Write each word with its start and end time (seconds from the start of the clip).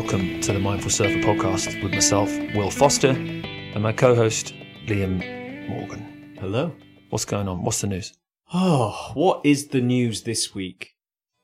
welcome 0.00 0.40
to 0.40 0.52
the 0.52 0.60
Mindful 0.60 0.92
Surfer 0.92 1.18
podcast 1.18 1.82
with 1.82 1.90
myself, 1.90 2.30
Will 2.54 2.70
Foster, 2.70 3.08
and 3.08 3.82
my 3.82 3.92
co 3.92 4.14
host, 4.14 4.54
Liam 4.86 5.18
Morgan. 5.68 6.36
Hello. 6.38 6.72
What's 7.10 7.24
going 7.24 7.48
on? 7.48 7.64
What's 7.64 7.80
the 7.80 7.88
news? 7.88 8.12
Oh, 8.54 9.10
what 9.14 9.40
is 9.42 9.68
the 9.68 9.80
news 9.80 10.22
this 10.22 10.54
week? 10.54 10.94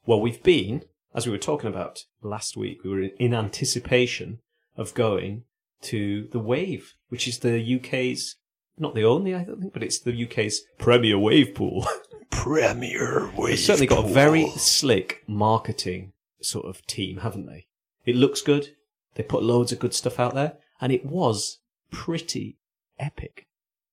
Well, 0.07 0.21
we've 0.21 0.40
been, 0.40 0.85
as 1.17 1.27
we 1.27 1.32
were 1.32 1.39
talking 1.39 1.68
about 1.68 2.04
last 2.22 2.57
week, 2.57 2.85
we 2.85 2.90
were 2.90 3.09
in 3.18 3.35
anticipation 3.35 4.39
of 4.77 4.95
going 4.95 5.43
to 5.82 6.29
the 6.30 6.39
Wave, 6.39 6.94
which 7.08 7.27
is 7.27 7.41
the 7.41 7.58
UK's, 7.77 8.36
not 8.79 8.94
the 8.94 9.02
only, 9.02 9.35
I 9.35 9.43
don't 9.43 9.63
think, 9.63 9.72
but 9.72 9.82
it's 9.82 9.99
the 9.99 10.25
UK's 10.27 10.63
premier 10.79 11.18
wave 11.18 11.57
pool. 11.57 11.89
Premier 12.30 13.32
Wave. 13.36 13.49
They've 13.49 13.58
certainly 13.58 13.89
got 13.89 14.05
a 14.05 14.13
very 14.13 14.49
slick 14.50 15.25
marketing 15.27 16.13
sort 16.41 16.66
of 16.66 16.86
team, 16.86 17.18
haven't 17.18 17.46
they? 17.46 17.66
It 18.04 18.17
looks 18.17 18.43
good. 18.43 18.75
They 19.14 19.22
put 19.22 19.43
loads 19.43 19.72
of 19.72 19.79
good 19.79 19.94
stuff 19.94 20.18
out 20.18 20.35
there, 20.35 20.54
and 20.81 20.93
it 20.93 21.07
was 21.07 21.58
pretty 21.90 22.58
epic. 22.99 23.46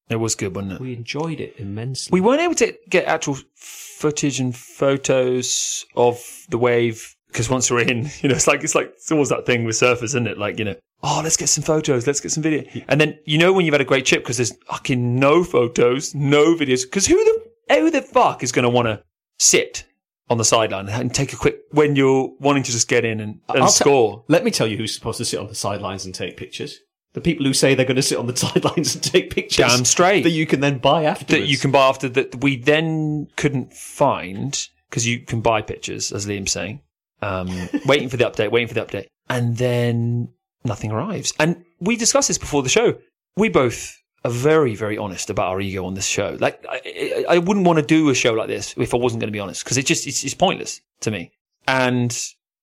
It 0.09 0.17
was 0.17 0.35
good, 0.35 0.55
wasn't 0.55 0.73
it? 0.73 0.81
We 0.81 0.93
enjoyed 0.93 1.39
it 1.39 1.55
immensely. 1.57 2.11
We 2.11 2.21
weren't 2.21 2.41
able 2.41 2.55
to 2.55 2.75
get 2.89 3.05
actual 3.05 3.37
footage 3.55 4.39
and 4.39 4.55
photos 4.55 5.85
of 5.95 6.21
the 6.49 6.57
wave 6.57 7.15
because 7.27 7.49
once 7.49 7.71
we're 7.71 7.81
in, 7.81 8.09
you 8.21 8.29
know, 8.29 8.35
it's 8.35 8.47
like 8.47 8.63
it's 8.63 8.75
like 8.75 8.91
it's 8.95 9.11
always 9.11 9.29
that 9.29 9.45
thing 9.45 9.63
with 9.63 9.75
surfers, 9.75 10.03
isn't 10.03 10.27
it? 10.27 10.37
Like 10.37 10.59
you 10.59 10.65
know, 10.65 10.75
oh, 11.03 11.21
let's 11.23 11.37
get 11.37 11.47
some 11.47 11.63
photos, 11.63 12.07
let's 12.07 12.19
get 12.19 12.31
some 12.31 12.43
video, 12.43 12.63
and 12.89 12.99
then 12.99 13.17
you 13.25 13.37
know 13.37 13.53
when 13.53 13.65
you've 13.65 13.73
had 13.73 13.81
a 13.81 13.85
great 13.85 14.05
trip 14.05 14.23
because 14.23 14.37
there's 14.37 14.55
fucking 14.65 15.17
no 15.17 15.43
photos, 15.43 16.13
no 16.13 16.55
videos. 16.55 16.83
Because 16.83 17.07
who 17.07 17.15
the 17.23 17.79
who 17.79 17.89
the 17.89 18.01
fuck 18.01 18.43
is 18.43 18.51
going 18.51 18.63
to 18.63 18.69
want 18.69 18.87
to 18.87 19.01
sit 19.39 19.85
on 20.31 20.37
the 20.37 20.45
sideline 20.45 20.87
and 20.87 21.13
take 21.13 21.33
a 21.33 21.35
quick 21.35 21.59
when 21.71 21.97
you're 21.97 22.31
wanting 22.39 22.63
to 22.63 22.71
just 22.71 22.87
get 22.87 23.03
in 23.03 23.19
and, 23.19 23.41
and 23.49 23.69
score? 23.69 24.23
Let 24.29 24.45
me 24.45 24.49
tell 24.49 24.65
you 24.65 24.77
who's 24.77 24.95
supposed 24.95 25.17
to 25.17 25.25
sit 25.25 25.39
on 25.39 25.47
the 25.47 25.55
sidelines 25.55 26.05
and 26.05 26.15
take 26.15 26.37
pictures. 26.37 26.79
The 27.13 27.19
people 27.19 27.45
who 27.45 27.53
say 27.53 27.75
they're 27.75 27.85
going 27.85 27.97
to 27.97 28.01
sit 28.01 28.17
on 28.17 28.27
the 28.27 28.35
sidelines 28.47 28.95
and 28.95 29.03
take 29.03 29.29
pictures. 29.29 29.67
Damn 29.67 29.83
straight. 29.83 30.23
That 30.23 30.29
you 30.29 30.47
can 30.47 30.61
then 30.61 30.77
buy 30.77 31.03
afterwards. 31.03 31.31
that 31.31 31.47
you 31.47 31.57
can 31.57 31.71
buy 31.71 31.85
after 31.87 32.07
that 32.09 32.41
we 32.41 32.55
then 32.55 33.27
couldn't 33.35 33.73
find 33.73 34.67
because 34.89 35.05
you 35.05 35.19
can 35.19 35.41
buy 35.41 35.61
pictures, 35.61 36.13
as 36.13 36.25
Liam's 36.25 36.51
saying. 36.51 36.81
Um, 37.21 37.49
waiting 37.85 38.07
for 38.07 38.17
the 38.17 38.23
update, 38.23 38.51
waiting 38.51 38.69
for 38.69 38.73
the 38.73 38.85
update, 38.85 39.07
and 39.29 39.57
then 39.57 40.29
nothing 40.63 40.91
arrives. 40.91 41.33
And 41.39 41.65
we 41.81 41.97
discussed 41.97 42.29
this 42.29 42.37
before 42.37 42.63
the 42.63 42.69
show. 42.69 42.97
We 43.35 43.49
both 43.49 44.00
are 44.23 44.31
very, 44.31 44.75
very 44.75 44.97
honest 44.97 45.29
about 45.29 45.47
our 45.49 45.61
ego 45.61 45.85
on 45.85 45.93
this 45.93 46.05
show. 46.05 46.37
Like, 46.39 46.63
I, 46.69 47.25
I 47.29 47.37
wouldn't 47.39 47.65
want 47.65 47.79
to 47.79 47.85
do 47.85 48.09
a 48.09 48.15
show 48.15 48.33
like 48.33 48.47
this 48.47 48.73
if 48.77 48.93
I 48.93 48.97
wasn't 48.97 49.21
going 49.21 49.29
to 49.29 49.35
be 49.35 49.39
honest 49.39 49.63
because 49.63 49.77
it 49.77 49.85
just 49.85 50.07
it's, 50.07 50.23
it's 50.23 50.33
pointless 50.33 50.81
to 51.01 51.11
me. 51.11 51.31
And 51.67 52.17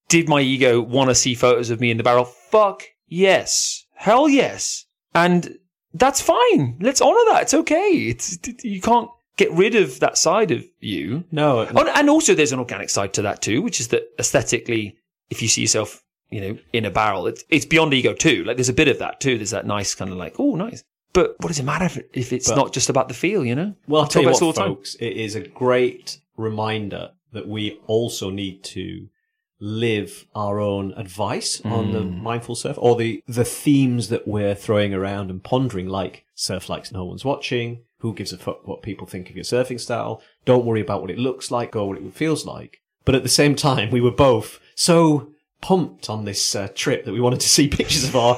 did 0.09 0.29
my 0.29 0.41
ego 0.41 0.81
want 0.81 1.11
to 1.11 1.15
see 1.15 1.35
photos 1.35 1.71
of 1.71 1.81
me 1.81 1.91
in 1.91 1.97
the 1.97 2.03
barrel? 2.03 2.25
Fuck 2.25 2.85
yes, 3.09 3.87
hell 3.95 4.29
yes, 4.29 4.87
and 5.15 5.59
that's 5.95 6.21
fine. 6.21 6.77
Let's 6.81 7.01
honor 7.01 7.21
that. 7.31 7.43
It's 7.43 7.55
okay. 7.55 7.91
It's 8.09 8.39
you 8.63 8.81
can't 8.81 9.11
get 9.37 9.51
rid 9.53 9.75
of 9.75 10.01
that 10.01 10.19
side 10.19 10.51
of 10.51 10.65
you. 10.81 11.25
No, 11.31 11.61
and 11.63 12.11
also, 12.11 12.35
there's 12.35 12.53
an 12.53 12.59
organic 12.59 12.91
side 12.91 13.13
to 13.15 13.23
that 13.23 13.43
too, 13.43 13.63
which 13.63 13.81
is 13.81 13.89
that 13.89 14.05
aesthetically, 14.19 14.97
if 15.31 15.43
you 15.43 15.49
see 15.49 15.63
yourself, 15.63 16.03
you 16.31 16.41
know, 16.41 16.59
in 16.73 16.85
a 16.85 16.91
barrel, 16.91 17.27
it's 17.27 17.45
it's 17.49 17.67
beyond 17.67 17.95
ego 17.95 18.15
too. 18.15 18.45
Like 18.45 18.57
there's 18.57 18.69
a 18.69 18.75
bit 18.75 18.89
of 18.89 18.99
that 18.99 19.21
too. 19.21 19.39
There's 19.39 19.51
that 19.51 19.67
nice 19.67 19.95
kind 19.95 20.11
of 20.11 20.17
like, 20.17 20.37
oh, 20.39 20.55
nice. 20.55 20.85
But 21.13 21.35
what 21.41 21.49
does 21.49 21.59
it 21.59 21.65
matter 21.65 21.85
if, 21.87 21.99
if 22.13 22.33
it's 22.33 22.49
But- 22.49 22.57
not 22.57 22.73
just 22.73 22.89
about 22.91 23.09
the 23.09 23.15
feel? 23.15 23.45
You 23.45 23.55
know. 23.55 23.75
Well, 23.87 24.03
I'll 24.03 24.09
tell 24.09 24.23
you 24.23 24.31
what, 24.31 24.57
folks. 24.57 24.95
It 24.97 25.17
is 25.17 25.35
a 25.35 25.41
great 25.41 26.19
reminder 26.37 27.11
that 27.33 27.49
we 27.49 27.79
also 27.87 28.31
need 28.31 28.63
to 28.65 29.09
live 29.61 30.27
our 30.37 30.61
own 30.61 30.93
advice 30.97 31.61
on 31.65 31.91
the 31.93 32.01
Hmm. 32.03 32.23
mindful 32.23 32.55
surf 32.55 32.77
or 32.79 32.95
the 32.97 33.23
the 33.27 33.45
themes 33.45 34.09
that 34.09 34.27
we're 34.29 34.55
throwing 34.55 34.95
around 34.95 35.31
and 35.31 35.43
pondering, 35.43 35.89
like 35.89 36.25
surf 36.35 36.69
likes 36.69 36.93
no 36.93 37.05
one's 37.05 37.25
watching. 37.25 37.81
Who 38.01 38.15
gives 38.15 38.33
a 38.33 38.39
fuck 38.39 38.67
what 38.69 38.83
people 38.83 39.09
think 39.09 39.29
of 39.29 39.35
your 39.35 39.45
surfing 39.45 39.81
style? 39.81 40.23
Don't 40.45 40.65
worry 40.65 40.81
about 40.81 41.01
what 41.01 41.11
it 41.11 41.19
looks 41.19 41.51
like 41.51 41.75
or 41.75 41.89
what 41.89 41.99
it 41.99 42.15
feels 42.15 42.47
like. 42.47 42.79
But 43.05 43.17
at 43.17 43.25
the 43.25 43.29
same 43.29 43.57
time, 43.57 43.91
we 43.91 44.01
were 44.01 44.13
both 44.13 44.61
so 44.77 45.31
pumped 45.61 46.09
on 46.09 46.25
this 46.25 46.55
uh, 46.55 46.69
trip 46.75 47.05
that 47.05 47.13
we 47.13 47.21
wanted 47.21 47.41
to 47.41 47.49
see 47.49 47.69
pictures 47.79 48.05
of 48.05 48.17
our 48.17 48.37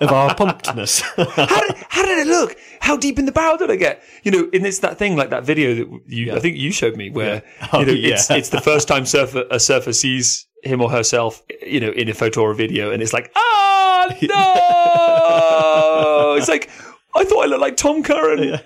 of 0.00 0.10
our 0.10 0.34
pumpedness. 0.36 1.02
how 1.46 1.60
did 1.60 1.76
how 1.88 2.02
did 2.04 2.18
it 2.18 2.26
look? 2.26 2.56
How 2.80 2.96
deep 2.96 3.18
in 3.18 3.26
the 3.26 3.32
barrel 3.32 3.56
did 3.56 3.70
I 3.70 3.76
get? 3.76 4.02
You 4.22 4.32
know, 4.32 4.50
and 4.52 4.66
it's 4.66 4.80
that 4.80 4.98
thing 4.98 5.16
like 5.16 5.30
that 5.30 5.44
video 5.44 5.74
that 5.74 6.00
you 6.06 6.26
Yeah. 6.26 6.36
I 6.36 6.40
think 6.40 6.56
you 6.56 6.72
showed 6.72 6.96
me 6.96 7.10
where 7.10 7.42
Oh, 7.72 7.80
you 7.80 7.86
know 7.86 7.92
it's 7.94 8.30
yeah. 8.30 8.36
it's 8.36 8.48
the 8.50 8.60
first 8.60 8.88
time 8.88 9.06
surfer 9.06 9.44
a 9.50 9.58
surfer 9.60 9.92
sees 9.92 10.46
him 10.62 10.80
or 10.80 10.90
herself, 10.90 11.42
you 11.66 11.80
know, 11.80 11.90
in 11.90 12.08
a 12.08 12.14
photo 12.14 12.42
or 12.42 12.52
a 12.52 12.54
video, 12.54 12.92
and 12.92 13.02
it's 13.02 13.12
like, 13.12 13.32
ah, 13.34 14.06
no! 14.22 16.34
it's 16.38 16.48
like 16.48 16.70
I 17.16 17.24
thought 17.24 17.44
I 17.44 17.46
looked 17.46 17.60
like 17.60 17.76
Tom 17.76 18.02
Curren. 18.02 18.60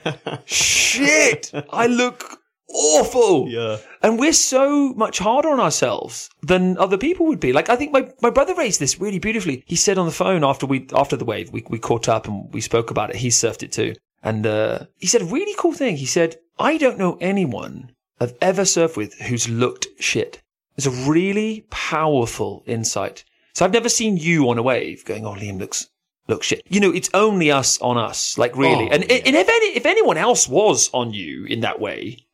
Shit, 0.45 1.53
I 1.71 1.87
look 1.87 2.41
awful. 2.77 3.49
yeah. 3.49 3.79
And 4.03 4.19
we're 4.19 4.33
so 4.33 4.93
much 4.95 5.19
harder 5.19 5.49
on 5.49 5.61
ourselves 5.61 6.31
than 6.43 6.79
other 6.79 6.99
people 6.99 7.27
would 7.27 7.41
be. 7.41 7.53
Like 7.53 7.69
I 7.69 7.77
think 7.77 7.93
my, 7.93 8.11
my 8.23 8.31
brother 8.31 8.55
raised 8.55 8.81
this 8.81 9.01
really 9.01 9.19
beautifully. 9.19 9.65
He 9.67 9.77
said 9.77 9.99
on 9.99 10.07
the 10.07 10.13
phone 10.13 10.45
after 10.45 10.67
we 10.67 10.87
after 10.95 11.17
the 11.17 11.25
wave, 11.25 11.51
we, 11.51 11.65
we 11.69 11.79
caught 11.79 12.09
up 12.09 12.29
and 12.29 12.53
we 12.53 12.61
spoke 12.61 12.91
about 12.91 13.11
it. 13.11 13.17
He 13.17 13.29
surfed 13.29 13.63
it 13.63 13.73
too. 13.73 13.95
And 14.23 14.47
uh, 14.47 14.87
he 14.99 15.07
said 15.07 15.23
a 15.23 15.27
really 15.27 15.55
cool 15.59 15.73
thing. 15.73 15.97
He 15.97 16.07
said, 16.07 16.37
I 16.59 16.79
don't 16.79 16.99
know 16.99 17.17
anyone 17.21 17.93
I've 18.21 18.35
ever 18.41 18.63
surfed 18.63 18.97
with 18.97 19.15
who's 19.21 19.49
looked 19.49 19.87
shit. 19.99 20.43
It's 20.77 20.87
a 20.87 20.91
really 20.91 21.67
powerful 21.71 22.63
insight. 22.67 23.25
So 23.55 23.65
I've 23.65 23.73
never 23.73 23.89
seen 23.89 24.17
you 24.17 24.49
on 24.51 24.59
a 24.59 24.63
wave 24.63 25.05
going, 25.05 25.25
oh, 25.25 25.35
Liam 25.35 25.59
looks 25.59 25.89
looks 26.29 26.47
shit. 26.47 26.63
You 26.69 26.81
know, 26.81 26.93
it's 26.93 27.11
only 27.15 27.51
us 27.51 27.79
on 27.81 27.97
us, 27.97 28.37
like 28.37 28.57
really. 28.57 28.89
Oh, 28.91 28.93
and, 28.93 29.05
yeah. 29.09 29.21
and 29.25 29.37
if 29.37 29.49
any, 29.49 29.67
if 29.77 29.87
anyone 29.87 30.17
else 30.17 30.49
was 30.49 30.91
on 30.93 31.13
you 31.13 31.45
in 31.47 31.61
that 31.61 31.81
way, 31.81 32.26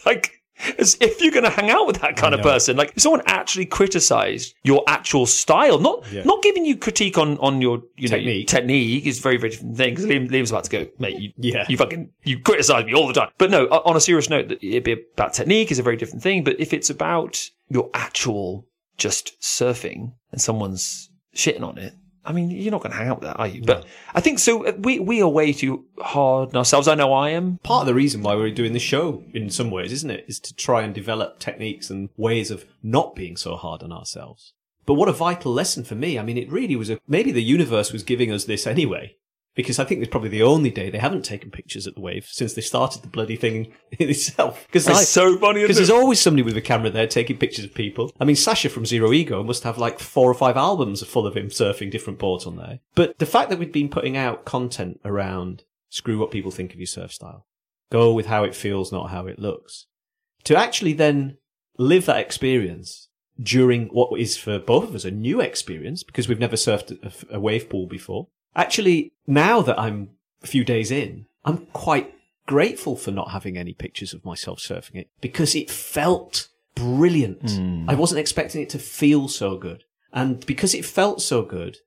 like 0.06 0.32
as 0.78 0.96
if 1.00 1.22
you're 1.22 1.32
going 1.32 1.44
to 1.44 1.50
hang 1.50 1.70
out 1.70 1.86
with 1.86 2.00
that 2.02 2.16
kind 2.16 2.34
of 2.34 2.42
person 2.42 2.76
like 2.76 2.92
if 2.94 3.00
someone 3.02 3.22
actually 3.24 3.64
criticized 3.64 4.54
your 4.62 4.84
actual 4.86 5.24
style 5.24 5.78
not 5.78 6.04
Yeah. 6.12 6.22
not 6.24 6.42
giving 6.42 6.66
you 6.66 6.76
critique 6.76 7.16
on 7.16 7.38
on 7.38 7.62
your 7.62 7.82
you 7.96 8.08
know 8.10 8.16
Technique. 8.18 8.46
technique 8.46 9.06
is 9.06 9.18
a 9.20 9.22
very 9.22 9.38
very 9.38 9.50
different 9.50 9.76
thing 9.78 9.94
because 9.94 10.04
Liam, 10.04 10.28
Liam's 10.30 10.50
about 10.50 10.64
to 10.64 10.70
go 10.70 10.86
mate 10.98 11.18
you, 11.18 11.32
Yeah. 11.38 11.64
you 11.68 11.78
fucking 11.78 12.10
you 12.24 12.40
criticize 12.40 12.84
me 12.84 12.92
all 12.92 13.06
the 13.06 13.14
time 13.14 13.30
but 13.38 13.50
no 13.50 13.68
o- 13.68 13.82
on 13.86 13.96
a 13.96 14.00
serious 14.00 14.28
note 14.28 14.48
that 14.48 14.62
it 14.62 14.84
be 14.84 14.92
about 15.14 15.32
technique 15.32 15.70
is 15.72 15.78
a 15.78 15.82
very 15.82 15.96
different 15.96 16.22
thing 16.22 16.44
but 16.44 16.60
if 16.60 16.74
it's 16.74 16.90
about 16.90 17.40
your 17.70 17.88
actual 17.94 18.66
just 18.98 19.40
surfing 19.40 20.12
and 20.30 20.42
someone's 20.42 21.08
shitting 21.34 21.62
on 21.62 21.78
it 21.78 21.94
I 22.24 22.32
mean, 22.32 22.50
you're 22.50 22.70
not 22.70 22.82
going 22.82 22.92
to 22.92 22.98
hang 22.98 23.08
out 23.08 23.20
with 23.20 23.28
that, 23.28 23.38
are 23.38 23.46
you? 23.46 23.62
But 23.62 23.86
I 24.14 24.20
think 24.20 24.38
so. 24.38 24.66
uh, 24.66 24.72
We 24.78 24.98
we 24.98 25.22
are 25.22 25.28
way 25.28 25.52
too 25.52 25.86
hard 25.98 26.50
on 26.50 26.56
ourselves. 26.56 26.86
I 26.86 26.94
know 26.94 27.12
I 27.12 27.30
am. 27.30 27.58
part 27.62 27.82
of 27.82 27.86
the 27.86 27.94
reason 27.94 28.22
why 28.22 28.34
we're 28.34 28.50
doing 28.50 28.72
this 28.74 28.82
show 28.82 29.24
in 29.32 29.48
some 29.50 29.70
ways, 29.70 29.92
isn't 29.92 30.10
it? 30.10 30.24
Is 30.28 30.38
to 30.40 30.54
try 30.54 30.82
and 30.82 30.94
develop 30.94 31.38
techniques 31.38 31.88
and 31.90 32.10
ways 32.16 32.50
of 32.50 32.66
not 32.82 33.14
being 33.14 33.36
so 33.36 33.56
hard 33.56 33.82
on 33.82 33.92
ourselves. 33.92 34.52
But 34.86 34.94
what 34.94 35.08
a 35.08 35.12
vital 35.12 35.52
lesson 35.52 35.84
for 35.84 35.94
me. 35.94 36.18
I 36.18 36.22
mean, 36.22 36.36
it 36.36 36.50
really 36.50 36.74
was 36.76 36.90
a, 36.90 36.98
maybe 37.06 37.32
the 37.32 37.42
universe 37.42 37.92
was 37.92 38.02
giving 38.02 38.32
us 38.32 38.44
this 38.44 38.66
anyway. 38.66 39.16
Because 39.56 39.78
I 39.80 39.84
think 39.84 40.00
it's 40.00 40.10
probably 40.10 40.28
the 40.28 40.44
only 40.44 40.70
day 40.70 40.90
they 40.90 40.98
haven't 40.98 41.24
taken 41.24 41.50
pictures 41.50 41.86
at 41.86 41.94
the 41.96 42.00
wave 42.00 42.24
since 42.30 42.54
they 42.54 42.60
started 42.60 43.02
the 43.02 43.08
bloody 43.08 43.34
thing 43.36 43.72
itself. 43.92 44.64
Because 44.66 44.86
It's 44.86 45.08
so 45.08 45.36
funny. 45.38 45.62
because 45.62 45.76
there's 45.76 45.90
always 45.90 46.20
somebody 46.20 46.42
with 46.42 46.56
a 46.56 46.60
camera 46.60 46.88
there 46.90 47.06
taking 47.08 47.36
pictures 47.36 47.64
of 47.64 47.74
people. 47.74 48.12
I 48.20 48.24
mean, 48.24 48.36
Sasha 48.36 48.68
from 48.68 48.86
Zero 48.86 49.12
Ego 49.12 49.42
must 49.42 49.64
have 49.64 49.76
like 49.76 49.98
four 49.98 50.30
or 50.30 50.34
five 50.34 50.56
albums 50.56 51.02
full 51.04 51.26
of 51.26 51.36
him 51.36 51.48
surfing 51.48 51.90
different 51.90 52.18
boards 52.20 52.46
on 52.46 52.56
there. 52.56 52.78
But 52.94 53.18
the 53.18 53.26
fact 53.26 53.50
that 53.50 53.58
we've 53.58 53.72
been 53.72 53.88
putting 53.88 54.16
out 54.16 54.44
content 54.44 55.00
around 55.04 55.64
screw 55.88 56.18
what 56.18 56.30
people 56.30 56.52
think 56.52 56.72
of 56.72 56.78
your 56.78 56.86
surf 56.86 57.12
style, 57.12 57.46
go 57.90 58.12
with 58.14 58.26
how 58.26 58.44
it 58.44 58.54
feels, 58.54 58.92
not 58.92 59.10
how 59.10 59.26
it 59.26 59.40
looks, 59.40 59.86
to 60.44 60.56
actually 60.56 60.92
then 60.92 61.38
live 61.76 62.06
that 62.06 62.20
experience 62.20 63.08
during 63.42 63.86
what 63.88 64.18
is 64.20 64.36
for 64.36 64.58
both 64.58 64.84
of 64.84 64.94
us 64.94 65.04
a 65.04 65.10
new 65.10 65.40
experience 65.40 66.02
because 66.04 66.28
we've 66.28 66.38
never 66.38 66.56
surfed 66.56 66.92
a, 67.30 67.36
a 67.36 67.40
wave 67.40 67.68
pool 67.68 67.86
before. 67.86 68.28
Actually, 68.54 69.12
now 69.26 69.62
that 69.62 69.78
I'm 69.78 70.10
a 70.42 70.46
few 70.46 70.64
days 70.64 70.90
in, 70.90 71.26
I'm 71.44 71.66
quite 71.72 72.14
grateful 72.46 72.96
for 72.96 73.10
not 73.10 73.30
having 73.30 73.56
any 73.56 73.72
pictures 73.72 74.12
of 74.12 74.24
myself 74.24 74.58
surfing 74.58 74.96
it 74.96 75.08
because 75.20 75.54
it 75.54 75.70
felt 75.70 76.48
brilliant. 76.74 77.52
Hmm. 77.52 77.88
I 77.88 77.94
wasn't 77.94 78.20
expecting 78.20 78.60
it 78.60 78.70
to 78.70 78.78
feel 78.78 79.28
so 79.28 79.56
good. 79.56 79.84
And 80.12 80.44
because 80.46 80.74
it 80.74 80.84
felt 80.84 81.22
so 81.22 81.42
good, 81.42 81.78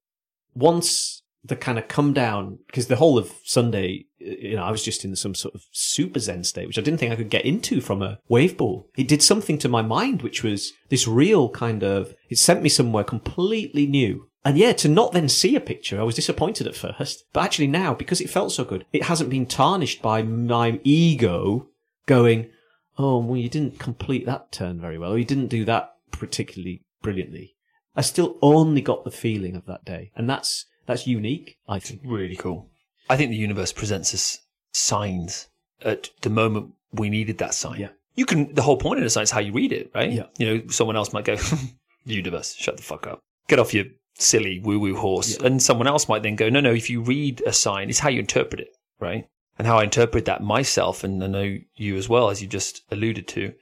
once 0.55 1.23
the 1.43 1.55
kind 1.57 1.77
of 1.77 1.89
come 1.89 2.13
down, 2.13 2.59
because 2.67 2.87
the 2.87 2.95
whole 2.95 3.17
of 3.17 3.33
Sunday, 3.43 4.05
you 4.17 4.55
know, 4.55 4.63
I 4.63 4.71
was 4.71 4.83
just 4.83 5.03
in 5.03 5.13
some 5.17 5.35
sort 5.35 5.53
of 5.53 5.63
super 5.71 6.19
zen 6.19 6.45
state, 6.45 6.67
which 6.67 6.77
I 6.77 6.81
didn't 6.81 6.99
think 6.99 7.11
I 7.11 7.17
could 7.17 7.29
get 7.29 7.43
into 7.43 7.81
from 7.81 8.01
a 8.01 8.19
wave 8.29 8.57
pool. 8.57 8.87
It 8.95 9.09
did 9.09 9.21
something 9.21 9.57
to 9.57 9.67
my 9.67 9.81
mind, 9.81 10.21
which 10.21 10.41
was 10.41 10.71
this 10.87 11.05
real 11.05 11.49
kind 11.49 11.83
of, 11.83 12.15
it 12.29 12.37
sent 12.37 12.63
me 12.63 12.69
somewhere 12.69 13.03
completely 13.03 13.85
new. 13.85 14.29
And 14.45 14.57
yeah, 14.57 14.73
to 14.73 14.89
not 14.89 15.13
then 15.13 15.29
see 15.29 15.55
a 15.55 15.61
picture, 15.61 15.99
I 15.99 16.03
was 16.03 16.15
disappointed 16.15 16.67
at 16.67 16.75
first. 16.75 17.25
But 17.31 17.43
actually 17.45 17.67
now, 17.67 17.93
because 17.93 18.19
it 18.19 18.29
felt 18.29 18.51
so 18.51 18.65
good, 18.65 18.85
it 18.91 19.03
hasn't 19.03 19.29
been 19.29 19.45
tarnished 19.45 20.01
by 20.01 20.21
my 20.21 20.79
ego 20.83 21.69
going, 22.05 22.49
oh, 22.97 23.19
well, 23.19 23.37
you 23.37 23.49
didn't 23.49 23.79
complete 23.79 24.25
that 24.25 24.51
turn 24.51 24.81
very 24.81 24.97
well, 24.97 25.13
or 25.13 25.17
you 25.17 25.25
didn't 25.25 25.47
do 25.47 25.63
that 25.65 25.95
particularly 26.11 26.81
brilliantly. 27.01 27.55
I 27.95 28.01
still 28.01 28.37
only 28.41 28.81
got 28.81 29.03
the 29.03 29.11
feeling 29.11 29.55
of 29.55 29.65
that 29.67 29.85
day. 29.85 30.11
And 30.15 30.29
that's, 30.29 30.65
that's 30.85 31.07
unique, 31.07 31.57
I 31.67 31.79
think. 31.79 32.01
Really 32.03 32.35
cool. 32.35 32.69
I 33.09 33.17
think 33.17 33.29
the 33.29 33.37
universe 33.37 33.71
presents 33.71 34.13
us 34.13 34.39
signs 34.71 35.47
at 35.83 36.09
the 36.21 36.29
moment 36.29 36.73
we 36.91 37.09
needed 37.09 37.37
that 37.37 37.53
sign. 37.53 37.79
Yeah. 37.79 37.89
You 38.15 38.25
can, 38.25 38.53
the 38.53 38.61
whole 38.61 38.77
point 38.77 38.99
of 38.99 39.03
the 39.03 39.09
sign 39.09 39.23
is 39.23 39.31
how 39.31 39.39
you 39.39 39.53
read 39.53 39.71
it, 39.71 39.91
right? 39.95 40.11
Yeah. 40.11 40.25
You 40.37 40.45
know, 40.45 40.67
someone 40.67 40.95
else 40.95 41.13
might 41.13 41.25
go, 41.25 41.37
universe, 42.05 42.53
shut 42.55 42.77
the 42.77 42.83
fuck 42.83 43.07
up. 43.07 43.19
Get 43.47 43.59
off 43.59 43.73
your 43.73 43.85
silly 44.15 44.59
woo 44.59 44.79
woo 44.79 44.95
horse. 44.95 45.37
And 45.37 45.61
someone 45.61 45.87
else 45.87 46.07
might 46.07 46.23
then 46.23 46.35
go, 46.35 46.49
no, 46.49 46.59
no, 46.59 46.71
if 46.73 46.89
you 46.89 47.01
read 47.01 47.41
a 47.45 47.53
sign, 47.53 47.89
it's 47.89 47.99
how 47.99 48.09
you 48.09 48.19
interpret 48.19 48.61
it, 48.61 48.75
right? 48.99 49.27
And 49.57 49.67
how 49.67 49.77
I 49.77 49.83
interpret 49.83 50.25
that 50.25 50.43
myself, 50.43 51.03
and 51.03 51.23
I 51.23 51.27
know 51.27 51.57
you 51.75 51.95
as 51.95 52.09
well, 52.09 52.29
as 52.29 52.41
you 52.41 52.47
just 52.47 52.81
alluded 52.91 53.27
to, 53.29 53.53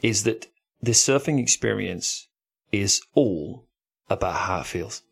is 0.00 0.24
that 0.24 0.46
this 0.80 1.04
surfing 1.04 1.40
experience 1.40 2.28
is 2.70 3.00
all 3.14 3.66
about 4.08 4.34
how 4.34 4.60
it 4.60 4.66
feels. 4.66 5.02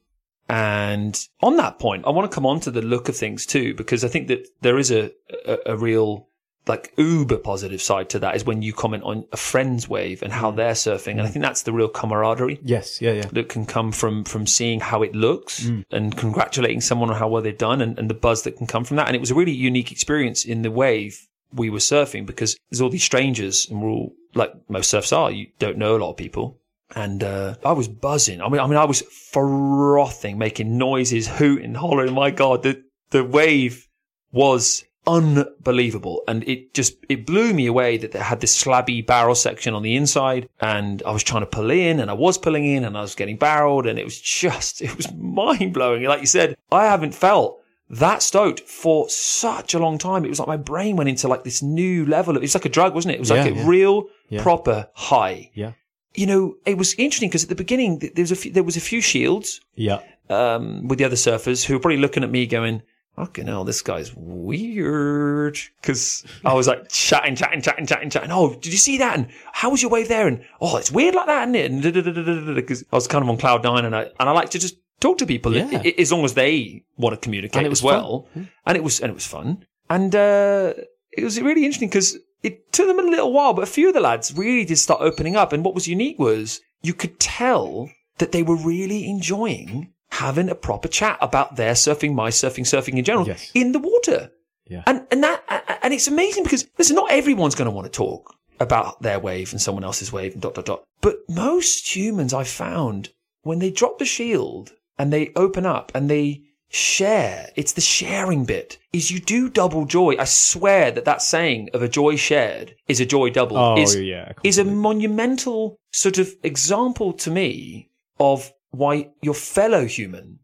And 0.49 1.19
on 1.43 1.57
that 1.57 1.79
point, 1.79 2.05
I 2.07 2.11
want 2.11 2.31
to 2.31 2.35
come 2.35 2.47
on 2.47 2.59
to 2.61 2.73
the 2.73 2.83
look 2.83 3.09
of 3.09 3.17
things 3.17 3.47
too, 3.47 3.75
because 3.75 4.05
I 4.05 4.09
think 4.09 4.29
that 4.29 4.49
there 4.63 4.79
is 4.79 4.91
a, 4.91 5.13
a, 5.47 5.59
a 5.67 5.77
real 5.77 6.27
like 6.71 6.95
uber 6.97 7.37
positive 7.37 7.83
side 7.83 8.09
to 8.11 8.21
that 8.21 8.37
is 8.37 8.45
when 8.45 8.63
you 8.63 8.73
comment 8.73 9.03
on 9.03 9.27
a 9.33 9.37
friend's 9.37 9.89
wave 9.89 10.23
and 10.23 10.33
how 10.33 10.53
mm. 10.53 10.57
they're 10.57 10.73
surfing. 10.73 11.13
And 11.13 11.23
I 11.23 11.27
mm. 11.27 11.33
think 11.33 11.43
that's 11.43 11.63
the 11.63 11.73
real 11.73 11.89
camaraderie 11.89 12.61
Yes, 12.63 13.03
yeah, 13.03 13.13
yeah. 13.13 13.27
that 13.33 13.49
can 13.49 13.67
come 13.67 13.91
from 13.91 14.25
from 14.25 14.47
seeing 14.47 14.79
how 14.79 15.03
it 15.03 15.15
looks 15.15 15.65
mm. 15.65 15.85
and 15.91 16.17
congratulating 16.17 16.81
someone 16.81 17.11
on 17.11 17.17
how 17.17 17.29
well 17.29 17.43
they've 17.43 17.59
done 17.59 17.81
and, 17.81 17.99
and 17.99 18.09
the 18.09 18.15
buzz 18.15 18.45
that 18.45 18.57
can 18.57 18.69
come 18.69 18.85
from 18.85 18.97
that. 18.99 19.09
And 19.09 19.17
it 19.17 19.21
was 19.21 19.33
a 19.33 19.35
really 19.35 19.53
unique 19.53 19.91
experience 19.91 20.45
in 20.45 20.63
the 20.63 20.71
wave 20.71 21.27
we 21.53 21.71
were 21.71 21.79
surfing 21.79 22.25
because 22.25 22.57
there's 22.71 22.81
all 22.81 22.91
these 22.91 23.03
strangers 23.03 23.69
and 23.69 23.83
we're 23.83 23.91
all 23.91 24.13
like 24.35 24.53
most 24.69 24.91
surfs 24.91 25.13
are. 25.13 25.31
You 25.31 25.49
don't 25.59 25.77
know 25.77 25.97
a 25.97 25.99
lot 25.99 26.11
of 26.11 26.17
people. 26.17 26.61
And 26.95 27.23
uh, 27.23 27.55
I 27.65 27.73
was 27.73 27.89
buzzing. 27.89 28.41
I 28.41 28.49
mean, 28.49 28.61
I 28.61 28.67
mean, 28.67 28.77
I 28.77 28.85
was 28.85 29.03
frothing, 29.33 30.39
making 30.39 30.77
noises, 30.77 31.29
hooting, 31.29 31.75
hollering. 31.75 32.15
My 32.15 32.31
God, 32.31 32.63
the 32.63 32.83
the 33.11 33.25
wave 33.25 33.89
was 34.33 34.85
unbelievable, 35.07 36.23
and 36.29 36.47
it 36.49 36.75
just 36.75 36.95
it 37.09 37.27
blew 37.27 37.53
me 37.55 37.67
away 37.67 37.97
that 37.99 38.13
they 38.13 38.19
had 38.19 38.41
this 38.41 38.63
slabby 38.63 39.05
barrel 39.07 39.35
section 39.35 39.75
on 39.75 39.83
the 39.83 39.97
inside, 39.97 40.49
and 40.61 41.03
I 41.05 41.11
was 41.13 41.23
trying 41.23 41.43
to 41.43 41.47
pull 41.47 41.71
in, 41.71 42.01
and 42.01 42.11
I 42.11 42.15
was 42.15 42.39
pulling 42.39 42.65
in, 42.65 42.85
and 42.85 42.97
I 42.97 43.01
was 43.03 43.15
getting 43.15 43.37
barreled, 43.37 43.87
and 43.87 43.99
it 43.99 44.05
was 44.05 44.21
just 44.21 44.83
it 44.89 44.97
was 44.97 45.13
mind 45.15 45.75
blowing. 45.75 46.03
Like 46.05 46.21
you 46.21 46.27
said, 46.27 46.57
I 46.73 46.85
haven't 46.87 47.15
felt 47.15 47.59
that 47.89 48.23
stoked 48.23 48.61
for 48.61 49.09
such 49.09 49.75
a 49.75 49.79
long 49.79 49.99
time. 49.99 50.25
It 50.25 50.29
was 50.29 50.39
like 50.39 50.47
my 50.49 50.57
brain 50.57 50.97
went 50.97 51.09
into 51.11 51.27
like 51.29 51.43
this 51.45 51.61
new 51.63 52.07
level. 52.07 52.37
It 52.37 52.41
was 52.43 52.55
like 52.55 52.65
a 52.65 52.69
drug, 52.69 52.95
wasn't 52.95 53.13
it? 53.15 53.17
It 53.17 53.21
was 53.21 53.31
like 53.31 53.51
a 53.51 53.55
yeah. 53.55 53.67
real 53.67 54.05
Yeah. 54.29 54.43
proper 54.45 54.89
high 54.95 55.51
Yeah. 55.55 55.73
you 56.15 56.27
know, 56.27 56.55
it 56.65 56.79
was 56.79 56.95
interesting 56.95 57.29
because 57.31 57.43
at 57.43 57.49
the 57.49 57.57
beginning 57.57 57.99
there 57.99 58.23
was 58.23 58.31
a 58.31 58.37
few, 58.37 58.53
there 58.53 58.63
was 58.63 58.77
a 58.77 58.81
few 58.81 59.01
shields 59.01 59.61
Yeah. 59.75 60.03
um, 60.29 60.87
with 60.87 61.01
the 61.01 61.05
other 61.05 61.17
surfers 61.17 61.65
who 61.65 61.75
were 61.75 61.81
probably 61.81 61.97
looking 61.99 62.23
at 62.23 62.31
me 62.31 62.47
going, 62.47 62.83
"Fucking 63.21 63.47
hell, 63.47 63.65
this 63.65 63.83
guy's 63.83 64.13
weird." 64.17 65.59
Because 65.81 66.25
I 66.45 66.55
was 66.55 66.67
like 66.67 66.89
chatting, 66.89 67.37
chatting, 67.37 67.63
chatting, 67.63 67.87
chatting, 67.87 68.11
chatting. 68.11 68.31
Oh, 68.33 68.55
did 68.55 68.67
you 68.73 68.79
see 68.79 68.99
that? 68.99 69.17
And 69.17 69.29
how 69.53 69.71
was 69.71 69.83
your 69.83 69.91
wave 69.91 70.09
there? 70.09 70.27
And 70.29 70.43
oh, 70.61 70.77
it's 70.77 70.91
weird 70.91 71.15
like 71.15 71.27
that, 71.27 71.49
isn't 71.49 71.55
it? 71.55 71.71
And 71.71 72.55
because 72.55 72.85
I 72.93 72.97
was 72.97 73.07
kind 73.07 73.23
of 73.23 73.29
on 73.31 73.37
cloud 73.37 73.63
nine, 73.65 73.85
and 73.85 73.95
I 73.95 74.03
and 74.19 74.29
I 74.29 74.33
like 74.33 74.51
to 74.51 74.59
just 74.59 74.77
talk 75.01 75.19
to 75.19 75.27
people 75.27 75.55
Yeah. 75.57 75.69
i- 75.73 75.89
i- 75.89 75.95
as 75.99 76.13
long 76.13 76.25
as 76.25 76.35
they 76.35 76.83
want 76.99 77.15
to 77.15 77.21
communicate 77.21 77.57
And 77.57 77.67
it 77.67 77.71
was 77.71 77.81
as 77.81 77.85
well. 77.85 78.29
And 78.67 78.77
it 78.77 78.85
was 78.85 79.01
and 79.01 79.11
it 79.11 79.15
was 79.15 79.27
fun, 79.27 79.65
and 79.89 80.15
uh, 80.15 80.75
it 81.13 81.25
was 81.25 81.41
really 81.41 81.65
interesting 81.65 81.89
because 81.89 82.19
it 82.43 82.73
took 82.73 82.87
them 82.87 82.99
a 82.99 83.03
little 83.03 83.33
while, 83.33 83.53
but 83.55 83.63
a 83.65 83.67
few 83.77 83.89
of 83.89 83.95
the 83.95 84.01
lads 84.01 84.33
really 84.37 84.65
did 84.65 84.77
start 84.79 85.01
opening 85.03 85.37
up. 85.37 85.53
And 85.53 85.65
what 85.65 85.75
was 85.75 85.87
unique 85.89 86.19
was 86.19 86.61
you 86.83 86.95
could 86.95 87.19
tell 87.21 87.91
that 88.19 88.33
they 88.33 88.43
were 88.43 88.57
really 88.57 89.07
enjoying 89.09 89.93
having 90.13 90.49
a 90.49 90.55
proper 90.55 90.89
chat 90.89 91.19
about 91.21 91.57
their 91.57 91.75
surfing, 91.75 92.15
my 92.15 92.31
surfing, 92.31 92.65
surfing 92.65 92.99
in 92.99 93.05
general 93.05 93.27
Yes. 93.27 93.51
in 93.55 93.73
the 93.73 93.79
water. 93.79 94.31
Yeah. 94.69 94.83
And 94.87 95.07
and 95.11 95.23
that 95.23 95.43
and 95.83 95.93
it's 95.93 96.07
amazing 96.09 96.45
because 96.45 96.67
listen, 96.79 96.97
not 96.97 97.11
everyone's 97.11 97.55
going 97.55 97.67
to 97.67 97.75
want 97.75 97.87
to 97.87 97.97
talk 97.97 98.35
about 98.61 99.03
their 99.03 99.19
wave 99.19 99.53
and 99.53 99.61
someone 99.61 99.85
else's 99.85 100.13
wave 100.13 100.33
and 100.35 100.43
dot 100.43 100.55
dot 100.55 100.67
dot. 100.67 100.85
But 101.01 101.17
most 101.29 101.95
humans 101.97 102.33
I've 102.35 102.49
found 102.49 103.11
when 103.43 103.59
they 103.59 103.71
drop 103.71 103.99
the 103.99 104.05
shield 104.05 104.73
and 104.99 105.13
they 105.13 105.33
open 105.35 105.65
up 105.67 105.91
and 105.95 106.09
they 106.11 106.43
share, 106.69 107.51
it's 107.57 107.73
the 107.73 107.81
sharing 107.81 108.45
bit. 108.45 108.79
Is 108.93 109.11
you 109.11 109.19
do 109.19 109.49
double 109.51 109.87
joy. 109.87 110.15
I 110.19 110.25
swear 110.25 110.91
that 110.93 111.05
that 111.05 111.21
saying 111.23 111.71
of 111.75 111.83
a 111.83 111.89
joy 111.89 112.15
shared 112.17 112.77
is 112.87 113.01
a 113.01 113.07
joy 113.07 113.31
double. 113.31 113.57
Oh, 113.57 113.77
is, 113.77 113.97
yeah. 113.97 114.33
is 114.45 114.59
a 114.59 114.65
monumental 114.65 115.77
sort 115.93 116.19
of 116.19 116.33
example 116.45 117.13
to 117.15 117.31
me 117.31 117.89
of 118.21 118.53
why 118.71 119.11
your 119.23 119.35
fellow 119.35 119.85
human 119.87 120.39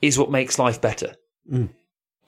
is 0.00 0.18
what 0.18 0.30
makes 0.30 0.58
life 0.58 0.80
better. 0.80 1.14
Mm. 1.50 1.70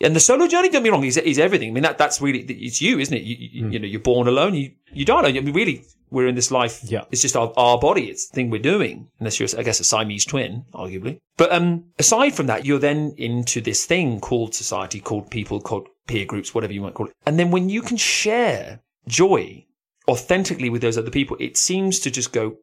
And 0.01 0.17
the 0.17 0.21
solo 0.21 0.49
journey, 0.49 0.69
don't 0.69 0.83
be 0.83 0.91
wrong, 0.91 1.05
is, 1.05 1.17
is 1.17 1.39
everything. 1.39 1.69
I 1.69 1.73
mean, 1.73 1.85
that, 1.85 1.97
that's 1.97 2.21
really, 2.21 2.41
it's 2.41 2.83
you, 2.83 2.99
isn't 2.99 3.17
it? 3.17 3.23
You, 3.23 3.37
you, 3.39 3.71
you 3.71 3.79
know, 3.79 3.87
you're 3.87 4.01
born 4.01 4.27
alone, 4.27 4.55
you, 4.55 4.73
you 4.93 5.05
die 5.05 5.21
alone. 5.21 5.37
I 5.37 5.41
mean, 5.41 5.55
really, 5.55 5.85
we're 6.11 6.27
in 6.27 6.35
this 6.35 6.51
life. 6.51 6.81
Yeah. 6.83 7.05
It's 7.13 7.23
just 7.23 7.37
our, 7.37 7.53
our 7.57 7.79
body. 7.79 8.11
It's 8.11 8.29
the 8.29 8.35
thing 8.35 8.51
we're 8.51 8.61
doing. 8.61 9.09
Unless 9.21 9.39
you're, 9.39 9.49
I 9.57 9.63
guess, 9.63 9.79
a 9.79 9.85
Siamese 9.85 10.25
twin, 10.25 10.65
arguably. 10.75 11.19
But, 11.37 11.53
um, 11.53 11.85
aside 12.01 12.35
from 12.35 12.47
that, 12.47 12.67
you're 12.67 12.81
then 12.81 13.15
into 13.17 13.61
this 13.61 13.87
thing 13.87 14.19
called 14.19 14.55
society, 14.55 15.01
called 15.01 15.31
people, 15.31 15.61
called 15.61 15.89
peer 16.09 16.27
groups, 16.27 16.53
whatever 16.53 16.73
you 16.73 16.81
might 16.81 16.95
call 16.95 17.07
it. 17.07 17.13
And 17.25 17.39
then 17.39 17.53
when 17.53 17.69
you 17.69 17.81
can 17.81 17.97
share 17.97 18.81
joy 19.07 19.67
authentically 20.09 20.69
with 20.71 20.83
those 20.83 20.99
other 20.99 21.11
people, 21.11 21.37
it 21.41 21.57
seems 21.57 21.99
to 22.01 22.11
just 22.11 22.33
go, 22.33 22.57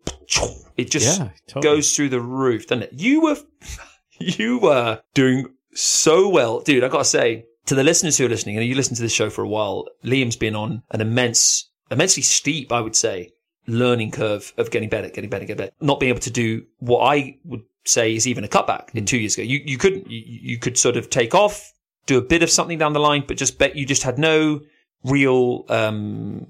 it 0.77 0.89
just 0.91 1.19
Yeah, 1.19 1.30
totally. 1.47 1.75
goes 1.75 1.95
through 1.95 2.09
the 2.09 2.21
roof, 2.21 2.68
doesn't 2.68 2.83
it? 2.83 2.94
You 2.94 3.21
were, 3.21 3.38
you 4.19 4.59
were 4.59 5.01
doing 5.13 5.47
so 5.74 6.27
well, 6.30 6.59
dude. 6.62 6.83
I 6.83 6.88
gotta 6.89 7.06
say 7.06 7.45
to 7.68 7.75
the 7.75 7.83
listeners 7.83 8.18
who 8.18 8.25
are 8.25 8.30
listening, 8.30 8.57
and 8.57 8.65
you 8.65 8.75
listen 8.75 8.95
to 8.95 9.01
this 9.01 9.13
show 9.13 9.30
for 9.30 9.44
a 9.44 9.47
while, 9.47 9.86
Liam's 10.03 10.36
been 10.36 10.56
on 10.56 10.83
an 10.91 11.01
immense, 11.01 11.69
immensely 11.91 12.24
steep, 12.24 12.71
I 12.71 12.81
would 12.81 12.95
say, 12.95 13.31
learning 13.68 14.12
curve 14.12 14.51
of 14.57 14.71
getting 14.71 14.89
better, 14.89 15.09
getting 15.09 15.30
better, 15.30 15.45
getting 15.45 15.57
better. 15.57 15.71
Not 15.80 16.00
being 16.00 16.09
able 16.09 16.21
to 16.21 16.31
do 16.31 16.65
what 16.80 17.01
I 17.01 17.38
would 17.45 17.62
say 17.86 18.15
is 18.15 18.27
even 18.27 18.44
a 18.44 18.47
cutback 18.47 18.94
in 18.95 19.06
two 19.06 19.18
years 19.19 19.36
ago. 19.36 19.44
You, 19.44 19.59
you 19.63 19.77
couldn't, 19.77 20.09
you, 20.09 20.21
you 20.25 20.58
could 20.58 20.77
sort 20.77 20.98
of 20.98 21.10
take 21.10 21.34
off, 21.36 21.72
do 22.08 22.17
a 22.17 22.22
bit 22.22 22.41
of 22.43 22.50
something 22.50 22.77
down 22.79 22.93
the 22.93 23.00
line, 23.00 23.24
but 23.27 23.38
just 23.38 23.60
bet 23.60 23.75
you 23.75 23.86
just 23.86 24.03
had 24.03 24.17
no 24.17 24.62
real, 25.03 25.65
um. 25.69 26.48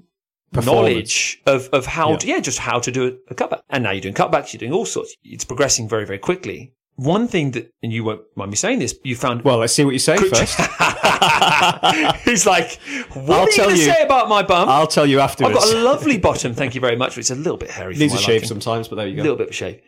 Knowledge 0.52 1.40
of, 1.46 1.68
of 1.72 1.86
how 1.86 2.10
Yeah. 2.12 2.16
to, 2.18 2.26
yeah, 2.26 2.40
just 2.40 2.58
how 2.58 2.78
to 2.80 2.90
do 2.90 3.18
a, 3.28 3.34
cutback. 3.34 3.62
And 3.70 3.84
now 3.84 3.90
you're 3.92 4.00
doing 4.00 4.14
cutbacks, 4.14 4.52
you're 4.52 4.58
doing 4.58 4.72
all 4.72 4.86
sorts. 4.86 5.14
It's 5.24 5.44
progressing 5.44 5.88
very, 5.88 6.04
very 6.06 6.18
quickly. 6.18 6.72
One 6.96 7.28
thing 7.28 7.52
that, 7.52 7.72
and 7.82 7.92
you 7.92 8.04
won't 8.04 8.22
mind 8.36 8.50
me 8.50 8.56
saying 8.56 8.78
this, 8.78 8.94
you 9.04 9.16
found. 9.16 9.42
Well, 9.42 9.56
let's 9.58 9.72
see 9.72 9.84
what 9.84 9.92
you 9.92 9.98
say 9.98 10.16
first. 10.18 10.58
He's 12.24 12.44
like, 12.46 12.78
what 13.14 13.30
I'll 13.30 13.40
are 13.40 13.46
you 13.46 13.52
tell 13.56 13.64
going 13.66 13.76
to 13.76 13.82
you. 13.82 13.90
say 13.92 14.02
about 14.02 14.28
my 14.28 14.42
bum? 14.42 14.68
I'll 14.68 14.86
tell 14.86 15.06
you 15.06 15.20
afterwards. 15.20 15.56
I've 15.56 15.62
got 15.64 15.74
a 15.76 15.80
lovely 15.82 16.18
bottom, 16.18 16.52
thank 16.52 16.74
you 16.74 16.80
very 16.80 16.96
much. 16.96 17.16
It's 17.16 17.30
a 17.30 17.34
little 17.34 17.56
bit 17.56 17.70
hairy. 17.70 17.96
Needs 17.96 18.12
a 18.12 18.18
shave 18.18 18.42
liking. 18.42 18.48
sometimes, 18.48 18.88
but 18.88 18.96
there 18.96 19.06
you 19.06 19.16
go. 19.16 19.22
A 19.22 19.24
little 19.24 19.38
bit 19.38 19.46
of 19.46 19.50
a 19.50 19.54
shave. 19.54 19.80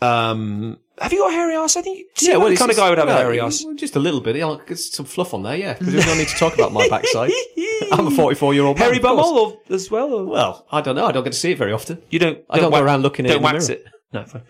Um, 0.00 0.78
have 1.00 1.12
you 1.12 1.18
got 1.20 1.30
a 1.30 1.34
hairy 1.34 1.54
ass? 1.56 1.76
I 1.76 1.82
think. 1.82 1.98
you 1.98 2.30
yeah, 2.30 2.36
well, 2.36 2.48
the 2.48 2.56
kind 2.56 2.70
of 2.70 2.76
guy 2.76 2.88
would 2.88 2.98
have 2.98 3.08
a 3.08 3.12
hairy 3.14 3.40
ass. 3.40 3.64
Just 3.76 3.96
a 3.96 3.98
little 3.98 4.20
bit. 4.20 4.36
Know, 4.36 4.60
there's 4.66 4.92
some 4.92 5.06
fluff 5.06 5.34
on 5.34 5.42
there, 5.42 5.56
yeah. 5.56 5.74
Because 5.74 5.94
we 5.94 6.00
don't 6.02 6.18
need 6.18 6.28
to 6.28 6.36
talk 6.36 6.54
about 6.54 6.72
my 6.72 6.88
backside. 6.88 7.32
I'm 7.92 8.06
a 8.06 8.10
44 8.10 8.54
year 8.54 8.64
old 8.64 8.78
hairy 8.78 9.00
man. 9.00 9.12
of 9.12 9.18
course. 9.18 9.26
bumhole 9.26 9.56
or, 9.70 9.74
as 9.74 9.90
well. 9.90 10.12
Or? 10.12 10.24
Well, 10.26 10.66
I 10.70 10.80
don't 10.80 10.94
know. 10.94 11.06
I 11.06 11.12
don't 11.12 11.24
get 11.24 11.32
to 11.32 11.38
see 11.38 11.50
it 11.52 11.58
very 11.58 11.72
often. 11.72 12.00
You 12.10 12.18
don't. 12.18 12.44
I 12.48 12.58
don't 12.58 12.70
go 12.70 12.76
whack- 12.76 12.84
around 12.84 13.02
looking 13.02 13.26
at 13.26 13.30
it 13.30 13.34
Don't 13.34 13.42
the 13.42 13.52
wax 13.54 13.68
mirror. 13.68 13.80
it. 13.80 13.86
No. 14.12 14.24
Fine. 14.24 14.42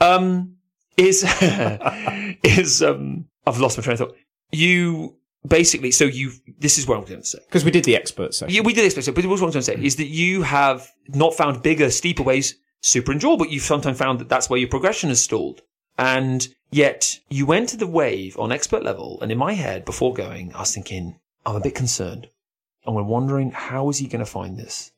Um, 0.00 0.56
is 0.96 1.24
is 2.44 2.82
um? 2.82 3.26
I've 3.46 3.58
lost 3.58 3.76
my 3.78 3.82
train 3.82 3.94
of 3.94 3.98
thought. 3.98 4.16
You 4.52 5.16
basically. 5.46 5.90
So 5.90 6.04
you. 6.04 6.32
This 6.58 6.78
is 6.78 6.86
what 6.86 6.98
I'm 6.98 7.04
going 7.04 7.20
to 7.20 7.26
say. 7.26 7.38
Because 7.46 7.64
we 7.64 7.70
did 7.70 7.84
the 7.84 7.96
expert 7.96 8.34
section. 8.34 8.54
Yeah, 8.54 8.62
we 8.62 8.74
did 8.74 8.84
expect 8.84 9.08
it, 9.08 9.14
but 9.14 9.24
what 9.24 9.30
I 9.30 9.32
was 9.32 9.40
going 9.40 9.52
to 9.52 9.62
say 9.62 9.76
is 9.82 9.96
that 9.96 10.06
you 10.08 10.42
have 10.42 10.88
not 11.08 11.34
found 11.34 11.62
bigger, 11.62 11.90
steeper 11.90 12.22
ways 12.22 12.54
super 12.82 13.12
enjoyable. 13.12 13.38
But 13.38 13.50
you've 13.50 13.62
sometimes 13.64 13.98
found 13.98 14.20
that 14.20 14.28
that's 14.28 14.48
where 14.48 14.58
your 14.60 14.68
progression 14.68 15.08
has 15.08 15.22
stalled. 15.22 15.62
And 16.00 16.48
yet 16.70 17.20
you 17.28 17.44
went 17.44 17.68
to 17.68 17.76
the 17.76 17.86
wave 17.86 18.38
on 18.38 18.52
expert 18.52 18.82
level. 18.82 19.18
And 19.20 19.30
in 19.30 19.36
my 19.36 19.52
head, 19.52 19.84
before 19.84 20.14
going, 20.14 20.54
I 20.54 20.60
was 20.60 20.74
thinking, 20.74 21.20
I'm 21.44 21.56
a 21.56 21.60
bit 21.60 21.74
concerned. 21.74 22.30
And 22.86 22.96
we're 22.96 23.02
wondering, 23.02 23.50
how 23.50 23.90
is 23.90 23.98
he 23.98 24.06
going 24.06 24.24
to 24.24 24.30
find 24.30 24.56
this? 24.56 24.92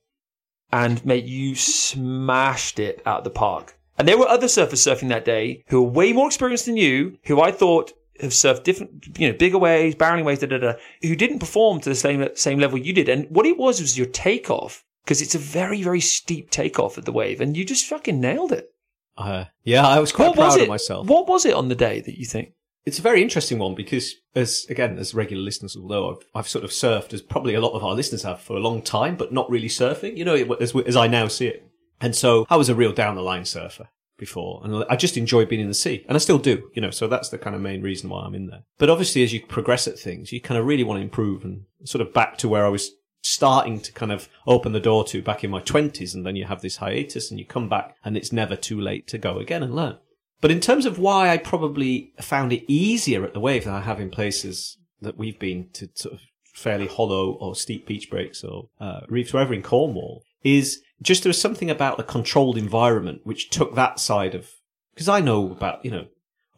And 0.73 1.04
mate, 1.04 1.25
you 1.25 1.56
smashed 1.56 2.78
it 2.78 3.02
out 3.04 3.25
the 3.25 3.30
park. 3.30 3.76
And 3.99 4.06
there 4.06 4.16
were 4.16 4.28
other 4.28 4.47
surfers 4.47 4.75
surfing 4.75 5.09
that 5.09 5.25
day 5.25 5.64
who 5.66 5.82
were 5.82 5.90
way 5.90 6.12
more 6.12 6.28
experienced 6.28 6.66
than 6.66 6.76
you, 6.76 7.18
who 7.25 7.40
I 7.40 7.50
thought 7.50 7.92
have 8.21 8.30
surfed 8.30 8.62
different, 8.62 9.18
you 9.18 9.26
know, 9.26 9.37
bigger 9.37 9.59
waves, 9.59 9.97
barreling 9.97 10.25
waves, 10.25 10.40
da 10.40 10.47
da 10.47 10.59
da, 10.59 10.75
who 11.02 11.16
didn't 11.16 11.40
perform 11.40 11.80
to 11.80 11.88
the 11.88 11.97
same 11.97 12.28
same 12.35 12.61
level 12.61 12.78
you 12.78 12.92
did. 12.92 13.09
And 13.09 13.28
what 13.28 13.47
it 13.47 13.59
was 13.59 13.80
was 13.80 13.99
your 13.99 14.06
takeoff, 14.06 14.85
because 15.04 15.21
it's 15.21 15.35
a 15.35 15.38
very 15.38 15.82
very 15.82 16.00
steep 16.00 16.50
takeoff 16.50 16.97
at 16.97 17.04
the 17.04 17.12
wave, 17.12 17.40
and 17.40 17.56
you 17.56 17.64
just 17.64 17.87
fucking 17.87 18.21
nailed 18.21 18.52
it. 18.52 18.72
Uh, 19.16 19.45
yeah, 19.64 19.87
I 19.87 19.99
was 20.00 20.12
quite 20.12 20.28
What 20.28 20.37
proud 20.37 20.47
was 20.47 20.57
it? 20.57 20.62
of 20.62 20.69
myself. 20.69 21.07
What 21.07 21.26
was 21.28 21.45
it 21.45 21.54
on 21.54 21.69
the 21.69 21.75
day 21.75 22.00
that 22.00 22.19
you 22.19 22.25
think? 22.25 22.52
It's 22.85 22.99
a 22.99 23.02
very 23.02 23.23
interesting 23.23 23.59
one 23.59 23.75
because, 23.75 24.14
as 24.35 24.66
again, 24.69 24.99
as 24.99 25.14
regular 25.14 25.42
listeners 25.42 25.76
will 25.76 25.88
know, 25.88 26.11
I've, 26.11 26.26
I've 26.35 26.49
sort 26.49 26.64
of 26.64 26.71
surfed, 26.71 27.12
as 27.12 27.23
probably 27.23 27.54
a 27.54 27.61
lot 27.61 27.75
of 27.75 27.85
our 27.85 27.95
listeners 27.95 28.25
have, 28.25 28.40
for 28.40 28.57
a 28.57 28.61
long 28.61 28.83
time, 28.83 29.16
but 29.16 29.33
not 29.33 29.49
really 29.50 29.69
surfing. 29.69 30.16
You 30.16 30.25
know, 30.25 30.35
as, 30.35 30.75
as 30.75 30.97
I 30.97 31.07
now 31.07 31.28
see 31.28 31.47
it. 31.47 31.64
And 32.00 32.16
so 32.16 32.47
I 32.50 32.57
was 32.57 32.69
a 32.69 32.75
real 32.75 32.92
down 32.92 33.14
the 33.14 33.23
line 33.23 33.45
surfer. 33.45 33.88
before, 34.19 34.61
and 34.64 34.85
I 34.88 34.95
just 34.97 35.16
enjoy 35.16 35.45
being 35.47 35.61
in 35.62 35.69
the 35.69 35.75
sea, 35.75 36.04
and 36.09 36.16
I 36.16 36.19
still 36.19 36.38
do, 36.38 36.71
you 36.75 36.83
know. 36.83 36.90
So 36.90 37.09
that's 37.09 37.28
the 37.31 37.38
kind 37.38 37.57
of 37.57 37.62
main 37.62 37.83
reason 37.83 38.09
why 38.11 38.25
I'm 38.25 38.35
in 38.35 38.47
there. 38.47 38.62
But 38.78 38.88
obviously, 38.90 39.23
as 39.25 39.33
you 39.33 39.45
progress 39.47 39.88
at 39.88 39.99
things, 39.99 40.33
you 40.33 40.40
kind 40.40 40.59
of 40.59 40.66
really 40.66 40.85
want 40.85 40.99
to 40.99 41.02
improve 41.02 41.45
and 41.45 41.62
sort 41.85 42.02
of 42.02 42.12
back 42.14 42.38
to 42.38 42.49
where 42.49 42.64
I 42.64 42.69
was 42.69 42.90
starting 43.23 43.81
to 43.81 43.93
kind 43.93 44.12
of 44.12 44.29
open 44.47 44.73
the 44.73 44.81
door 44.81 45.05
to 45.05 45.23
back 45.23 45.43
in 45.43 45.50
my 45.50 45.61
twenties, 45.61 46.14
and 46.14 46.26
then 46.26 46.37
you 46.37 46.45
have 46.45 46.61
this 46.61 46.76
hiatus, 46.76 47.31
and 47.31 47.41
you 47.41 47.47
come 47.47 47.69
back, 47.69 47.97
and 48.05 48.17
it's 48.17 48.33
never 48.33 48.57
too 48.57 48.81
late 48.81 49.07
to 49.09 49.19
go 49.19 49.38
again 49.38 49.62
and 49.62 49.75
learn. 49.75 49.97
But 50.41 50.50
in 50.50 50.61
terms 50.61 50.87
of 50.87 50.99
why 50.99 51.31
I 51.31 51.38
probably 51.38 52.12
found 52.21 52.52
it 52.52 52.64
easier 52.71 53.25
at 53.25 53.33
the 53.33 53.41
wave 53.41 53.64
than 53.64 53.75
I 53.75 53.81
have 53.81 54.00
in 54.00 54.11
places 54.11 54.76
that 55.00 55.17
we've 55.17 55.38
been 55.38 55.69
to 55.75 55.88
sort 55.95 56.14
of 56.14 56.21
fairly 56.52 56.87
hollow 56.87 57.33
or 57.33 57.55
steep 57.55 57.87
beach 57.87 58.11
breaks 58.11 58.45
or 58.45 58.69
uh, 58.81 59.00
reefs, 59.09 59.33
wherever 59.33 59.55
in 59.55 59.62
Cornwall, 59.62 60.25
is 60.43 60.83
just 61.00 61.23
there 61.23 61.31
was 61.31 61.41
something 61.41 61.71
about 61.71 61.97
the 61.97 62.02
controlled 62.02 62.59
environment 62.59 63.21
which 63.25 63.50
took 63.50 63.75
that 63.75 63.99
side 63.99 64.35
of 64.35 64.50
because 64.95 65.09
I 65.09 65.21
know 65.21 65.50
about 65.50 65.85
you 65.85 65.91
know 65.91 66.07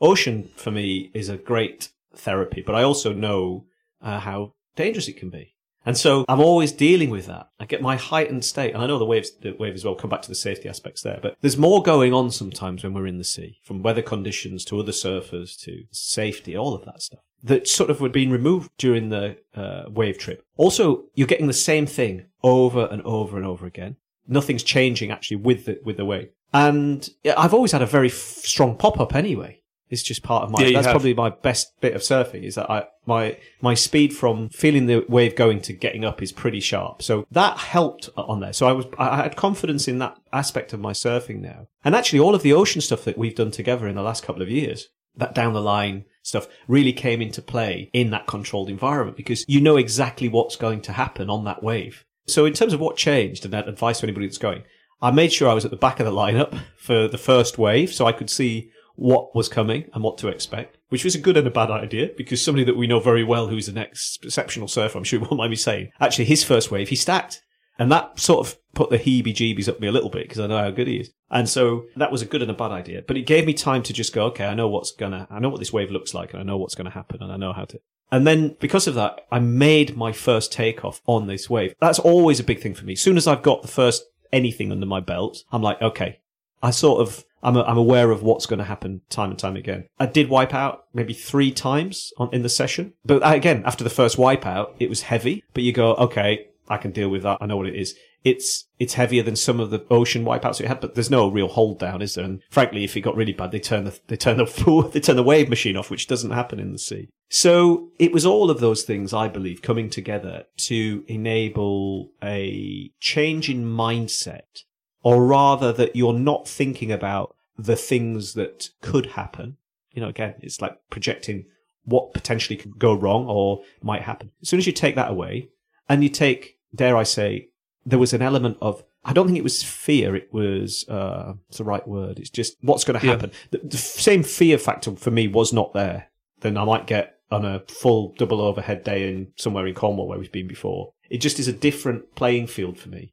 ocean 0.00 0.50
for 0.56 0.70
me 0.70 1.10
is 1.14 1.28
a 1.28 1.36
great 1.36 1.90
therapy, 2.14 2.62
but 2.62 2.74
I 2.74 2.82
also 2.82 3.12
know 3.12 3.66
uh, 4.00 4.20
how 4.20 4.54
dangerous 4.76 5.08
it 5.08 5.16
can 5.16 5.30
be. 5.30 5.53
And 5.86 5.96
so 5.96 6.24
I'm 6.28 6.40
always 6.40 6.72
dealing 6.72 7.10
with 7.10 7.26
that. 7.26 7.48
I 7.60 7.66
get 7.66 7.82
my 7.82 7.96
heightened 7.96 8.44
state, 8.44 8.74
and 8.74 8.82
I 8.82 8.86
know 8.86 8.98
the 8.98 9.04
waves, 9.04 9.32
the 9.40 9.52
wave 9.52 9.74
as 9.74 9.84
well. 9.84 9.94
Come 9.94 10.10
back 10.10 10.22
to 10.22 10.28
the 10.28 10.34
safety 10.34 10.68
aspects 10.68 11.02
there, 11.02 11.18
but 11.20 11.36
there's 11.40 11.58
more 11.58 11.82
going 11.82 12.12
on 12.12 12.30
sometimes 12.30 12.82
when 12.82 12.94
we're 12.94 13.06
in 13.06 13.18
the 13.18 13.24
sea, 13.24 13.58
from 13.62 13.82
weather 13.82 14.02
conditions 14.02 14.64
to 14.66 14.80
other 14.80 14.92
surfers 14.92 15.58
to 15.62 15.84
safety, 15.90 16.56
all 16.56 16.74
of 16.74 16.84
that 16.86 17.02
stuff 17.02 17.20
that 17.44 17.68
sort 17.68 17.90
of 17.90 18.00
were 18.00 18.08
being 18.08 18.30
removed 18.30 18.70
during 18.78 19.10
the 19.10 19.36
uh, 19.54 19.84
wave 19.88 20.18
trip. 20.18 20.44
Also, 20.56 21.04
you're 21.14 21.26
getting 21.26 21.46
the 21.46 21.52
same 21.52 21.86
thing 21.86 22.24
over 22.42 22.86
and 22.86 23.02
over 23.02 23.36
and 23.36 23.46
over 23.46 23.66
again. 23.66 23.96
Nothing's 24.26 24.62
changing 24.62 25.10
actually 25.10 25.36
with 25.36 25.66
the 25.66 25.78
with 25.84 25.98
the 25.98 26.06
wave. 26.06 26.30
And 26.54 27.08
I've 27.36 27.52
always 27.52 27.72
had 27.72 27.82
a 27.82 27.86
very 27.86 28.08
f- 28.08 28.14
strong 28.14 28.76
pop 28.76 28.98
up 28.98 29.14
anyway. 29.14 29.60
It's 30.00 30.02
just 30.02 30.22
part 30.22 30.44
of 30.44 30.50
my. 30.50 30.62
Yeah, 30.62 30.72
that's 30.74 30.86
have. 30.86 30.92
probably 30.92 31.14
my 31.14 31.30
best 31.30 31.80
bit 31.80 31.94
of 31.94 32.02
surfing. 32.02 32.42
Is 32.42 32.56
that 32.56 32.70
I 32.70 32.86
my 33.06 33.38
my 33.62 33.74
speed 33.74 34.14
from 34.14 34.48
feeling 34.50 34.86
the 34.86 35.04
wave 35.08 35.36
going 35.36 35.60
to 35.62 35.72
getting 35.72 36.04
up 36.04 36.22
is 36.22 36.32
pretty 36.32 36.60
sharp. 36.60 37.02
So 37.02 37.26
that 37.30 37.56
helped 37.56 38.10
on 38.16 38.40
there. 38.40 38.52
So 38.52 38.66
I 38.66 38.72
was 38.72 38.86
I 38.98 39.16
had 39.16 39.36
confidence 39.36 39.88
in 39.88 39.98
that 39.98 40.18
aspect 40.32 40.72
of 40.72 40.80
my 40.80 40.92
surfing 40.92 41.40
now. 41.40 41.68
And 41.84 41.94
actually, 41.94 42.20
all 42.20 42.34
of 42.34 42.42
the 42.42 42.52
ocean 42.52 42.80
stuff 42.80 43.04
that 43.04 43.16
we've 43.16 43.34
done 43.34 43.50
together 43.50 43.88
in 43.88 43.94
the 43.94 44.02
last 44.02 44.22
couple 44.22 44.42
of 44.42 44.50
years, 44.50 44.88
that 45.16 45.34
down 45.34 45.52
the 45.52 45.62
line 45.62 46.04
stuff 46.22 46.48
really 46.66 46.92
came 46.92 47.22
into 47.22 47.42
play 47.42 47.90
in 47.92 48.10
that 48.10 48.26
controlled 48.26 48.70
environment 48.70 49.16
because 49.16 49.44
you 49.46 49.60
know 49.60 49.76
exactly 49.76 50.28
what's 50.28 50.56
going 50.56 50.80
to 50.80 50.92
happen 50.92 51.30
on 51.30 51.44
that 51.44 51.62
wave. 51.62 52.04
So 52.26 52.46
in 52.46 52.54
terms 52.54 52.72
of 52.72 52.80
what 52.80 52.96
changed 52.96 53.44
and 53.44 53.52
that 53.52 53.68
advice 53.68 54.00
to 54.00 54.06
anybody 54.06 54.26
that's 54.26 54.38
going, 54.38 54.62
I 55.02 55.10
made 55.10 55.32
sure 55.32 55.50
I 55.50 55.54
was 55.54 55.66
at 55.66 55.70
the 55.70 55.76
back 55.76 56.00
of 56.00 56.06
the 56.06 56.12
lineup 56.12 56.58
for 56.78 57.08
the 57.08 57.18
first 57.18 57.58
wave 57.58 57.92
so 57.92 58.06
I 58.06 58.12
could 58.12 58.30
see 58.30 58.70
what 58.96 59.34
was 59.34 59.48
coming 59.48 59.88
and 59.92 60.02
what 60.02 60.18
to 60.18 60.28
expect, 60.28 60.78
which 60.88 61.04
was 61.04 61.14
a 61.14 61.20
good 61.20 61.36
and 61.36 61.46
a 61.46 61.50
bad 61.50 61.70
idea 61.70 62.10
because 62.16 62.42
somebody 62.42 62.64
that 62.64 62.76
we 62.76 62.86
know 62.86 63.00
very 63.00 63.24
well 63.24 63.48
who's 63.48 63.68
an 63.68 63.78
exceptional 63.78 64.68
surfer, 64.68 64.98
I'm 64.98 65.04
sure 65.04 65.18
he 65.18 65.24
won't 65.24 65.38
mind 65.38 65.50
me 65.50 65.56
saying, 65.56 65.90
actually 66.00 66.26
his 66.26 66.44
first 66.44 66.70
wave, 66.70 66.88
he 66.88 66.96
stacked. 66.96 67.42
And 67.76 67.90
that 67.90 68.20
sort 68.20 68.46
of 68.46 68.56
put 68.72 68.90
the 68.90 68.98
heebie 68.98 69.34
jeebies 69.34 69.68
up 69.68 69.80
me 69.80 69.88
a 69.88 69.92
little 69.92 70.10
bit 70.10 70.28
because 70.28 70.38
I 70.38 70.46
know 70.46 70.58
how 70.58 70.70
good 70.70 70.86
he 70.86 70.98
is. 70.98 71.10
And 71.28 71.48
so 71.48 71.86
that 71.96 72.12
was 72.12 72.22
a 72.22 72.26
good 72.26 72.40
and 72.40 72.50
a 72.50 72.54
bad 72.54 72.70
idea. 72.70 73.02
But 73.04 73.16
it 73.16 73.26
gave 73.26 73.46
me 73.46 73.52
time 73.52 73.82
to 73.84 73.92
just 73.92 74.12
go, 74.12 74.26
okay, 74.26 74.46
I 74.46 74.54
know 74.54 74.68
what's 74.68 74.92
gonna, 74.92 75.26
I 75.28 75.40
know 75.40 75.48
what 75.48 75.58
this 75.58 75.72
wave 75.72 75.90
looks 75.90 76.14
like 76.14 76.32
and 76.32 76.40
I 76.40 76.44
know 76.44 76.56
what's 76.56 76.76
gonna 76.76 76.90
happen 76.90 77.20
and 77.20 77.32
I 77.32 77.36
know 77.36 77.52
how 77.52 77.64
to. 77.64 77.80
And 78.12 78.26
then 78.26 78.56
because 78.60 78.86
of 78.86 78.94
that, 78.94 79.22
I 79.32 79.40
made 79.40 79.96
my 79.96 80.12
first 80.12 80.52
takeoff 80.52 81.00
on 81.06 81.26
this 81.26 81.50
wave. 81.50 81.74
That's 81.80 81.98
always 81.98 82.38
a 82.38 82.44
big 82.44 82.60
thing 82.60 82.74
for 82.74 82.84
me. 82.84 82.92
As 82.92 83.00
soon 83.00 83.16
as 83.16 83.26
I've 83.26 83.42
got 83.42 83.62
the 83.62 83.68
first 83.68 84.04
anything 84.32 84.70
under 84.70 84.86
my 84.86 85.00
belt, 85.00 85.42
I'm 85.50 85.62
like, 85.62 85.82
okay, 85.82 86.20
I 86.64 86.70
sort 86.70 87.00
of, 87.02 87.24
I'm, 87.42 87.58
I'm 87.58 87.76
aware 87.76 88.10
of 88.10 88.22
what's 88.22 88.46
going 88.46 88.58
to 88.58 88.64
happen 88.64 89.02
time 89.10 89.30
and 89.30 89.38
time 89.38 89.54
again. 89.54 89.86
I 89.98 90.06
did 90.06 90.30
wipe 90.30 90.54
out 90.54 90.86
maybe 90.94 91.12
three 91.12 91.52
times 91.52 92.10
on, 92.16 92.30
in 92.32 92.42
the 92.42 92.48
session. 92.48 92.94
But 93.04 93.20
again, 93.22 93.62
after 93.66 93.84
the 93.84 93.90
first 93.90 94.16
wipeout, 94.16 94.72
it 94.80 94.88
was 94.88 95.02
heavy, 95.02 95.44
but 95.52 95.62
you 95.62 95.72
go, 95.72 95.94
okay, 95.96 96.46
I 96.68 96.78
can 96.78 96.90
deal 96.90 97.10
with 97.10 97.22
that. 97.24 97.38
I 97.42 97.46
know 97.46 97.58
what 97.58 97.66
it 97.66 97.76
is. 97.76 97.94
It's 98.24 98.64
it's 98.78 98.94
heavier 98.94 99.22
than 99.22 99.36
some 99.36 99.60
of 99.60 99.68
the 99.68 99.84
ocean 99.90 100.24
wipeouts 100.24 100.58
we 100.58 100.66
had, 100.66 100.80
but 100.80 100.94
there's 100.94 101.10
no 101.10 101.28
real 101.28 101.48
hold 101.48 101.78
down, 101.78 102.00
is 102.00 102.14
there? 102.14 102.24
And 102.24 102.40
frankly, 102.50 102.82
if 102.82 102.96
it 102.96 103.02
got 103.02 103.16
really 103.16 103.34
bad, 103.34 103.50
they 103.52 103.60
turn 103.60 103.84
the 103.84 104.00
they 104.06 104.16
turn 104.16 104.38
the 104.38 104.88
they 104.92 105.00
turn 105.00 105.16
the 105.16 105.22
wave 105.22 105.50
machine 105.50 105.76
off, 105.76 105.90
which 105.90 106.06
doesn't 106.06 106.30
happen 106.30 106.58
in 106.58 106.72
the 106.72 106.78
sea. 106.78 107.10
So 107.28 107.90
it 107.98 108.12
was 108.12 108.24
all 108.24 108.50
of 108.50 108.60
those 108.60 108.84
things, 108.84 109.12
I 109.12 109.28
believe, 109.28 109.60
coming 109.60 109.90
together 109.90 110.44
to 110.68 111.04
enable 111.06 112.12
a 112.22 112.90
change 112.98 113.50
in 113.50 113.66
mindset, 113.66 114.62
or 115.04 115.24
rather 115.24 115.72
that 115.72 115.94
you're 115.94 116.12
not 116.18 116.48
thinking 116.48 116.90
about 116.90 117.36
the 117.56 117.76
things 117.76 118.34
that 118.34 118.70
could 118.80 119.06
happen. 119.06 119.56
You 119.92 120.02
know, 120.02 120.08
again, 120.08 120.34
it's 120.40 120.60
like 120.60 120.76
projecting 120.90 121.44
what 121.84 122.12
potentially 122.14 122.56
could 122.56 122.78
go 122.78 122.94
wrong 122.94 123.26
or 123.28 123.62
might 123.82 124.02
happen. 124.02 124.32
As 124.42 124.48
soon 124.48 124.58
as 124.58 124.66
you 124.66 124.72
take 124.72 124.96
that 124.96 125.10
away, 125.10 125.50
and 125.88 126.02
you 126.02 126.08
take, 126.08 126.56
dare 126.74 126.96
I 126.96 127.02
say, 127.04 127.50
there 127.86 127.98
was 127.98 128.12
an 128.12 128.22
element 128.22 128.56
of 128.60 128.82
I 129.04 129.12
don't 129.12 129.26
think 129.26 129.38
it 129.38 129.44
was 129.44 129.62
fear. 129.62 130.16
It 130.16 130.32
was 130.32 130.88
uh, 130.88 131.34
it's 131.48 131.58
the 131.58 131.64
right 131.64 131.86
word. 131.86 132.18
It's 132.18 132.30
just 132.30 132.56
what's 132.62 132.84
going 132.84 132.98
to 132.98 133.06
Yeah. 133.06 133.12
happen. 133.12 133.30
The, 133.50 133.58
the 133.58 133.76
same 133.76 134.22
fear 134.22 134.56
factor 134.56 134.96
for 134.96 135.10
me 135.10 135.28
was 135.28 135.52
not 135.52 135.74
there. 135.74 136.08
Then 136.40 136.56
I 136.56 136.64
might 136.64 136.86
get 136.86 137.18
on 137.30 137.44
a 137.44 137.60
full 137.68 138.14
double 138.16 138.40
overhead 138.40 138.82
day 138.82 139.08
in 139.12 139.32
somewhere 139.36 139.66
in 139.66 139.74
Cornwall 139.74 140.08
where 140.08 140.18
we've 140.18 140.32
been 140.32 140.48
before. 140.48 140.94
It 141.10 141.18
just 141.18 141.38
is 141.38 141.48
a 141.48 141.52
different 141.52 142.14
playing 142.14 142.46
field 142.46 142.78
for 142.78 142.88
me. 142.88 143.12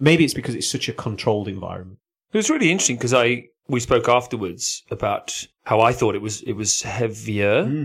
Maybe 0.00 0.24
it's 0.24 0.34
because 0.34 0.54
it's 0.54 0.70
such 0.70 0.88
a 0.88 0.92
controlled 0.92 1.48
environment. 1.48 1.98
It 2.32 2.38
was 2.38 2.50
really 2.50 2.70
interesting 2.70 2.96
because 2.96 3.14
I 3.14 3.48
we 3.68 3.80
spoke 3.80 4.08
afterwards 4.08 4.82
about 4.90 5.46
how 5.64 5.80
I 5.80 5.92
thought 5.92 6.14
it 6.14 6.22
was 6.22 6.42
it 6.42 6.54
was 6.54 6.82
heavier 6.82 7.64
hmm. 7.64 7.84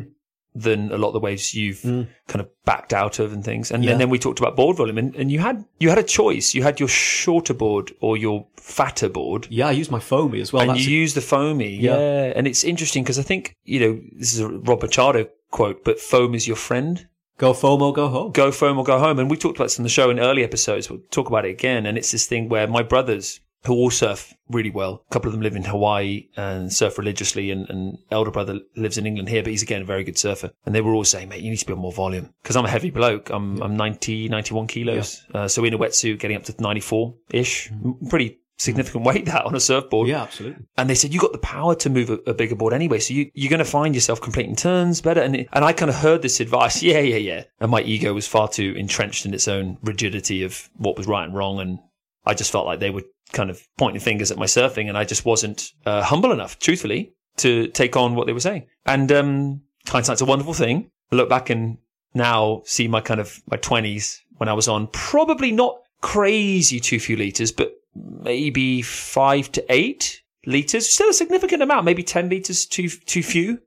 than 0.56 0.92
a 0.92 0.98
lot 0.98 1.10
of 1.10 1.14
the 1.14 1.20
waves 1.20 1.54
you've 1.54 1.82
hmm. 1.82 2.04
kind 2.28 2.42
of 2.42 2.50
backed 2.66 2.94
out 2.94 3.20
of 3.20 3.34
and 3.34 3.44
things. 3.44 3.72
And, 3.72 3.84
Yeah. 3.84 3.96
then 3.96 4.10
we 4.10 4.20
talked 4.20 4.40
about 4.40 4.56
board 4.56 4.78
volume, 4.78 4.98
and, 4.98 5.16
and 5.16 5.32
you 5.32 5.40
had 5.40 5.66
you 5.80 5.90
had 5.90 5.98
a 5.98 6.04
choice. 6.04 6.54
You 6.54 6.64
had 6.64 6.80
your 6.80 6.90
shorter 6.90 7.54
board 7.54 7.94
or 8.00 8.18
your 8.18 8.48
fatter 8.56 9.10
board. 9.10 9.48
Yeah, 9.50 9.68
I 9.68 9.72
use 9.72 9.92
my 9.92 10.00
foamy 10.00 10.42
as 10.42 10.52
well. 10.52 10.64
and 10.64 10.72
That's 10.72 10.86
you 10.86 10.98
use 10.98 11.14
the 11.14 11.22
foamy, 11.22 11.76
yeah. 11.76 11.98
Yeah. 11.98 12.34
And 12.36 12.48
it's 12.48 12.64
interesting 12.64 13.04
because 13.04 13.20
I 13.20 13.24
think 13.24 13.56
you 13.64 13.80
know 13.80 14.02
this 14.14 14.34
is 14.34 14.40
a 14.40 14.50
Rob 14.50 14.82
Machado 14.82 15.28
quote, 15.52 15.84
but 15.84 16.00
foam 16.00 16.34
is 16.36 16.48
your 16.48 16.58
friend. 16.58 17.08
Go 17.38 17.54
foam 17.54 17.82
or 17.82 17.94
go 17.94 18.08
home. 18.10 18.32
Go 18.32 18.52
foam 18.52 18.78
or 18.78 18.84
go 18.84 19.00
home. 19.00 19.20
And 19.20 19.30
we 19.30 19.38
talked 19.38 19.58
about 19.58 19.66
this 19.66 19.80
on 19.80 19.84
the 19.84 19.90
show 19.90 20.10
in 20.10 20.20
early 20.20 20.44
episodes. 20.44 20.90
We'll 20.90 21.02
talk 21.12 21.28
about 21.28 21.46
it 21.46 21.52
again. 21.52 21.86
And 21.86 21.98
it's 21.98 22.12
this 22.12 22.26
thing 22.26 22.50
where 22.50 22.68
my 22.68 22.84
brothers, 22.84 23.40
who 23.66 23.74
all 23.74 23.90
surf 23.90 24.34
really 24.50 24.70
well, 24.70 25.04
a 25.10 25.14
couple 25.14 25.28
of 25.28 25.34
them 25.34 25.42
live 25.42 25.56
in 25.56 25.64
Hawaii 25.64 26.28
and 26.38 26.72
surf 26.72 26.98
religiously, 26.98 27.52
and, 27.52 27.70
and 27.70 27.98
elder 28.12 28.32
brother 28.32 28.60
lives 28.76 28.98
in 28.98 29.06
England 29.06 29.30
here, 29.30 29.44
but 29.44 29.52
he's 29.52 29.64
again 29.64 29.82
a 29.82 29.86
very 29.86 30.04
good 30.04 30.18
surfer. 30.18 30.52
And 30.66 30.74
they 30.74 30.82
were 30.82 30.94
all 30.94 31.04
saying, 31.04 31.30
mate, 31.30 31.42
you 31.42 31.50
need 31.50 31.58
to 31.58 31.66
be 31.66 31.74
on 31.74 31.80
more 31.80 31.92
volume. 31.92 32.34
Because 32.42 32.56
I'm 32.56 32.66
a 32.66 32.70
heavy 32.70 32.92
bloke. 32.92 33.30
I'm, 33.30 33.62
I'm 33.62 33.76
90, 33.76 34.30
91 34.30 34.68
kilos. 34.68 35.26
Uh, 35.34 35.48
so 35.48 35.64
in 35.64 35.74
a 35.74 35.78
wetsuit, 35.78 36.20
getting 36.20 36.38
up 36.38 36.44
to 36.44 36.56
94 36.62 37.16
ish. 37.32 37.72
Pretty 38.10 38.40
significant 38.58 39.04
weight 39.06 39.26
that 39.28 39.46
on 39.46 39.56
a 39.56 39.60
surfboard. 39.60 40.08
Yeah, 40.08 40.24
absolutely. 40.24 40.66
And 40.78 40.90
they 40.90 40.96
said, 40.96 41.14
you 41.14 41.20
got 41.20 41.32
the 41.32 41.38
power 41.38 41.76
to 41.76 41.90
move 41.90 42.10
a, 42.10 42.20
a 42.28 42.34
bigger 42.34 42.56
board 42.56 42.74
anyway. 42.74 43.00
So 43.00 43.14
you, 43.14 43.30
you're 43.34 43.50
going 43.50 43.60
to 43.60 43.66
find 43.66 43.94
yourself 43.96 44.20
completing 44.22 44.56
turns 44.56 45.02
better. 45.02 45.22
And, 45.22 45.36
it- 45.36 45.48
and 45.54 45.64
I 45.64 45.74
kind 45.74 45.90
of 45.90 45.96
heard 45.96 46.22
this 46.22 46.40
advice. 46.40 46.82
Yeah, 46.88 47.00
yeah, 47.00 47.18
yeah. 47.18 47.44
And 47.60 47.72
my 47.72 47.82
ego 47.82 48.14
was 48.14 48.28
far 48.28 48.48
too 48.48 48.74
entrenched 48.78 49.26
in 49.26 49.34
its 49.34 49.48
own 49.48 49.78
rigidity 49.84 50.44
of 50.44 50.70
what 50.78 50.98
was 50.98 51.08
right 51.08 51.26
and 51.26 51.36
wrong. 51.36 51.60
And 51.60 51.80
I 52.26 52.34
just 52.34 52.52
felt 52.52 52.66
like 52.66 52.80
they 52.80 52.90
were 52.90 53.04
kind 53.34 53.50
of 53.50 53.62
pointing 53.78 54.00
fingers 54.02 54.32
at 54.32 54.38
my 54.38 54.46
surfing. 54.46 54.88
And 54.90 54.98
I 54.98 55.04
just 55.04 55.26
wasn't 55.26 55.72
uh, 55.86 56.02
humble 56.04 56.32
enough, 56.32 56.58
truthfully, 56.60 57.14
to 57.38 57.68
take 57.68 57.96
on 57.96 58.16
what 58.16 58.26
they 58.28 58.34
were 58.34 58.40
saying. 58.40 58.68
And 58.86 59.12
um, 59.12 59.62
hindsight's 59.88 60.22
a 60.22 60.26
wonderful 60.26 60.54
thing. 60.54 60.90
I 61.12 61.16
look 61.18 61.30
back 61.30 61.50
and 61.50 61.78
now 62.14 62.64
see 62.66 62.88
my 62.88 63.02
kind 63.02 63.20
of 63.20 63.40
my 63.52 63.58
20s 63.58 64.18
when 64.38 64.50
I 64.50 64.54
was 64.54 64.68
on 64.68 64.88
probably 64.88 65.52
not 65.52 65.78
crazy 66.02 66.80
too 66.80 67.00
few 67.00 67.16
liters, 67.18 67.52
but 67.52 67.74
maybe 68.22 68.82
five 68.82 69.52
to 69.54 69.66
eight 69.74 70.22
liters. 70.46 70.88
Still 70.92 71.10
a 71.10 71.14
significant 71.14 71.62
amount, 71.62 71.86
maybe 71.86 72.04
10 72.04 72.30
liters 72.30 72.66
too, 72.66 72.90
too 72.90 73.24
few. 73.24 73.60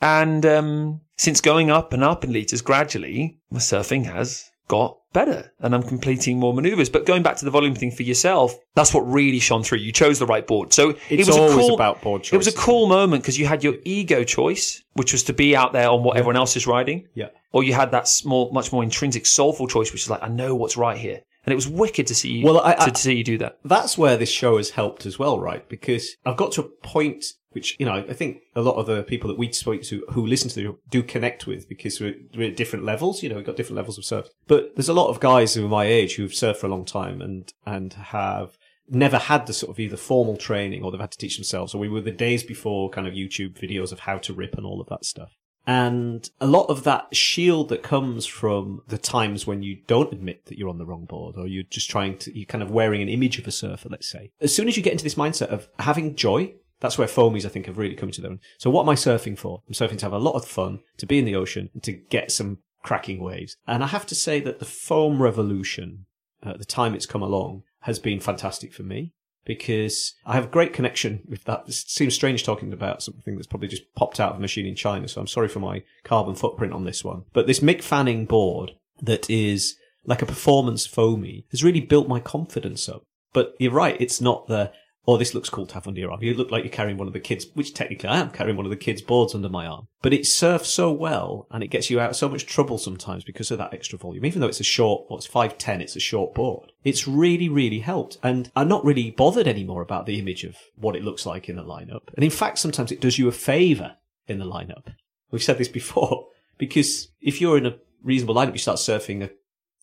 And 0.00 0.44
um, 0.44 1.00
since 1.16 1.40
going 1.40 1.70
up 1.70 1.92
and 1.92 2.04
up 2.04 2.24
in 2.24 2.32
liters 2.32 2.60
gradually, 2.62 3.38
my 3.50 3.58
surfing 3.58 4.04
has 4.06 4.50
got 4.68 4.98
better 5.12 5.50
and 5.60 5.74
I'm 5.74 5.82
completing 5.82 6.38
more 6.38 6.52
maneuvers. 6.52 6.90
But 6.90 7.06
going 7.06 7.22
back 7.22 7.36
to 7.36 7.44
the 7.46 7.50
volume 7.50 7.74
thing 7.74 7.90
for 7.90 8.02
yourself, 8.02 8.54
that's 8.74 8.92
what 8.92 9.00
really 9.00 9.38
shone 9.38 9.62
through. 9.62 9.78
You 9.78 9.92
chose 9.92 10.18
the 10.18 10.26
right 10.26 10.46
board. 10.46 10.74
So 10.74 10.90
It's 10.90 11.00
it 11.10 11.18
was 11.18 11.28
always 11.30 11.54
a 11.54 11.56
cool, 11.68 11.74
about 11.74 12.02
board 12.02 12.22
choice. 12.24 12.34
It 12.34 12.36
was 12.36 12.46
a 12.48 12.52
cool 12.52 12.86
moment 12.88 13.22
because 13.22 13.38
you 13.38 13.46
had 13.46 13.64
your 13.64 13.74
ego 13.84 14.22
choice, 14.24 14.82
which 14.94 15.12
was 15.12 15.22
to 15.24 15.32
be 15.32 15.56
out 15.56 15.72
there 15.72 15.88
on 15.88 16.02
what 16.02 16.16
everyone 16.18 16.36
else 16.36 16.56
is 16.56 16.66
riding 16.66 17.06
Yeah. 17.14 17.28
or 17.52 17.62
you 17.64 17.72
had 17.72 17.92
that 17.92 18.06
small, 18.08 18.52
much 18.52 18.72
more 18.72 18.82
intrinsic, 18.82 19.24
soulful 19.24 19.66
choice, 19.68 19.92
which 19.92 20.02
is 20.02 20.10
like, 20.10 20.22
I 20.22 20.28
know 20.28 20.54
what's 20.54 20.76
right 20.76 20.98
here. 20.98 21.20
And 21.46 21.52
it 21.52 21.56
was 21.56 21.68
wicked 21.68 22.06
to 22.08 22.14
see 22.14 22.32
you, 22.32 22.44
Well, 22.44 22.60
I- 22.60 22.74
to, 22.74 22.82
I- 22.82 22.88
to 22.90 23.00
see 23.00 23.14
you 23.14 23.24
do 23.24 23.38
that. 23.38 23.58
that's 23.64 23.96
where 23.96 24.16
this 24.16 24.28
show 24.30 24.56
has 24.56 24.70
helped 24.70 25.06
as 25.06 25.18
well, 25.18 25.38
right? 25.38 25.66
Because 25.68 26.16
I've 26.26 26.36
got 26.36 26.52
to 26.52 26.62
a 26.62 26.68
point 26.82 27.24
which, 27.52 27.74
you 27.78 27.86
know, 27.86 27.94
I 27.94 28.12
think 28.12 28.42
a 28.54 28.60
lot 28.60 28.74
of 28.74 28.84
the 28.86 29.02
people 29.04 29.28
that 29.28 29.38
we 29.38 29.50
speak 29.52 29.82
to 29.84 30.04
who 30.10 30.26
listen 30.26 30.50
to 30.50 30.54
the 30.56 30.62
show 30.64 30.78
do 30.90 31.02
connect 31.02 31.46
with 31.46 31.66
because 31.70 31.98
we're, 32.00 32.16
we're 32.36 32.50
at 32.50 32.56
different 32.56 32.84
levels, 32.84 33.22
you 33.22 33.30
know, 33.30 33.36
we've 33.36 33.46
got 33.46 33.56
different 33.56 33.76
levels 33.76 33.96
of 33.96 34.04
surf. 34.04 34.28
But 34.46 34.76
there's 34.76 34.90
a 34.90 34.92
lot 34.92 35.08
of 35.08 35.20
guys 35.20 35.54
who 35.54 35.64
are 35.64 35.68
my 35.68 35.86
age 35.86 36.16
who've 36.16 36.32
surfed 36.32 36.56
for 36.58 36.66
a 36.66 36.70
long 36.70 36.84
time 36.84 37.22
and, 37.22 37.50
and 37.64 37.94
have 37.94 38.58
never 38.90 39.16
had 39.16 39.46
the 39.46 39.54
sort 39.54 39.70
of 39.70 39.80
either 39.80 39.96
formal 39.96 40.36
training 40.36 40.82
or 40.82 40.90
they've 40.90 41.00
had 41.00 41.12
to 41.12 41.18
teach 41.18 41.36
themselves. 41.36 41.72
So 41.72 41.78
we 41.78 41.88
were 41.88 42.02
the 42.02 42.10
days 42.12 42.42
before 42.44 42.90
kind 42.90 43.06
of 43.06 43.14
YouTube 43.14 43.58
videos 43.58 43.90
of 43.90 44.00
how 44.00 44.18
to 44.18 44.34
rip 44.34 44.56
and 44.58 44.66
all 44.66 44.80
of 44.80 44.88
that 44.88 45.04
stuff. 45.06 45.32
And 45.66 46.28
a 46.40 46.46
lot 46.46 46.66
of 46.66 46.84
that 46.84 47.14
shield 47.14 47.68
that 47.70 47.82
comes 47.82 48.24
from 48.24 48.82
the 48.86 48.98
times 48.98 49.46
when 49.46 49.62
you 49.62 49.78
don't 49.86 50.12
admit 50.12 50.46
that 50.46 50.58
you're 50.58 50.68
on 50.68 50.78
the 50.78 50.86
wrong 50.86 51.06
board 51.06 51.36
or 51.36 51.46
you're 51.46 51.64
just 51.64 51.90
trying 51.90 52.18
to, 52.18 52.36
you're 52.36 52.46
kind 52.46 52.62
of 52.62 52.70
wearing 52.70 53.02
an 53.02 53.08
image 53.08 53.38
of 53.38 53.48
a 53.48 53.50
surfer, 53.50 53.88
let's 53.88 54.08
say. 54.08 54.30
As 54.40 54.54
soon 54.54 54.68
as 54.68 54.76
you 54.76 54.82
get 54.82 54.92
into 54.92 55.04
this 55.04 55.16
mindset 55.16 55.48
of 55.48 55.68
having 55.80 56.14
joy, 56.14 56.54
that's 56.80 56.98
where 56.98 57.08
foamies, 57.08 57.44
I 57.44 57.48
think, 57.48 57.66
have 57.66 57.78
really 57.78 57.96
come 57.96 58.10
to 58.12 58.20
their 58.20 58.30
own. 58.30 58.40
So 58.58 58.70
what 58.70 58.82
am 58.82 58.90
I 58.90 58.94
surfing 58.94 59.36
for? 59.36 59.62
I'm 59.66 59.74
surfing 59.74 59.98
to 59.98 60.04
have 60.04 60.12
a 60.12 60.18
lot 60.18 60.34
of 60.34 60.44
fun, 60.44 60.80
to 60.98 61.06
be 61.06 61.18
in 61.18 61.24
the 61.24 61.34
ocean, 61.34 61.70
and 61.74 61.82
to 61.82 61.92
get 61.92 62.30
some 62.30 62.58
cracking 62.82 63.20
waves. 63.20 63.56
And 63.66 63.82
I 63.82 63.88
have 63.88 64.06
to 64.06 64.14
say 64.14 64.40
that 64.40 64.60
the 64.60 64.64
foam 64.64 65.20
revolution, 65.20 66.06
at 66.42 66.54
uh, 66.54 66.58
the 66.58 66.64
time 66.64 66.94
it's 66.94 67.06
come 67.06 67.22
along, 67.22 67.64
has 67.80 67.98
been 67.98 68.20
fantastic 68.20 68.72
for 68.72 68.82
me 68.82 69.12
because 69.46 70.14
I 70.26 70.34
have 70.34 70.44
a 70.44 70.48
great 70.48 70.72
connection 70.74 71.22
with 71.28 71.44
that. 71.44 71.64
It 71.66 71.72
seems 71.72 72.14
strange 72.14 72.44
talking 72.44 72.72
about 72.72 73.02
something 73.02 73.36
that's 73.36 73.46
probably 73.46 73.68
just 73.68 73.94
popped 73.94 74.20
out 74.20 74.32
of 74.32 74.38
a 74.38 74.40
machine 74.40 74.66
in 74.66 74.74
China, 74.74 75.08
so 75.08 75.20
I'm 75.20 75.26
sorry 75.26 75.48
for 75.48 75.60
my 75.60 75.82
carbon 76.04 76.34
footprint 76.34 76.74
on 76.74 76.84
this 76.84 77.02
one. 77.02 77.24
But 77.32 77.46
this 77.46 77.60
Mick 77.60 77.82
Fanning 77.82 78.26
board 78.26 78.72
that 79.00 79.30
is 79.30 79.76
like 80.04 80.22
a 80.22 80.26
performance 80.26 80.86
foamy 80.86 81.46
has 81.50 81.64
really 81.64 81.80
built 81.80 82.08
my 82.08 82.20
confidence 82.20 82.88
up. 82.88 83.04
But 83.32 83.54
you're 83.58 83.72
right, 83.72 83.96
it's 84.00 84.20
not 84.20 84.46
the 84.46 84.72
oh, 85.06 85.16
this 85.16 85.34
looks 85.34 85.48
cool 85.48 85.66
to 85.66 85.74
have 85.74 85.86
under 85.86 86.00
your 86.00 86.10
arm. 86.10 86.22
You 86.22 86.34
look 86.34 86.50
like 86.50 86.64
you're 86.64 86.72
carrying 86.72 86.98
one 86.98 87.06
of 87.06 87.12
the 87.12 87.20
kids, 87.20 87.46
which 87.54 87.74
technically 87.74 88.08
I 88.08 88.18
am 88.18 88.30
carrying 88.30 88.56
one 88.56 88.66
of 88.66 88.70
the 88.70 88.76
kids' 88.76 89.02
boards 89.02 89.34
under 89.34 89.48
my 89.48 89.66
arm. 89.66 89.86
But 90.02 90.12
it 90.12 90.26
surfs 90.26 90.68
so 90.68 90.90
well 90.90 91.46
and 91.50 91.62
it 91.62 91.68
gets 91.68 91.90
you 91.90 92.00
out 92.00 92.10
of 92.10 92.16
so 92.16 92.28
much 92.28 92.46
trouble 92.46 92.78
sometimes 92.78 93.24
because 93.24 93.50
of 93.50 93.58
that 93.58 93.72
extra 93.72 93.98
volume. 93.98 94.24
Even 94.24 94.40
though 94.40 94.48
it's 94.48 94.60
a 94.60 94.64
short, 94.64 95.06
well, 95.08 95.18
it's 95.18 95.28
5'10, 95.28 95.80
it's 95.80 95.96
a 95.96 96.00
short 96.00 96.34
board. 96.34 96.72
It's 96.82 97.06
really, 97.06 97.48
really 97.48 97.80
helped. 97.80 98.18
And 98.22 98.50
I'm 98.56 98.68
not 98.68 98.84
really 98.84 99.10
bothered 99.10 99.46
anymore 99.46 99.82
about 99.82 100.06
the 100.06 100.18
image 100.18 100.44
of 100.44 100.56
what 100.74 100.96
it 100.96 101.04
looks 101.04 101.24
like 101.24 101.48
in 101.48 101.56
the 101.56 101.64
lineup. 101.64 102.08
And 102.14 102.24
in 102.24 102.30
fact, 102.30 102.58
sometimes 102.58 102.90
it 102.90 103.00
does 103.00 103.18
you 103.18 103.28
a 103.28 103.32
favor 103.32 103.96
in 104.26 104.38
the 104.38 104.44
lineup. 104.44 104.94
We've 105.30 105.42
said 105.42 105.58
this 105.58 105.68
before 105.68 106.26
because 106.58 107.08
if 107.20 107.40
you're 107.40 107.58
in 107.58 107.66
a 107.66 107.78
reasonable 108.02 108.34
lineup, 108.34 108.52
you 108.52 108.58
start 108.58 108.78
surfing 108.78 109.22
a 109.22 109.30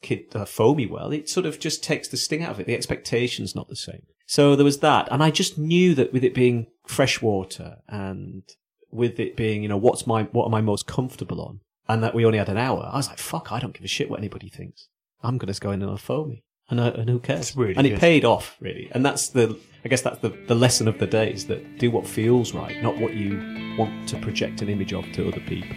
kid 0.02 0.36
uh, 0.36 0.44
foamy 0.44 0.86
well, 0.86 1.12
it 1.12 1.30
sort 1.30 1.46
of 1.46 1.60
just 1.60 1.82
takes 1.84 2.10
the 2.10 2.18
sting 2.18 2.44
out 2.44 2.52
of 2.52 2.60
it. 2.60 2.68
The 2.68 2.76
expectation's 2.76 3.56
not 3.56 3.70
the 3.70 3.76
same. 3.76 4.04
So 4.34 4.56
there 4.56 4.66
was 4.66 4.80
that. 4.80 5.08
And 5.12 5.22
I 5.22 5.30
just 5.30 5.60
knew 5.60 5.94
that 5.94 6.12
with 6.12 6.24
it 6.24 6.34
being 6.34 6.66
freshwater 6.88 7.78
and 7.88 8.42
with 8.90 9.20
it 9.20 9.36
being, 9.36 9.62
you 9.62 9.70
know, 9.70 9.78
what's 9.78 10.08
my, 10.08 10.24
what 10.24 10.48
am 10.48 10.56
I 10.56 10.62
most 10.62 10.88
comfortable 10.88 11.40
on? 11.40 11.60
And 11.88 12.02
that 12.02 12.16
we 12.16 12.26
only 12.26 12.40
had 12.40 12.50
an 12.50 12.58
hour. 12.58 12.90
I 12.92 12.98
was 12.98 13.10
like, 13.10 13.20
fuck, 13.20 13.52
I 13.52 13.60
don't 13.60 13.76
give 13.76 13.84
a 13.84 13.88
shit 13.88 14.10
what 14.10 14.18
anybody 14.18 14.50
thinks. 14.50 14.88
I'm 15.22 15.38
going 15.38 15.54
to 15.54 15.62
go 15.62 15.70
in 15.70 15.84
on 15.84 15.94
a 15.94 16.00
foamy. 16.00 16.44
And, 16.68 16.80
uh, 16.80 16.94
and 16.96 17.12
who 17.12 17.20
cares? 17.20 17.56
Really 17.56 17.76
and 17.76 17.86
good. 17.86 17.94
it 17.94 18.00
paid 18.00 18.26
off, 18.26 18.58
really. 18.60 18.90
And 18.92 19.06
that's 19.06 19.30
the, 19.30 19.56
I 19.86 19.88
guess 19.88 20.02
that's 20.02 20.18
the, 20.22 20.30
the 20.48 20.56
lesson 20.56 20.88
of 20.88 20.98
the 20.98 21.06
day 21.06 21.32
is 21.32 21.46
that 21.46 21.78
do 21.78 21.92
what 21.92 22.08
feels 22.08 22.56
right, 22.56 22.82
not 22.82 22.98
what 22.98 23.14
you 23.14 23.38
want 23.78 24.10
to 24.10 24.18
project 24.18 24.64
an 24.64 24.70
image 24.70 24.94
of 24.94 25.06
to 25.12 25.28
other 25.28 25.42
people. 25.42 25.76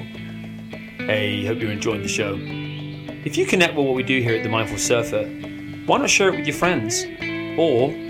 Hey, 1.04 1.44
hope 1.44 1.58
you're 1.60 1.70
enjoying 1.70 2.00
the 2.00 2.08
show. 2.08 2.38
If 2.40 3.36
you 3.36 3.44
connect 3.44 3.76
with 3.76 3.84
what 3.84 3.94
we 3.94 4.02
do 4.02 4.22
here 4.22 4.34
at 4.34 4.42
The 4.42 4.48
Mindful 4.48 4.78
Surfer, 4.78 5.26
why 5.84 5.98
not 5.98 6.08
share 6.08 6.32
it 6.32 6.38
with 6.38 6.46
your 6.46 6.56
friends? 6.56 7.04
Or 7.58 8.05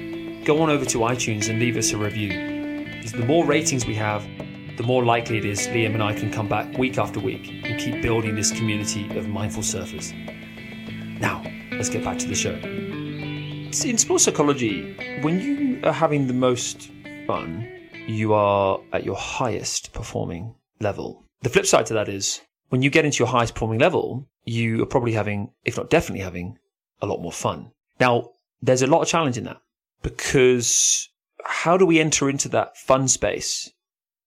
go 0.46 0.62
on 0.62 0.70
over 0.70 0.84
to 0.84 0.98
iTunes 0.98 1.50
and 1.50 1.58
leave 1.58 1.76
us 1.76 1.90
a 1.90 1.98
review. 1.98 2.28
Because 2.94 3.10
the 3.10 3.26
more 3.26 3.44
ratings 3.44 3.84
we 3.84 3.96
have, 3.96 4.24
the 4.76 4.84
more 4.84 5.04
likely 5.04 5.38
it 5.38 5.44
is 5.44 5.66
Liam 5.66 5.94
and 5.94 6.02
I 6.02 6.12
can 6.12 6.32
come 6.32 6.48
back 6.48 6.78
week 6.78 6.98
after 6.98 7.18
week 7.18 7.50
and 7.64 7.80
keep 7.80 8.00
building 8.00 8.36
this 8.36 8.52
community 8.52 9.18
of 9.18 9.28
mindful 9.28 9.64
surfers. 9.64 10.14
Now, 11.18 11.42
let's 11.72 11.88
get 11.88 12.04
back 12.04 12.20
to 12.20 12.28
the 12.28 12.36
show. 12.36 12.54
In 12.54 13.98
sports 13.98 14.22
psychology, 14.22 14.94
when 15.22 15.40
you 15.40 15.80
are 15.82 15.92
having 15.92 16.28
the 16.28 16.32
most 16.32 16.90
fun, 17.26 17.66
you 18.06 18.32
are 18.32 18.78
at 18.92 19.04
your 19.04 19.16
highest 19.16 19.92
performing 19.92 20.54
level. 20.78 21.24
The 21.42 21.48
flip 21.48 21.66
side 21.66 21.86
to 21.86 21.94
that 21.94 22.08
is 22.08 22.40
when 22.68 22.82
you 22.82 22.90
get 22.90 23.04
into 23.04 23.18
your 23.18 23.28
highest 23.28 23.54
performing 23.54 23.80
level, 23.80 24.28
you 24.44 24.80
are 24.80 24.86
probably 24.86 25.12
having, 25.12 25.50
if 25.64 25.76
not 25.76 25.90
definitely 25.90 26.22
having, 26.22 26.56
a 27.02 27.06
lot 27.06 27.20
more 27.20 27.32
fun. 27.32 27.72
Now, 27.98 28.30
there's 28.62 28.82
a 28.82 28.86
lot 28.86 29.02
of 29.02 29.08
challenge 29.08 29.36
in 29.36 29.44
that 29.44 29.60
because 30.02 31.08
how 31.44 31.76
do 31.76 31.86
we 31.86 32.00
enter 32.00 32.28
into 32.28 32.48
that 32.50 32.76
fun 32.76 33.08
space 33.08 33.70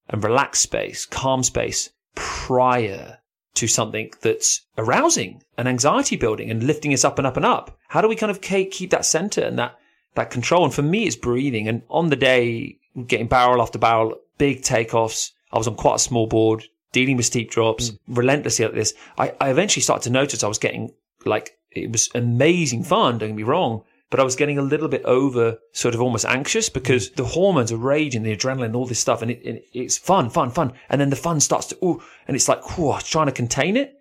and 0.09 0.23
relaxed 0.23 0.61
space, 0.61 1.05
calm 1.05 1.43
space 1.43 1.91
prior 2.15 3.17
to 3.55 3.67
something 3.67 4.11
that's 4.21 4.61
arousing 4.77 5.43
and 5.57 5.67
anxiety 5.67 6.15
building 6.15 6.49
and 6.49 6.63
lifting 6.63 6.93
us 6.93 7.03
up 7.03 7.17
and 7.17 7.27
up 7.27 7.37
and 7.37 7.45
up? 7.45 7.77
How 7.89 8.01
do 8.01 8.07
we 8.07 8.15
kind 8.15 8.31
of 8.31 8.41
keep 8.41 8.89
that 8.91 9.05
center 9.05 9.41
and 9.41 9.59
that, 9.59 9.75
that 10.15 10.31
control? 10.31 10.63
And 10.63 10.73
for 10.73 10.81
me, 10.81 11.05
it's 11.05 11.15
breathing. 11.15 11.67
And 11.67 11.81
on 11.89 12.09
the 12.09 12.15
day, 12.15 12.79
getting 13.07 13.27
barrel 13.27 13.61
after 13.61 13.79
barrel, 13.79 14.15
big 14.37 14.61
takeoffs. 14.61 15.31
I 15.51 15.57
was 15.57 15.67
on 15.67 15.75
quite 15.75 15.95
a 15.95 15.99
small 15.99 16.27
board, 16.27 16.65
dealing 16.91 17.17
with 17.17 17.25
steep 17.25 17.51
drops, 17.51 17.91
mm. 17.91 17.99
relentlessly 18.07 18.65
like 18.65 18.75
this. 18.75 18.93
I, 19.17 19.33
I 19.39 19.49
eventually 19.49 19.83
started 19.83 20.03
to 20.03 20.09
notice 20.11 20.43
I 20.43 20.47
was 20.47 20.57
getting 20.57 20.91
like, 21.25 21.57
it 21.71 21.91
was 21.91 22.09
amazing 22.15 22.83
fun, 22.83 23.17
don't 23.17 23.29
get 23.29 23.35
me 23.35 23.43
wrong, 23.43 23.83
but 24.09 24.19
I 24.19 24.23
was 24.23 24.35
getting 24.35 24.57
a 24.57 24.63
little 24.63 24.87
bit 24.87 25.03
over 25.05 25.57
sort 25.71 25.93
of 25.93 26.01
almost 26.01 26.25
anxious 26.25 26.69
because 26.69 27.09
mm. 27.09 27.15
the 27.15 27.25
hormones 27.25 27.71
are 27.71 27.77
raging, 27.77 28.23
the 28.23 28.35
adrenaline, 28.35 28.75
all 28.75 28.85
this 28.85 28.99
stuff, 28.99 29.21
and 29.21 29.31
it, 29.31 29.41
it, 29.43 29.65
it's 29.73 29.97
fun, 29.97 30.29
fun, 30.29 30.51
fun. 30.51 30.73
And 30.89 30.99
then 30.99 31.09
the 31.09 31.15
fun 31.15 31.39
starts 31.39 31.67
to, 31.67 31.85
ooh, 31.85 32.01
and 32.27 32.35
it's 32.35 32.47
like, 32.47 32.79
ooh, 32.79 32.97
trying 32.99 33.27
to 33.27 33.31
contain 33.31 33.77
it 33.77 33.93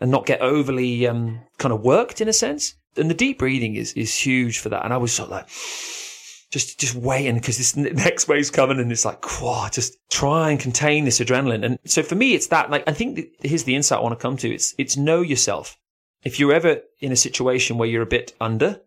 and 0.00 0.10
not 0.10 0.26
get 0.26 0.40
overly, 0.40 1.06
um, 1.06 1.40
kind 1.58 1.72
of 1.72 1.80
worked 1.80 2.20
in 2.20 2.28
a 2.28 2.32
sense. 2.32 2.74
And 2.96 3.10
the 3.10 3.14
deep 3.14 3.38
breathing 3.38 3.76
is, 3.76 3.92
is 3.94 4.14
huge 4.14 4.58
for 4.58 4.68
that. 4.68 4.84
And 4.84 4.92
I 4.92 4.98
was 4.98 5.12
sort 5.12 5.28
of 5.28 5.32
like, 5.32 5.48
just 6.50 6.78
just 6.78 6.94
waiting 6.94 7.34
because 7.34 7.58
this 7.58 7.74
next 7.76 8.28
wave's 8.28 8.50
coming 8.50 8.78
and 8.78 8.92
it's 8.92 9.04
like, 9.04 9.24
whoa, 9.40 9.68
just 9.70 9.96
try 10.10 10.50
and 10.50 10.60
contain 10.60 11.04
this 11.04 11.20
adrenaline. 11.20 11.64
And 11.64 11.78
so 11.84 12.02
for 12.02 12.14
me, 12.14 12.34
it's 12.34 12.46
that 12.48 12.70
like 12.70 12.84
I 12.86 12.92
think 12.92 13.20
here's 13.42 13.64
the 13.64 13.74
insight 13.74 13.98
I 13.98 14.02
want 14.02 14.16
to 14.16 14.22
come 14.22 14.36
to. 14.38 14.54
It's 14.54 14.74
it's 14.78 14.96
know 14.96 15.20
yourself. 15.20 15.76
If 16.22 16.38
you're 16.38 16.54
ever 16.54 16.80
in 17.00 17.12
a 17.12 17.16
situation 17.16 17.76
where 17.76 17.88
you're 17.88 18.02
a 18.02 18.06
bit 18.06 18.34
under, 18.40 18.80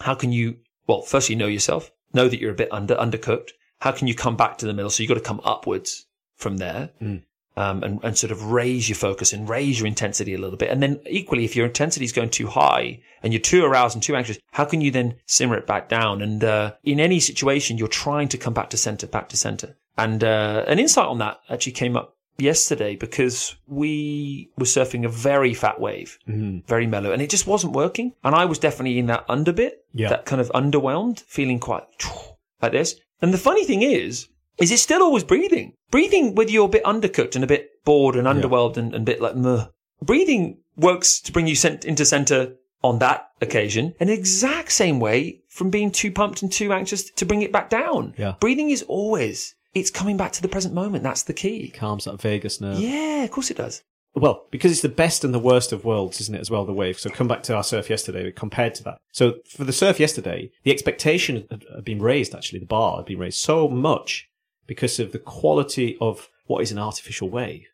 how 0.00 0.14
can 0.14 0.32
you 0.32 0.56
well, 0.86 1.02
firstly 1.02 1.34
know 1.34 1.46
yourself, 1.46 1.90
know 2.12 2.28
that 2.28 2.40
you're 2.40 2.52
a 2.52 2.54
bit 2.54 2.72
under 2.72 2.94
undercooked. 2.94 3.50
How 3.80 3.92
can 3.92 4.06
you 4.06 4.14
come 4.14 4.36
back 4.36 4.58
to 4.58 4.66
the 4.66 4.72
middle? 4.72 4.90
So 4.90 5.02
you've 5.02 5.08
got 5.08 5.16
to 5.16 5.20
come 5.20 5.40
upwards 5.44 6.06
from 6.36 6.58
there. 6.58 6.90
Mm 7.02 7.22
um, 7.56 7.82
and, 7.82 8.00
and 8.04 8.16
sort 8.16 8.30
of 8.30 8.50
raise 8.52 8.88
your 8.88 8.96
focus 8.96 9.32
and 9.32 9.48
raise 9.48 9.78
your 9.78 9.86
intensity 9.86 10.34
a 10.34 10.38
little 10.38 10.58
bit. 10.58 10.70
And 10.70 10.82
then 10.82 11.00
equally, 11.08 11.44
if 11.44 11.56
your 11.56 11.66
intensity 11.66 12.04
is 12.04 12.12
going 12.12 12.30
too 12.30 12.46
high 12.46 13.00
and 13.22 13.32
you're 13.32 13.40
too 13.40 13.64
aroused 13.64 13.96
and 13.96 14.02
too 14.02 14.14
anxious, 14.14 14.38
how 14.52 14.64
can 14.64 14.80
you 14.80 14.90
then 14.90 15.16
simmer 15.26 15.56
it 15.56 15.66
back 15.66 15.88
down? 15.88 16.20
And 16.20 16.44
uh, 16.44 16.74
in 16.84 17.00
any 17.00 17.18
situation, 17.18 17.78
you're 17.78 17.88
trying 17.88 18.28
to 18.28 18.38
come 18.38 18.52
back 18.52 18.70
to 18.70 18.76
center, 18.76 19.06
back 19.06 19.30
to 19.30 19.36
center. 19.36 19.76
And 19.96 20.22
uh, 20.22 20.64
an 20.66 20.78
insight 20.78 21.06
on 21.06 21.18
that 21.18 21.40
actually 21.48 21.72
came 21.72 21.96
up 21.96 22.15
yesterday 22.38 22.96
because 22.96 23.56
we 23.66 24.50
were 24.58 24.64
surfing 24.64 25.04
a 25.04 25.08
very 25.08 25.54
fat 25.54 25.80
wave, 25.80 26.18
mm-hmm. 26.28 26.66
very 26.66 26.86
mellow, 26.86 27.12
and 27.12 27.22
it 27.22 27.30
just 27.30 27.46
wasn't 27.46 27.72
working. 27.72 28.12
And 28.24 28.34
I 28.34 28.44
was 28.44 28.58
definitely 28.58 28.98
in 28.98 29.06
that 29.06 29.24
under 29.28 29.52
bit, 29.52 29.84
yeah. 29.92 30.08
that 30.08 30.26
kind 30.26 30.40
of 30.40 30.50
underwhelmed, 30.54 31.20
feeling 31.20 31.58
quite 31.58 31.84
like 32.62 32.72
this. 32.72 32.96
And 33.22 33.32
the 33.32 33.38
funny 33.38 33.64
thing 33.64 33.82
is, 33.82 34.28
is 34.58 34.70
it 34.70 34.78
still 34.78 35.02
always 35.02 35.24
breathing? 35.24 35.74
Breathing, 35.90 36.34
whether 36.34 36.50
you're 36.50 36.66
a 36.66 36.68
bit 36.68 36.84
undercooked 36.84 37.34
and 37.34 37.44
a 37.44 37.48
bit 37.48 37.84
bored 37.84 38.16
and 38.16 38.26
underwhelmed 38.26 38.76
and, 38.76 38.94
and, 38.94 39.02
a 39.02 39.12
bit 39.12 39.20
like, 39.20 39.36
Meh. 39.36 39.66
breathing 40.02 40.58
works 40.76 41.20
to 41.20 41.32
bring 41.32 41.46
you 41.46 41.54
sent 41.54 41.84
into 41.84 42.04
center 42.04 42.56
on 42.82 42.98
that 43.00 43.30
occasion 43.40 43.94
in 43.98 44.08
the 44.08 44.14
exact 44.14 44.70
same 44.70 45.00
way 45.00 45.42
from 45.48 45.70
being 45.70 45.90
too 45.90 46.12
pumped 46.12 46.42
and 46.42 46.52
too 46.52 46.72
anxious 46.72 47.10
to 47.10 47.26
bring 47.26 47.42
it 47.42 47.52
back 47.52 47.68
down. 47.68 48.14
Yeah. 48.16 48.34
Breathing 48.40 48.70
is 48.70 48.82
always, 48.84 49.54
it's 49.76 49.90
coming 49.90 50.16
back 50.16 50.32
to 50.32 50.40
the 50.40 50.48
present 50.48 50.72
moment. 50.72 51.04
That's 51.04 51.24
the 51.24 51.34
key. 51.34 51.64
It 51.64 51.74
calms 51.74 52.06
that 52.06 52.18
vagus 52.18 52.62
nerve. 52.62 52.78
Yeah, 52.78 53.24
of 53.24 53.30
course 53.30 53.50
it 53.50 53.58
does. 53.58 53.82
Well, 54.14 54.46
because 54.50 54.72
it's 54.72 54.80
the 54.80 54.88
best 54.88 55.22
and 55.22 55.34
the 55.34 55.38
worst 55.38 55.70
of 55.70 55.84
worlds, 55.84 56.18
isn't 56.22 56.34
it, 56.34 56.40
as 56.40 56.50
well, 56.50 56.64
the 56.64 56.72
wave? 56.72 56.98
So 56.98 57.10
come 57.10 57.28
back 57.28 57.42
to 57.44 57.54
our 57.54 57.62
surf 57.62 57.90
yesterday 57.90 58.32
compared 58.32 58.74
to 58.76 58.84
that. 58.84 58.96
So 59.12 59.34
for 59.46 59.64
the 59.64 59.74
surf 59.74 60.00
yesterday, 60.00 60.50
the 60.64 60.70
expectation 60.70 61.46
had 61.50 61.84
been 61.84 62.00
raised, 62.00 62.34
actually, 62.34 62.60
the 62.60 62.66
bar 62.66 62.96
had 62.96 63.04
been 63.04 63.18
raised 63.18 63.36
so 63.36 63.68
much 63.68 64.30
because 64.66 64.98
of 64.98 65.12
the 65.12 65.18
quality 65.18 65.98
of 66.00 66.30
what 66.46 66.62
is 66.62 66.72
an 66.72 66.78
artificial 66.78 67.28
wave. 67.28 67.66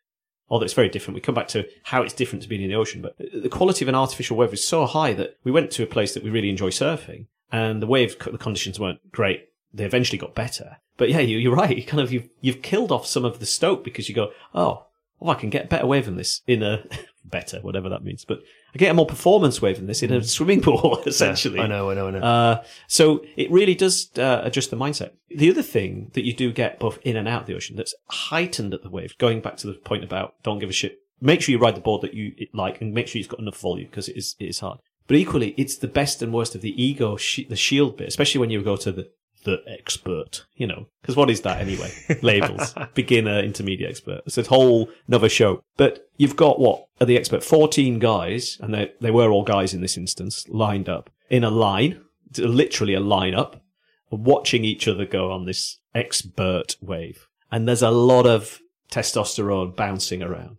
Although 0.49 0.65
it's 0.65 0.73
very 0.73 0.89
different. 0.89 1.15
We 1.15 1.21
come 1.21 1.35
back 1.35 1.47
to 1.49 1.65
how 1.83 2.01
it's 2.01 2.13
different 2.13 2.43
to 2.43 2.49
being 2.49 2.61
in 2.61 2.69
the 2.69 2.75
ocean, 2.75 3.01
but 3.01 3.15
the 3.17 3.47
quality 3.47 3.85
of 3.85 3.89
an 3.89 3.95
artificial 3.95 4.35
wave 4.35 4.51
is 4.51 4.67
so 4.67 4.85
high 4.85 5.13
that 5.13 5.37
we 5.45 5.51
went 5.53 5.71
to 5.71 5.83
a 5.83 5.87
place 5.87 6.13
that 6.13 6.23
we 6.23 6.29
really 6.29 6.49
enjoy 6.49 6.69
surfing 6.69 7.27
and 7.53 7.81
the 7.81 7.87
wave, 7.87 8.19
the 8.19 8.37
conditions 8.37 8.77
weren't 8.77 9.13
great. 9.13 9.47
They 9.73 9.85
eventually 9.85 10.19
got 10.19 10.35
better. 10.35 10.77
But 10.97 11.09
yeah, 11.09 11.19
you, 11.19 11.51
are 11.51 11.55
right. 11.55 11.75
You 11.75 11.83
kind 11.83 12.01
of, 12.01 12.11
you've, 12.11 12.29
you've 12.41 12.61
killed 12.61 12.91
off 12.91 13.07
some 13.07 13.25
of 13.25 13.39
the 13.39 13.45
stoke 13.45 13.83
because 13.83 14.07
you 14.07 14.15
go, 14.15 14.31
oh, 14.53 14.85
oh, 15.21 15.29
I 15.29 15.35
can 15.35 15.49
get 15.49 15.65
a 15.65 15.67
better 15.67 15.87
wave 15.87 16.05
than 16.05 16.15
this 16.15 16.41
in 16.47 16.61
a 16.61 16.85
better, 17.25 17.59
whatever 17.61 17.89
that 17.89 18.03
means. 18.03 18.25
But 18.25 18.41
I 18.73 18.77
get 18.77 18.91
a 18.91 18.93
more 18.93 19.05
performance 19.05 19.61
wave 19.61 19.77
than 19.77 19.87
this 19.87 20.03
in 20.03 20.11
a 20.13 20.19
mm. 20.19 20.25
swimming 20.25 20.61
pool, 20.61 21.01
essentially. 21.05 21.57
Yeah, 21.57 21.63
I 21.63 21.67
know, 21.67 21.89
I 21.89 21.93
know, 21.93 22.07
I 22.07 22.11
know. 22.11 22.19
Uh, 22.19 22.63
so 22.87 23.25
it 23.35 23.49
really 23.51 23.75
does 23.75 24.09
uh, 24.17 24.41
adjust 24.43 24.69
the 24.69 24.77
mindset. 24.77 25.11
The 25.29 25.49
other 25.49 25.63
thing 25.63 26.11
that 26.13 26.25
you 26.25 26.33
do 26.33 26.51
get 26.51 26.79
both 26.79 26.99
in 27.03 27.15
and 27.15 27.27
out 27.27 27.41
of 27.41 27.47
the 27.47 27.55
ocean 27.55 27.75
that's 27.75 27.95
heightened 28.09 28.73
at 28.73 28.83
the 28.83 28.89
wave, 28.89 29.17
going 29.17 29.41
back 29.41 29.57
to 29.57 29.67
the 29.67 29.73
point 29.73 30.03
about 30.03 30.35
don't 30.43 30.59
give 30.59 30.69
a 30.69 30.73
shit. 30.73 30.99
Make 31.21 31.41
sure 31.41 31.53
you 31.53 31.59
ride 31.59 31.75
the 31.75 31.81
board 31.81 32.01
that 32.01 32.13
you 32.13 32.33
like 32.53 32.81
and 32.81 32.93
make 32.93 33.07
sure 33.07 33.17
you've 33.19 33.29
got 33.29 33.39
enough 33.39 33.57
volume 33.57 33.87
because 33.89 34.09
it 34.09 34.17
is, 34.17 34.35
it 34.39 34.45
is 34.45 34.59
hard. 34.59 34.79
But 35.07 35.17
equally, 35.17 35.53
it's 35.57 35.77
the 35.77 35.87
best 35.87 36.21
and 36.21 36.33
worst 36.33 36.55
of 36.55 36.61
the 36.61 36.81
ego, 36.81 37.17
the 37.17 37.55
shield 37.55 37.97
bit, 37.97 38.07
especially 38.07 38.39
when 38.39 38.49
you 38.49 38.61
go 38.61 38.75
to 38.77 38.91
the 38.91 39.09
the 39.43 39.61
expert, 39.67 40.45
you 40.55 40.67
know, 40.67 40.87
because 41.01 41.15
what 41.15 41.29
is 41.29 41.41
that 41.41 41.61
anyway? 41.61 41.91
Labels, 42.21 42.75
beginner, 42.93 43.39
intermediate, 43.39 43.89
expert. 43.89 44.21
It's 44.25 44.37
a 44.37 44.43
whole 44.43 44.89
another 45.07 45.29
show. 45.29 45.63
But 45.77 46.07
you've 46.17 46.35
got 46.35 46.59
what 46.59 46.87
are 46.99 47.05
the 47.05 47.17
expert? 47.17 47.43
14 47.43 47.99
guys, 47.99 48.57
and 48.61 48.73
they, 48.73 48.91
they 49.01 49.11
were 49.11 49.29
all 49.29 49.43
guys 49.43 49.73
in 49.73 49.81
this 49.81 49.97
instance, 49.97 50.45
lined 50.49 50.89
up 50.89 51.09
in 51.29 51.43
a 51.43 51.49
line, 51.49 52.01
literally 52.37 52.93
a 52.93 52.99
line 52.99 53.35
up, 53.35 53.63
watching 54.09 54.63
each 54.63 54.87
other 54.87 55.05
go 55.05 55.31
on 55.31 55.45
this 55.45 55.79
expert 55.95 56.75
wave. 56.81 57.27
And 57.51 57.67
there's 57.67 57.81
a 57.81 57.91
lot 57.91 58.25
of 58.25 58.59
testosterone 58.91 59.75
bouncing 59.75 60.21
around. 60.21 60.57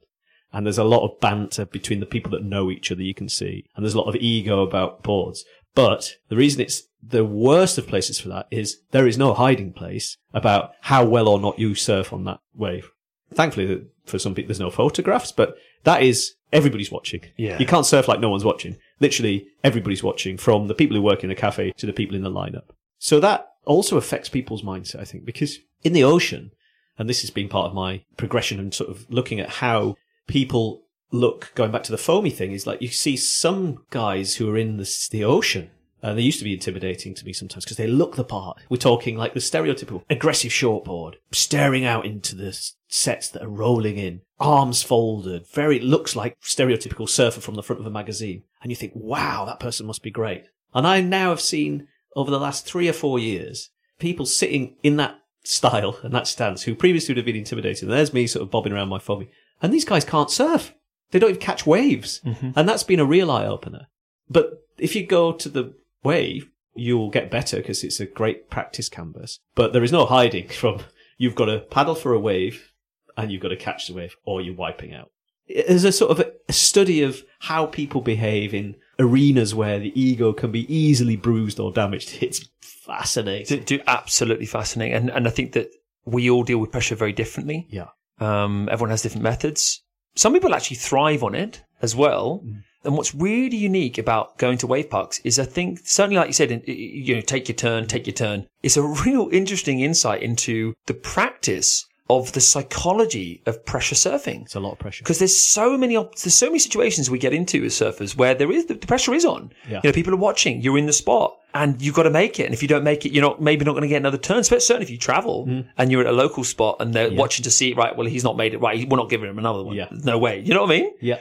And 0.53 0.65
there's 0.65 0.79
a 0.79 0.85
lot 0.85 1.05
of 1.05 1.21
banter 1.21 1.65
between 1.65 1.99
the 1.99 2.07
people 2.07 2.31
that 2.31 2.45
know 2.45 2.71
each 2.71 2.93
other, 2.93 3.03
you 3.03 3.15
can 3.15 3.29
see. 3.29 3.67
And 3.75 3.85
there's 3.85 3.95
a 3.95 3.99
lot 3.99 4.09
of 4.09 4.17
ego 4.17 4.63
about 4.63 5.03
boards. 5.03 5.45
But 5.75 6.17
the 6.29 6.37
reason 6.37 6.61
it's 6.61 6.85
the 7.09 7.25
worst 7.25 7.79
of 7.79 7.87
places 7.87 8.19
for 8.19 8.29
that 8.29 8.47
is 8.51 8.81
there 8.91 9.07
is 9.07 9.19
no 9.19 9.35
hiding 9.35 9.73
place 9.73 10.17
about 10.33 10.73
how 10.83 11.05
well 11.05 11.29
or 11.29 11.39
not 11.39 11.59
you 11.59 11.75
surf 11.75 12.13
on 12.13 12.25
that 12.25 12.41
wave. 12.55 12.91
Thankfully, 13.33 13.87
for 14.07 14.19
some 14.19 14.35
people, 14.35 14.49
there's 14.49 14.61
no 14.61 14.71
photographs, 14.71 15.33
but 15.33 15.57
that 15.85 16.03
is 16.03 16.35
everybody's 16.53 16.93
watching. 16.93 17.23
Yeah. 17.37 17.59
You 17.59 17.67
can't 17.67 17.87
surf 17.87 18.09
like 18.09 18.21
no 18.21 18.31
one's 18.31 18.45
watching. 18.45 18.77
Literally, 19.01 19.49
everybody's 19.63 20.03
watching 20.03 20.37
from 20.37 20.69
the 20.69 20.75
people 20.75 20.97
who 20.97 21.03
work 21.03 21.23
in 21.23 21.29
the 21.29 21.35
cafe 21.35 21.73
to 21.73 21.87
the 21.87 21.93
people 21.93 22.17
in 22.17 22.23
the 22.23 22.31
lineup. 22.31 22.71
So 22.99 23.21
that 23.21 23.49
also 23.65 23.97
affects 23.97 24.29
people's 24.29 24.63
mindset, 24.63 25.01
I 25.01 25.05
think, 25.05 25.25
because 25.25 25.59
in 25.83 25.93
the 25.93 26.05
ocean, 26.05 26.53
and 26.99 27.09
this 27.09 27.23
has 27.23 27.31
been 27.31 27.49
part 27.49 27.67
of 27.67 27.75
my 27.75 28.05
progression 28.17 28.61
and 28.61 28.73
sort 28.73 28.91
of 28.91 29.11
looking 29.11 29.41
at 29.41 29.49
how 29.49 29.97
people 30.27 30.85
look, 31.11 31.53
going 31.55 31.71
back 31.71 31.83
to 31.85 31.93
the 31.93 31.99
foamy 31.99 32.31
thing, 32.31 32.53
is 32.53 32.67
like 32.67 32.81
you 32.81 32.89
see 32.89 33.17
some 33.17 33.85
guys 33.91 34.37
who 34.37 34.49
are 34.51 34.57
in 34.57 34.77
the, 34.77 35.09
the 35.11 35.25
ocean 35.25 35.71
and 36.05 36.19
they 36.19 36.23
used 36.23 36.39
to 36.39 36.45
be 36.45 36.53
intimidating 36.53 37.15
to 37.15 37.25
me 37.25 37.33
sometimes 37.33 37.65
because 37.65 37.79
they 37.79 37.87
look 37.87 38.17
the 38.17 38.25
part. 38.25 38.59
We're 38.69 38.77
talking 38.77 39.17
like 39.17 39.33
the 39.33 39.41
stereotypical 39.41 40.03
aggressive 40.11 40.53
shortboard, 40.53 41.15
staring 41.33 41.87
out 41.87 42.05
into 42.05 42.37
the 42.37 42.55
sets 42.89 43.31
that 43.31 43.43
are 43.43 43.49
rolling 43.49 43.97
in, 43.97 44.21
arms 44.39 44.83
folded, 44.83 45.47
very 45.49 45.81
looks 45.81 46.15
like 46.15 46.39
stereotypical 46.43 47.09
surfer 47.09 47.41
from 47.41 47.55
the 47.55 47.63
front 47.63 47.81
of 47.81 47.87
a 47.87 47.91
magazine. 47.91 48.43
And 48.61 48.71
you 48.71 48.77
think, 48.77 48.93
wow, 48.95 49.47
that 49.47 49.59
person 49.59 49.87
must 49.87 50.03
be 50.03 50.11
great. 50.11 50.45
And 50.75 50.87
I 50.87 51.01
now 51.01 51.31
have 51.31 51.41
seen 51.41 51.89
over 52.15 52.31
the 52.31 52.39
last 52.39 52.67
three 52.67 52.89
or 52.89 52.93
four 52.93 53.19
years 53.19 53.71
people 53.99 54.27
sitting 54.27 54.77
in 54.83 54.97
that 54.99 55.19
style 55.43 55.99
and 56.03 56.13
that 56.13 56.27
stance 56.27 56.65
who 56.65 56.75
previously 56.75 57.13
would 57.13 57.19
have 57.19 57.27
been 57.27 57.35
intimidated. 57.35 57.85
And 57.85 57.93
there's 57.93 58.13
me 58.13 58.27
sort 58.27 58.43
of 58.43 58.51
bobbing 58.51 58.75
around 58.75 58.91
my 58.91 58.99
foamy. 58.99 59.31
And 59.63 59.73
these 59.73 59.87
guys 59.87 60.05
can't 60.05 60.31
surf. 60.31 60.75
They 61.13 61.19
don't 61.19 61.31
even 61.31 61.41
catch 61.41 61.65
waves. 61.65 62.21
Mm-hmm. 62.27 62.51
And 62.57 62.69
that's 62.69 62.83
been 62.83 63.01
a 63.01 63.07
real 63.07 63.31
eye 63.31 63.47
opener. 63.47 63.87
But 64.29 64.65
if 64.77 64.95
you 64.95 65.07
go 65.07 65.33
to 65.33 65.49
the 65.49 65.75
wave, 66.05 66.51
you'll 66.75 67.11
get 67.11 67.31
better 67.31 67.57
because 67.57 67.83
it's 67.83 68.01
a 68.01 68.07
great 68.07 68.51
practice 68.51 68.89
canvas. 68.89 69.41
But 69.55 69.73
there 69.73 69.85
is 69.85 69.93
no 69.93 70.07
hiding 70.07 70.49
from 70.61 70.81
you've 71.19 71.35
got 71.35 71.47
to 71.47 71.61
paddle 71.61 71.95
for 71.95 72.13
a 72.13 72.21
wave 72.21 72.73
and 73.17 73.31
you've 73.31 73.43
got 73.43 73.49
to 73.49 73.57
catch 73.57 73.87
the 73.87 73.95
wave 73.95 74.17
or 74.25 74.41
you're 74.41 74.55
wiping 74.55 74.93
out. 74.93 75.11
There's 75.49 75.85
a 75.85 75.93
sort 75.93 76.11
of 76.11 76.27
a 76.49 76.53
study 76.53 77.03
of 77.03 77.23
how 77.41 77.67
people 77.67 78.01
behave 78.01 78.55
in 78.55 78.77
arenas 78.99 79.55
where 79.55 79.79
the 79.79 79.99
ego 80.01 80.33
can 80.33 80.51
be 80.51 80.73
easily 80.75 81.17
bruised 81.17 81.61
or 81.61 81.73
damaged. 81.73 82.19
It's 82.23 82.49
fascinating. 82.61 83.59
Do, 83.59 83.79
do 83.79 83.85
absolutely 83.87 84.47
fascinating, 84.47 84.95
and 84.95 85.11
and 85.11 85.27
I 85.27 85.31
think 85.31 85.53
that 85.53 85.71
we 86.05 86.31
all 86.31 86.45
deal 86.45 86.59
with 86.59 86.73
pressure 86.73 86.95
very 86.95 87.13
differently. 87.13 87.67
Yeah. 87.71 87.89
Um, 88.21 88.69
everyone 88.71 88.91
has 88.91 89.03
different 89.03 89.25
methods. 89.25 89.83
Some 90.15 90.33
people 90.33 90.55
actually 90.55 90.77
thrive 90.77 91.23
on 91.23 91.35
it 91.35 91.63
as 91.83 91.97
well. 91.97 92.45
And 92.85 92.97
what's 92.97 93.15
really 93.15 93.57
unique 93.57 93.99
about 93.99 94.37
going 94.39 94.59
to 94.59 94.67
wave 94.67 94.91
parks 94.91 95.21
is 95.25 95.39
I 95.39 95.45
think 95.45 95.81
certainly 95.85 96.17
like 96.17 96.27
you 96.29 96.33
said, 96.35 96.63
you 96.67 97.15
know, 97.17 97.21
take 97.21 97.49
your 97.49 97.57
turn, 97.57 97.87
take 97.87 98.07
your 98.07 98.15
turn. 98.15 98.47
It's 98.63 98.77
a 98.77 98.83
real 98.83 99.29
interesting 99.33 99.81
insight 99.81 100.23
into 100.23 100.75
the 100.87 100.95
practice 100.95 101.87
of 102.11 102.33
the 102.33 102.41
psychology 102.41 103.41
of 103.47 103.65
pressure 103.65 103.95
surfing. 103.95 104.43
It's 104.43 104.55
a 104.55 104.61
lot 104.61 104.73
of 104.73 104.79
pressure. 104.79 105.03
Because 105.03 105.19
there's 105.21 105.37
so 105.37 105.79
many 105.79 105.97
op- 105.97 106.15
there's 106.17 106.35
so 106.35 106.47
many 106.49 106.59
situations 106.59 107.09
we 107.09 107.19
get 107.19 107.33
into 107.33 107.65
as 107.65 107.73
surfers 107.73 108.15
where 108.15 108.35
there 108.35 108.53
is 108.53 108.67
the, 108.67 108.75
pressure 108.75 109.15
is 109.15 109.25
on. 109.25 109.53
Yeah. 109.69 109.81
You 109.83 109.89
know, 109.89 109.93
people 109.95 110.13
are 110.13 110.19
watching. 110.19 110.61
You're 110.61 110.77
in 110.77 110.85
the 110.85 110.93
spot, 110.93 111.35
and 111.55 111.81
you've 111.81 111.95
got 111.95 112.03
to 112.03 112.11
make 112.11 112.39
it. 112.39 112.45
And 112.45 112.53
if 112.53 112.61
you 112.61 112.69
don't 112.69 112.85
make 112.85 113.07
it, 113.07 113.13
you're 113.13 113.23
not 113.23 113.41
maybe 113.41 113.65
not 113.65 113.73
going 113.73 113.83
to 113.83 113.89
get 113.89 113.97
another 113.97 114.19
turn. 114.19 114.43
But 114.51 114.63
certainly 114.63 114.83
if 114.85 114.91
you 114.91 114.99
travel 114.99 115.47
Mm. 115.47 115.67
and 115.79 115.91
you're 115.91 116.03
at 116.03 116.07
a 116.07 116.13
local 116.13 116.45
spot 116.45 116.77
and 116.81 116.93
they're 116.93 117.13
watching 117.13 117.43
to 117.45 117.51
see 117.51 117.73
right, 117.73 117.97
well 117.97 118.07
he's 118.07 118.23
not 118.25 118.37
made 118.37 118.53
it 118.53 118.59
right. 118.61 118.87
We're 118.89 118.97
not 118.99 119.09
giving 119.09 119.31
him 119.31 119.39
another 119.39 119.63
one. 119.65 119.75
Yeah. 119.75 119.89
No 119.91 120.19
way. 120.19 120.41
You 120.41 120.53
know 120.53 120.61
what 120.63 120.73
I 120.73 120.81
mean? 120.81 120.93
Yeah. 121.01 121.21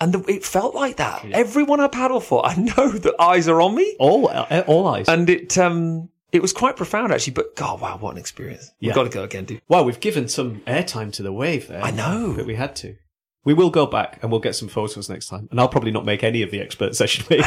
And 0.00 0.12
the, 0.12 0.20
it 0.30 0.44
felt 0.44 0.74
like 0.74 0.96
that. 0.96 1.24
Everyone 1.32 1.80
I 1.80 1.88
paddle 1.88 2.20
for, 2.20 2.44
I 2.44 2.54
know 2.54 2.90
that 2.90 3.14
eyes 3.18 3.48
are 3.48 3.60
on 3.62 3.74
me, 3.74 3.96
All, 3.98 4.28
uh, 4.28 4.62
all 4.66 4.86
eyes. 4.88 5.08
and 5.08 5.28
it 5.30 5.56
um 5.56 6.10
it 6.32 6.42
was 6.42 6.52
quite 6.52 6.76
profound 6.76 7.12
actually. 7.12 7.32
But 7.32 7.56
God, 7.56 7.80
wow, 7.80 7.96
what 7.98 8.10
an 8.12 8.18
experience! 8.18 8.70
Yeah. 8.80 8.88
We've 8.90 8.94
got 8.96 9.02
to 9.04 9.08
go 9.10 9.22
again, 9.24 9.44
dude. 9.46 9.62
Wow, 9.68 9.84
we've 9.84 10.00
given 10.00 10.28
some 10.28 10.60
airtime 10.66 11.12
to 11.12 11.22
the 11.22 11.32
wave 11.32 11.68
there. 11.68 11.82
I 11.82 11.90
know. 11.92 12.34
But 12.36 12.46
we 12.46 12.56
had 12.56 12.76
to. 12.76 12.96
We 13.44 13.54
will 13.54 13.70
go 13.70 13.86
back 13.86 14.18
and 14.22 14.30
we'll 14.30 14.40
get 14.40 14.56
some 14.56 14.68
photos 14.68 15.08
next 15.08 15.28
time. 15.28 15.46
And 15.52 15.60
I'll 15.60 15.68
probably 15.68 15.92
not 15.92 16.04
make 16.04 16.24
any 16.24 16.42
of 16.42 16.50
the 16.50 16.60
expert 16.60 16.96
session 16.96 17.24
waves. 17.30 17.46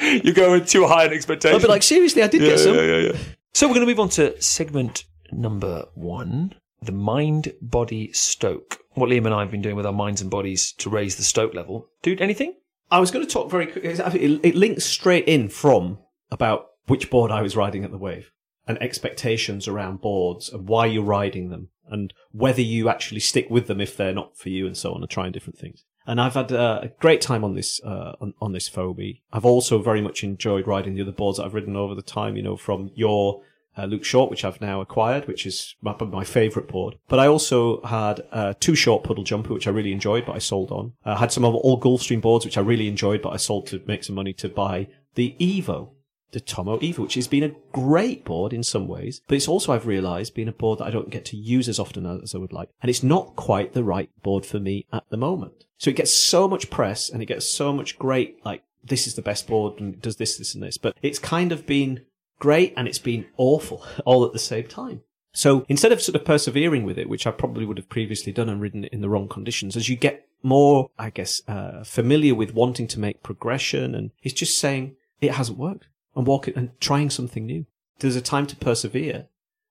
You're 0.00 0.34
going 0.34 0.64
too 0.66 0.86
high 0.86 1.04
an 1.06 1.12
expectation. 1.12 1.54
I'll 1.54 1.60
be 1.62 1.66
like, 1.68 1.82
seriously, 1.82 2.22
I 2.22 2.26
did 2.26 2.40
get 2.40 2.58
some. 2.58 2.74
yeah, 2.74 2.96
yeah. 2.98 3.12
So 3.54 3.66
we're 3.66 3.74
going 3.74 3.86
to 3.86 3.90
move 3.90 4.00
on 4.00 4.08
to 4.10 4.40
segment 4.42 5.04
number 5.30 5.86
one, 5.94 6.54
the 6.82 6.92
mind 6.92 7.52
body 7.62 8.12
stoke. 8.12 8.78
What 8.94 9.08
Liam 9.08 9.24
and 9.24 9.34
I 9.34 9.40
have 9.40 9.50
been 9.50 9.62
doing 9.62 9.76
with 9.76 9.86
our 9.86 9.92
minds 9.92 10.20
and 10.20 10.30
bodies 10.30 10.72
to 10.78 10.90
raise 10.90 11.16
the 11.16 11.22
stoke 11.22 11.54
level. 11.54 11.88
Dude, 12.02 12.20
anything? 12.20 12.54
I 12.90 13.00
was 13.00 13.10
going 13.10 13.24
to 13.24 13.32
talk 13.32 13.50
very 13.50 13.66
quickly. 13.66 13.90
It, 13.90 14.54
links 14.54 14.84
straight 14.84 15.26
in 15.26 15.48
from 15.48 15.98
about 16.30 16.66
which 16.86 17.08
board 17.08 17.30
I 17.30 17.40
was 17.40 17.56
riding 17.56 17.84
at 17.84 17.90
the 17.90 17.98
wave 17.98 18.32
and 18.66 18.80
expectations 18.82 19.66
around 19.66 20.00
boards 20.00 20.50
and 20.50 20.68
why 20.68 20.86
you're 20.86 21.02
riding 21.02 21.48
them 21.48 21.68
and 21.88 22.12
whether 22.32 22.60
you 22.60 22.88
actually 22.88 23.20
stick 23.20 23.48
with 23.48 23.66
them 23.66 23.80
if 23.80 23.96
they're 23.96 24.12
not 24.12 24.36
for 24.36 24.50
you 24.50 24.66
and 24.66 24.76
so 24.76 24.92
on 24.92 25.00
and 25.00 25.10
trying 25.10 25.32
different 25.32 25.58
things. 25.58 25.84
And 26.06 26.20
I've 26.20 26.34
had 26.34 26.52
uh, 26.52 26.80
a 26.82 26.88
great 26.88 27.20
time 27.20 27.44
on 27.44 27.54
this 27.54 27.80
uh, 27.84 28.16
on, 28.20 28.34
on 28.40 28.52
this 28.52 28.68
foamy. 28.68 29.22
I've 29.32 29.44
also 29.44 29.80
very 29.80 30.00
much 30.00 30.24
enjoyed 30.24 30.66
riding 30.66 30.94
the 30.94 31.02
other 31.02 31.12
boards 31.12 31.38
that 31.38 31.44
I've 31.44 31.54
ridden 31.54 31.76
over 31.76 31.94
the 31.94 32.02
time. 32.02 32.36
You 32.36 32.42
know, 32.42 32.56
from 32.56 32.90
your 32.94 33.42
uh, 33.76 33.84
Luke 33.84 34.04
Short, 34.04 34.30
which 34.30 34.44
I've 34.44 34.60
now 34.60 34.80
acquired, 34.80 35.26
which 35.26 35.46
is 35.46 35.74
my, 35.80 35.94
my 36.04 36.24
favourite 36.24 36.68
board. 36.68 36.96
But 37.08 37.18
I 37.18 37.26
also 37.26 37.82
had 37.82 38.22
uh, 38.30 38.54
two 38.60 38.74
short 38.74 39.04
puddle 39.04 39.24
jumper, 39.24 39.54
which 39.54 39.66
I 39.66 39.70
really 39.70 39.92
enjoyed, 39.92 40.26
but 40.26 40.36
I 40.36 40.38
sold 40.38 40.70
on. 40.70 40.92
I 41.04 41.16
had 41.16 41.32
some 41.32 41.44
of 41.44 41.54
all 41.54 41.80
Gulfstream 41.80 42.20
boards, 42.20 42.44
which 42.44 42.58
I 42.58 42.62
really 42.62 42.88
enjoyed, 42.88 43.22
but 43.22 43.30
I 43.30 43.36
sold 43.36 43.66
to 43.68 43.82
make 43.86 44.04
some 44.04 44.16
money 44.16 44.32
to 44.34 44.48
buy 44.48 44.88
the 45.14 45.36
Evo, 45.38 45.90
the 46.32 46.40
Tomo 46.40 46.78
Evo, 46.78 47.00
which 47.00 47.14
has 47.14 47.28
been 47.28 47.42
a 47.42 47.54
great 47.72 48.24
board 48.24 48.52
in 48.52 48.62
some 48.62 48.88
ways, 48.88 49.20
but 49.28 49.36
it's 49.36 49.48
also, 49.48 49.72
I've 49.72 49.86
realised, 49.86 50.34
been 50.34 50.48
a 50.48 50.52
board 50.52 50.78
that 50.78 50.86
I 50.86 50.90
don't 50.90 51.10
get 51.10 51.24
to 51.26 51.36
use 51.36 51.68
as 51.68 51.78
often 51.78 52.06
as 52.06 52.34
I 52.34 52.38
would 52.38 52.52
like. 52.52 52.70
And 52.80 52.88
it's 52.88 53.02
not 53.02 53.36
quite 53.36 53.74
the 53.74 53.84
right 53.84 54.10
board 54.22 54.46
for 54.46 54.58
me 54.58 54.86
at 54.92 55.04
the 55.10 55.16
moment. 55.16 55.64
So 55.78 55.90
it 55.90 55.96
gets 55.96 56.12
so 56.12 56.48
much 56.48 56.70
press 56.70 57.10
and 57.10 57.22
it 57.22 57.26
gets 57.26 57.46
so 57.46 57.72
much 57.72 57.98
great, 57.98 58.44
like, 58.44 58.62
this 58.84 59.06
is 59.06 59.14
the 59.14 59.22
best 59.22 59.46
board 59.46 59.80
and 59.80 59.94
it 59.94 60.02
does 60.02 60.16
this, 60.16 60.38
this 60.38 60.54
and 60.54 60.62
this. 60.62 60.78
But 60.78 60.96
it's 61.02 61.18
kind 61.18 61.52
of 61.52 61.66
been 61.66 62.04
great 62.42 62.74
and 62.76 62.88
it's 62.88 62.98
been 62.98 63.24
awful 63.36 63.86
all 64.04 64.24
at 64.24 64.32
the 64.32 64.38
same 64.38 64.66
time. 64.66 65.00
So 65.32 65.64
instead 65.68 65.92
of 65.92 66.02
sort 66.02 66.16
of 66.16 66.24
persevering 66.24 66.82
with 66.82 66.98
it, 66.98 67.08
which 67.08 67.24
I 67.24 67.30
probably 67.30 67.64
would 67.64 67.78
have 67.78 67.88
previously 67.88 68.32
done 68.32 68.48
and 68.48 68.60
ridden 68.60 68.84
it 68.84 68.92
in 68.92 69.00
the 69.00 69.08
wrong 69.08 69.28
conditions, 69.28 69.76
as 69.76 69.88
you 69.88 69.94
get 69.94 70.26
more, 70.42 70.90
I 70.98 71.10
guess, 71.10 71.40
uh, 71.46 71.84
familiar 71.84 72.34
with 72.34 72.52
wanting 72.52 72.88
to 72.88 72.98
make 72.98 73.22
progression 73.22 73.94
and 73.94 74.10
it's 74.24 74.34
just 74.34 74.58
saying 74.58 74.96
it 75.20 75.34
hasn't 75.34 75.56
worked 75.56 75.86
and 76.16 76.26
walking 76.26 76.54
and 76.56 76.78
trying 76.80 77.10
something 77.10 77.46
new. 77.46 77.64
There's 78.00 78.16
a 78.16 78.20
time 78.20 78.48
to 78.48 78.56
persevere 78.56 79.28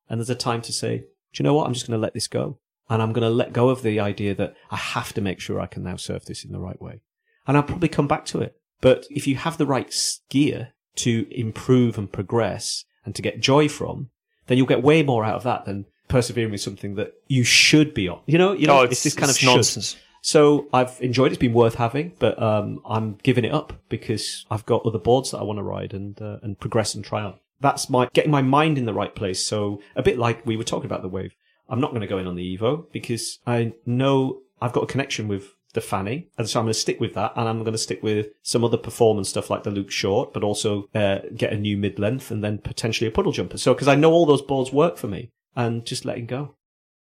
and 0.09 0.21
there's 0.21 0.29
a 0.29 0.35
time 0.35 0.61
to 0.61 0.71
say, 0.71 0.99
do 0.99 1.05
you 1.35 1.43
know 1.43 1.53
what? 1.53 1.67
I'm 1.67 1.73
just 1.73 1.85
going 1.85 1.99
to 1.99 2.01
let 2.01 2.13
this 2.13 2.29
go. 2.29 2.57
And 2.89 3.01
I'm 3.01 3.11
going 3.11 3.29
to 3.29 3.35
let 3.35 3.51
go 3.51 3.67
of 3.67 3.83
the 3.83 3.99
idea 3.99 4.33
that 4.35 4.55
I 4.69 4.77
have 4.77 5.11
to 5.13 5.21
make 5.21 5.41
sure 5.41 5.59
I 5.59 5.67
can 5.67 5.83
now 5.83 5.97
surf 5.97 6.23
this 6.23 6.45
in 6.45 6.53
the 6.53 6.59
right 6.59 6.81
way. 6.81 7.01
And 7.45 7.57
I'll 7.57 7.63
probably 7.63 7.89
come 7.89 8.07
back 8.07 8.25
to 8.27 8.39
it. 8.39 8.55
But 8.79 9.07
if 9.09 9.27
you 9.27 9.35
have 9.35 9.57
the 9.57 9.65
right 9.65 9.93
gear 10.29 10.73
to 10.97 11.27
improve 11.31 11.97
and 11.97 12.11
progress 12.11 12.85
and 13.05 13.15
to 13.15 13.21
get 13.21 13.39
joy 13.39 13.67
from, 13.69 14.09
then 14.47 14.57
you'll 14.57 14.67
get 14.67 14.83
way 14.83 15.03
more 15.03 15.23
out 15.23 15.35
of 15.35 15.43
that 15.43 15.65
than 15.65 15.85
persevering 16.07 16.51
with 16.51 16.61
something 16.61 16.95
that 16.95 17.13
you 17.27 17.43
should 17.43 17.93
be 17.93 18.07
on. 18.09 18.19
You 18.25 18.37
know, 18.37 18.51
you 18.53 18.67
know, 18.67 18.79
Oh, 18.79 18.83
it's, 18.83 19.03
this 19.03 19.13
kind 19.15 19.25
of 19.25 19.29
it's 19.31 19.39
should. 19.39 19.47
nonsense. 19.47 19.95
So 20.23 20.67
I've 20.71 20.99
enjoyed 21.01 21.27
it. 21.27 21.33
It's 21.33 21.39
been 21.39 21.53
worth 21.53 21.75
having, 21.75 22.13
but 22.19 22.39
um, 22.41 22.79
I'm 22.85 23.17
giving 23.23 23.43
it 23.45 23.51
up 23.51 23.73
because 23.89 24.45
I've 24.51 24.65
got 24.67 24.85
other 24.85 24.99
boards 24.99 25.31
that 25.31 25.39
I 25.39 25.43
want 25.43 25.57
to 25.57 25.63
ride 25.63 25.93
and 25.93 26.21
uh, 26.21 26.37
and 26.43 26.59
progress 26.59 26.93
and 26.93 27.03
try 27.03 27.23
on. 27.23 27.35
That's 27.59 27.89
my 27.89 28.07
getting 28.13 28.29
my 28.31 28.41
mind 28.43 28.77
in 28.77 28.85
the 28.85 28.93
right 28.93 29.13
place. 29.15 29.43
So 29.43 29.81
a 29.95 30.03
bit 30.03 30.19
like 30.19 30.45
we 30.45 30.57
were 30.57 30.63
talking 30.63 30.85
about 30.85 31.01
the 31.01 31.07
wave. 31.09 31.33
I'm 31.69 31.79
not 31.79 31.89
going 31.91 32.01
to 32.01 32.07
go 32.07 32.17
in 32.19 32.27
on 32.27 32.35
the 32.35 32.57
Evo 32.57 32.91
because 32.91 33.39
I 33.47 33.73
know 33.85 34.41
I've 34.61 34.73
got 34.73 34.83
a 34.83 34.87
connection 34.87 35.27
with 35.27 35.55
the 35.73 35.81
fanning, 35.81 36.27
and 36.37 36.49
so 36.49 36.59
I'm 36.59 36.65
going 36.65 36.73
to 36.73 36.79
stick 36.79 36.99
with 36.99 37.13
that, 37.15 37.33
and 37.35 37.47
I'm 37.47 37.59
going 37.59 37.71
to 37.71 37.77
stick 37.77 38.03
with 38.03 38.27
some 38.41 38.63
other 38.63 38.77
performance 38.77 39.29
stuff 39.29 39.49
like 39.49 39.63
the 39.63 39.71
Luke 39.71 39.91
Short, 39.91 40.33
but 40.33 40.43
also 40.43 40.89
uh, 40.93 41.19
get 41.35 41.53
a 41.53 41.57
new 41.57 41.77
mid 41.77 41.99
length 41.99 42.31
and 42.31 42.43
then 42.43 42.57
potentially 42.59 43.07
a 43.07 43.11
puddle 43.11 43.31
jumper. 43.31 43.57
So 43.57 43.73
because 43.73 43.87
I 43.87 43.95
know 43.95 44.11
all 44.11 44.25
those 44.25 44.41
boards 44.41 44.71
work 44.71 44.97
for 44.97 45.07
me, 45.07 45.29
and 45.55 45.85
just 45.85 46.05
letting 46.05 46.25
go. 46.25 46.55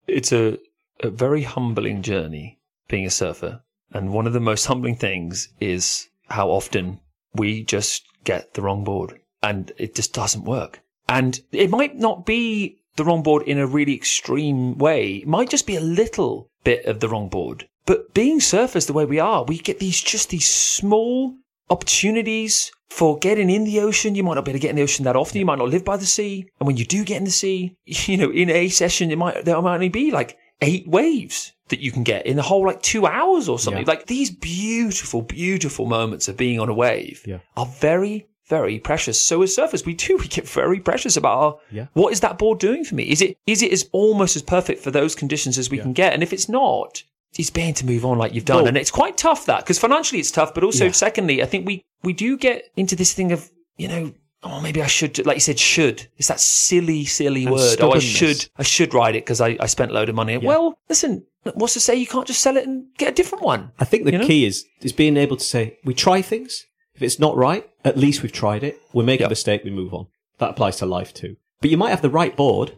It's 0.08 0.32
a, 0.32 0.58
a 0.99 1.10
very 1.10 1.43
humbling 1.43 2.02
journey 2.02 2.60
being 2.88 3.06
a 3.06 3.10
surfer. 3.10 3.62
And 3.93 4.12
one 4.12 4.28
of 4.28 4.34
the 4.34 4.39
most 4.39 4.65
humbling 4.65 4.95
things 4.95 5.49
is 5.60 6.10
how 6.28 6.49
often 6.49 6.99
we 7.34 7.63
just 7.63 8.06
get 8.23 8.54
the 8.54 8.62
wrong 8.62 8.84
board. 8.84 9.19
and 9.43 9.73
it 9.78 9.93
just 9.93 10.13
doesn't 10.13 10.45
work. 10.45 10.82
And 11.08 11.39
it 11.52 11.69
might 11.69 11.97
not 11.97 12.26
be 12.26 12.80
the 12.96 13.04
wrong 13.04 13.24
board 13.24 13.44
in 13.44 13.58
a 13.58 13.68
really 13.68 13.96
extreme 13.96 14.78
way. 14.78 15.16
It 15.18 15.28
might 15.28 15.50
just 15.50 15.68
be 15.68 15.76
a 15.76 15.82
little 15.82 16.50
bit 16.64 16.86
of 16.86 17.00
the 17.00 17.10
wrong 17.10 17.30
board. 17.30 17.68
But 17.86 18.14
being 18.14 18.40
surfers 18.40 18.88
the 18.88 18.94
way 18.94 19.06
we 19.06 19.20
are, 19.20 19.44
we 19.44 19.58
get 19.58 19.80
these 19.80 20.00
just 20.02 20.30
these 20.30 20.48
small 20.50 21.36
opportunities 21.70 22.72
for 22.90 23.18
getting 23.18 23.50
in 23.50 23.64
the 23.66 23.80
ocean. 23.80 24.16
You 24.16 24.24
might 24.24 24.36
not 24.36 24.46
be 24.46 24.52
able 24.52 24.60
to 24.60 24.62
get 24.62 24.70
in 24.70 24.76
the 24.78 24.84
ocean 24.84 25.06
that 25.06 25.16
often. 25.16 25.40
You 25.40 25.46
might 25.46 25.58
not 25.58 25.70
live 25.70 25.84
by 25.84 25.98
the 25.98 26.06
sea. 26.06 26.48
And 26.60 26.68
when 26.68 26.78
you 26.78 26.86
do 26.86 27.04
get 27.04 27.18
in 27.18 27.26
the 27.26 27.32
sea, 27.32 27.76
you 27.86 28.18
know, 28.18 28.32
in 28.32 28.50
a 28.50 28.70
session, 28.70 29.12
it 29.12 29.18
might, 29.18 29.44
there 29.46 29.62
might 29.62 29.76
only 29.76 29.90
be 29.90 30.12
like 30.12 30.38
eight 30.62 30.88
waves 30.88 31.52
that 31.70 31.80
you 31.80 31.92
can 31.92 32.04
get 32.04 32.26
in 32.26 32.36
the 32.36 32.42
whole 32.42 32.66
like 32.66 32.82
two 32.82 33.06
hours 33.06 33.50
or 33.50 33.58
something. 33.60 33.84
Yeah. 33.84 33.90
Like 33.92 34.06
these 34.08 34.32
beautiful, 34.32 35.22
beautiful 35.22 35.86
moments 35.86 36.28
of 36.28 36.38
being 36.38 36.60
on 36.60 36.70
a 36.70 36.74
wave 36.74 37.24
Yeah. 37.26 37.40
are 37.58 37.66
very, 37.66 38.28
very 38.48 38.80
precious. 38.80 39.22
So 39.22 39.42
as 39.42 39.56
surfers, 39.56 39.86
we 39.86 39.94
do, 39.94 40.18
we 40.22 40.28
get 40.28 40.48
very 40.48 40.80
precious 40.80 41.18
about 41.18 41.38
our, 41.38 41.58
Yeah. 41.72 41.88
what 41.94 42.14
is 42.14 42.20
that 42.22 42.38
board 42.38 42.60
doing 42.60 42.84
for 42.84 42.96
me? 42.96 43.04
Is 43.04 43.22
it, 43.22 43.38
is 43.48 43.62
it 43.62 43.72
as 43.72 43.90
almost 43.92 44.36
as 44.36 44.42
perfect 44.42 44.82
for 44.84 44.92
those 44.92 45.16
conditions 45.16 45.58
as 45.58 45.70
we 45.70 45.78
can 45.80 45.94
get? 45.94 46.14
And 46.14 46.22
if 46.24 46.34
it's 46.34 46.50
not, 46.50 47.04
it's 47.38 47.50
being 47.50 47.74
to 47.76 47.86
move 47.86 48.06
on 48.06 48.18
like 48.18 48.34
you've 48.34 48.46
done. 48.46 48.58
Well- 48.58 48.68
and 48.68 48.78
it's 48.78 48.92
quite 48.92 49.18
tough 49.18 49.46
that, 49.48 49.60
because 49.62 49.80
financially 49.80 50.20
it's 50.20 50.32
tough, 50.32 50.54
but 50.54 50.64
also 50.64 50.86
Yeah. 50.86 50.92
secondly, 50.92 51.42
I 51.42 51.46
think 51.46 51.66
we, 51.66 51.84
we 52.04 52.14
do 52.14 52.38
get 52.38 52.66
into 52.76 52.96
this 52.96 53.14
thing 53.14 53.32
of, 53.32 53.50
you 53.78 53.88
know, 53.88 54.14
oh, 54.44 54.60
maybe 54.60 54.82
I 54.82 54.88
should, 54.88 55.26
like 55.26 55.38
you 55.38 55.42
said, 55.42 55.58
should. 55.58 56.08
It's 56.18 56.28
that 56.28 56.40
silly, 56.40 57.06
silly 57.06 57.46
And 57.46 57.54
word. 57.56 57.80
Oh, 57.82 57.92
I 57.94 58.00
should, 58.00 58.46
I 58.58 58.64
should 58.64 58.94
ride 58.94 59.16
it 59.16 59.24
because 59.26 59.40
I, 59.42 59.58
I 59.60 59.68
spent 59.68 59.92
a 59.92 59.94
load 59.94 60.10
of 60.10 60.16
money. 60.16 60.38
Well, 60.38 60.78
listen, 60.90 61.26
what's 61.56 61.74
to 61.74 61.80
say 61.80 61.96
you 61.96 62.06
can't 62.08 62.28
just 62.28 62.42
sell 62.42 62.58
it 62.58 62.68
and 62.68 62.86
get 62.98 63.10
a 63.14 63.16
different 63.16 63.44
one? 63.44 63.72
I 63.80 63.86
think 63.86 64.04
the 64.04 64.12
You 64.12 64.18
know? 64.20 64.28
key 64.28 64.46
is 64.46 64.66
is 64.82 64.92
being 64.92 65.16
able 65.18 65.38
to 65.38 65.44
say 65.46 65.78
we 65.86 65.94
try 65.94 66.22
things. 66.22 66.66
If 67.04 67.08
it's 67.08 67.20
not 67.20 67.36
right, 67.36 67.70
at 67.84 67.98
least 67.98 68.24
we've 68.24 68.32
tried 68.32 68.63
it. 68.63 68.82
We 68.94 69.04
make 69.04 69.20
Yep. 69.20 69.28
a 69.28 69.30
mistake, 69.30 69.63
we 69.63 69.72
move 69.72 69.94
on. 69.94 70.08
That 70.38 70.52
applies 70.52 70.78
to 70.78 70.86
life 70.86 71.13
too. 71.13 71.36
But 71.62 71.70
you 71.70 71.78
might 71.78 71.89
have 71.89 72.02
the 72.02 72.10
right 72.10 72.36
board 72.36 72.72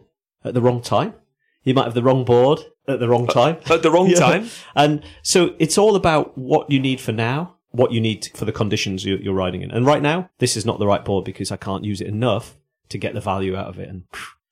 at 0.44 0.52
the 0.54 0.60
wrong 0.60 0.80
time. 0.82 1.14
You 1.64 1.74
might 1.74 1.84
have 1.84 1.94
the 1.94 2.02
wrong 2.02 2.24
board 2.24 2.60
at 2.88 2.98
the 3.00 3.08
wrong 3.08 3.26
time. 3.26 3.56
At 3.70 3.82
the 3.82 3.90
wrong 3.90 4.08
Yeah. 4.10 4.16
time. 4.18 4.48
And 4.74 5.02
so 5.22 5.54
it's 5.58 5.78
all 5.78 5.94
about 5.96 6.36
what 6.36 6.70
you 6.70 6.78
need 6.80 7.00
for 7.00 7.12
now, 7.12 7.54
what 7.70 7.92
you 7.92 8.00
need 8.00 8.28
for 8.34 8.44
the 8.44 8.52
conditions 8.52 9.04
you- 9.04 9.18
you're 9.22 9.34
riding 9.34 9.62
in. 9.62 9.70
And 9.70 9.86
right 9.86 10.02
now, 10.02 10.28
this 10.38 10.56
is 10.56 10.64
not 10.66 10.78
the 10.78 10.86
right 10.86 11.04
board 11.04 11.24
because 11.24 11.50
I 11.52 11.56
can't 11.56 11.84
use 11.84 12.00
it 12.00 12.08
enough 12.08 12.56
to 12.88 12.98
get 12.98 13.14
the 13.14 13.20
value 13.20 13.54
out 13.56 13.68
of 13.68 13.78
it. 13.78 13.88
And 13.88 14.02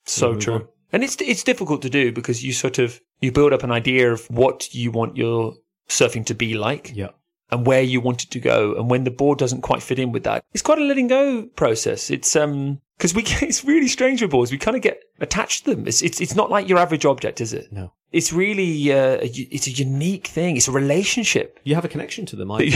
So 0.05 0.35
true. 0.35 0.53
on. 0.53 0.67
And 0.93 1.03
it's 1.03 1.17
it's 1.19 1.43
difficult 1.43 1.81
to 1.81 1.89
do 1.89 2.11
because 2.13 2.43
you 2.45 2.53
sort 2.53 2.79
of 2.79 3.01
you 3.21 3.31
build 3.31 3.51
up 3.53 3.63
an 3.63 3.71
idea 3.71 4.11
of 4.13 4.25
what 4.29 4.73
you 4.73 4.91
want 4.91 5.17
your 5.17 5.55
surfing 5.89 6.25
to 6.27 6.33
be 6.33 6.53
like 6.55 6.91
yeah, 6.95 7.09
and 7.51 7.65
where 7.65 7.81
you 7.81 8.01
want 8.01 8.23
it 8.23 8.31
to 8.31 8.39
go 8.39 8.73
and 8.75 8.89
when 8.89 9.03
the 9.03 9.11
board 9.11 9.37
doesn't 9.39 9.61
quite 9.61 9.83
fit 9.83 9.99
in 9.99 10.11
with 10.11 10.23
that. 10.23 10.43
It's 10.53 10.63
quite 10.63 10.79
a 10.79 10.83
letting 10.83 11.07
go 11.07 11.45
process. 11.55 12.09
It's 12.09 12.35
um 12.35 12.79
because 12.97 13.13
we 13.13 13.23
get, 13.23 13.43
it's 13.49 13.63
really 13.65 13.87
strange 13.87 14.21
with 14.21 14.31
boards. 14.31 14.51
We 14.51 14.57
kind 14.57 14.75
of 14.77 14.81
get 14.83 15.01
attached 15.19 15.65
to 15.65 15.75
them. 15.75 15.87
It's 15.87 16.01
it's 16.01 16.19
it's 16.21 16.35
not 16.35 16.49
like 16.49 16.67
your 16.69 16.77
average 16.79 17.05
object, 17.05 17.41
is 17.41 17.53
it? 17.53 17.71
no. 17.71 17.91
It's 18.11 18.31
really 18.31 18.93
uh, 18.93 19.17
a, 19.19 19.29
it's 19.51 19.67
a 19.67 19.71
unique 19.71 20.27
thing. 20.27 20.55
It's 20.55 20.69
a 20.69 20.71
relationship. 20.71 21.59
You 21.65 21.75
have 21.75 21.83
a 21.83 21.89
connection 21.89 22.25
to 22.27 22.37
them. 22.37 22.49
I, 22.49 22.59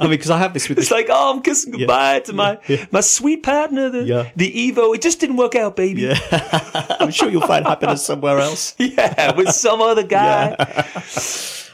I 0.00 0.04
mean, 0.04 0.10
because 0.10 0.30
I 0.30 0.38
have 0.38 0.54
this 0.54 0.68
with 0.68 0.78
It's 0.78 0.90
like, 0.90 1.06
oh, 1.08 1.32
I'm 1.36 1.40
kissing 1.42 1.70
goodbye 1.72 2.18
to 2.20 2.32
my 2.32 2.58
my 2.90 3.00
sweet 3.00 3.44
partner, 3.44 3.90
the 3.90 4.02
Yeah. 4.02 4.30
the 4.34 4.50
Evo. 4.72 4.92
It 4.92 5.02
just 5.02 5.20
didn't 5.20 5.36
work 5.36 5.54
out, 5.54 5.76
baby. 5.76 6.02
Yeah. 6.02 6.18
I'm 6.98 7.12
sure 7.12 7.28
you'll 7.28 7.46
find 7.46 7.64
happiness 7.64 8.04
somewhere 8.04 8.40
else. 8.40 8.74
Yeah, 8.80 9.36
with 9.36 9.50
some 9.50 9.80
other 9.80 10.02
guy. 10.02 10.56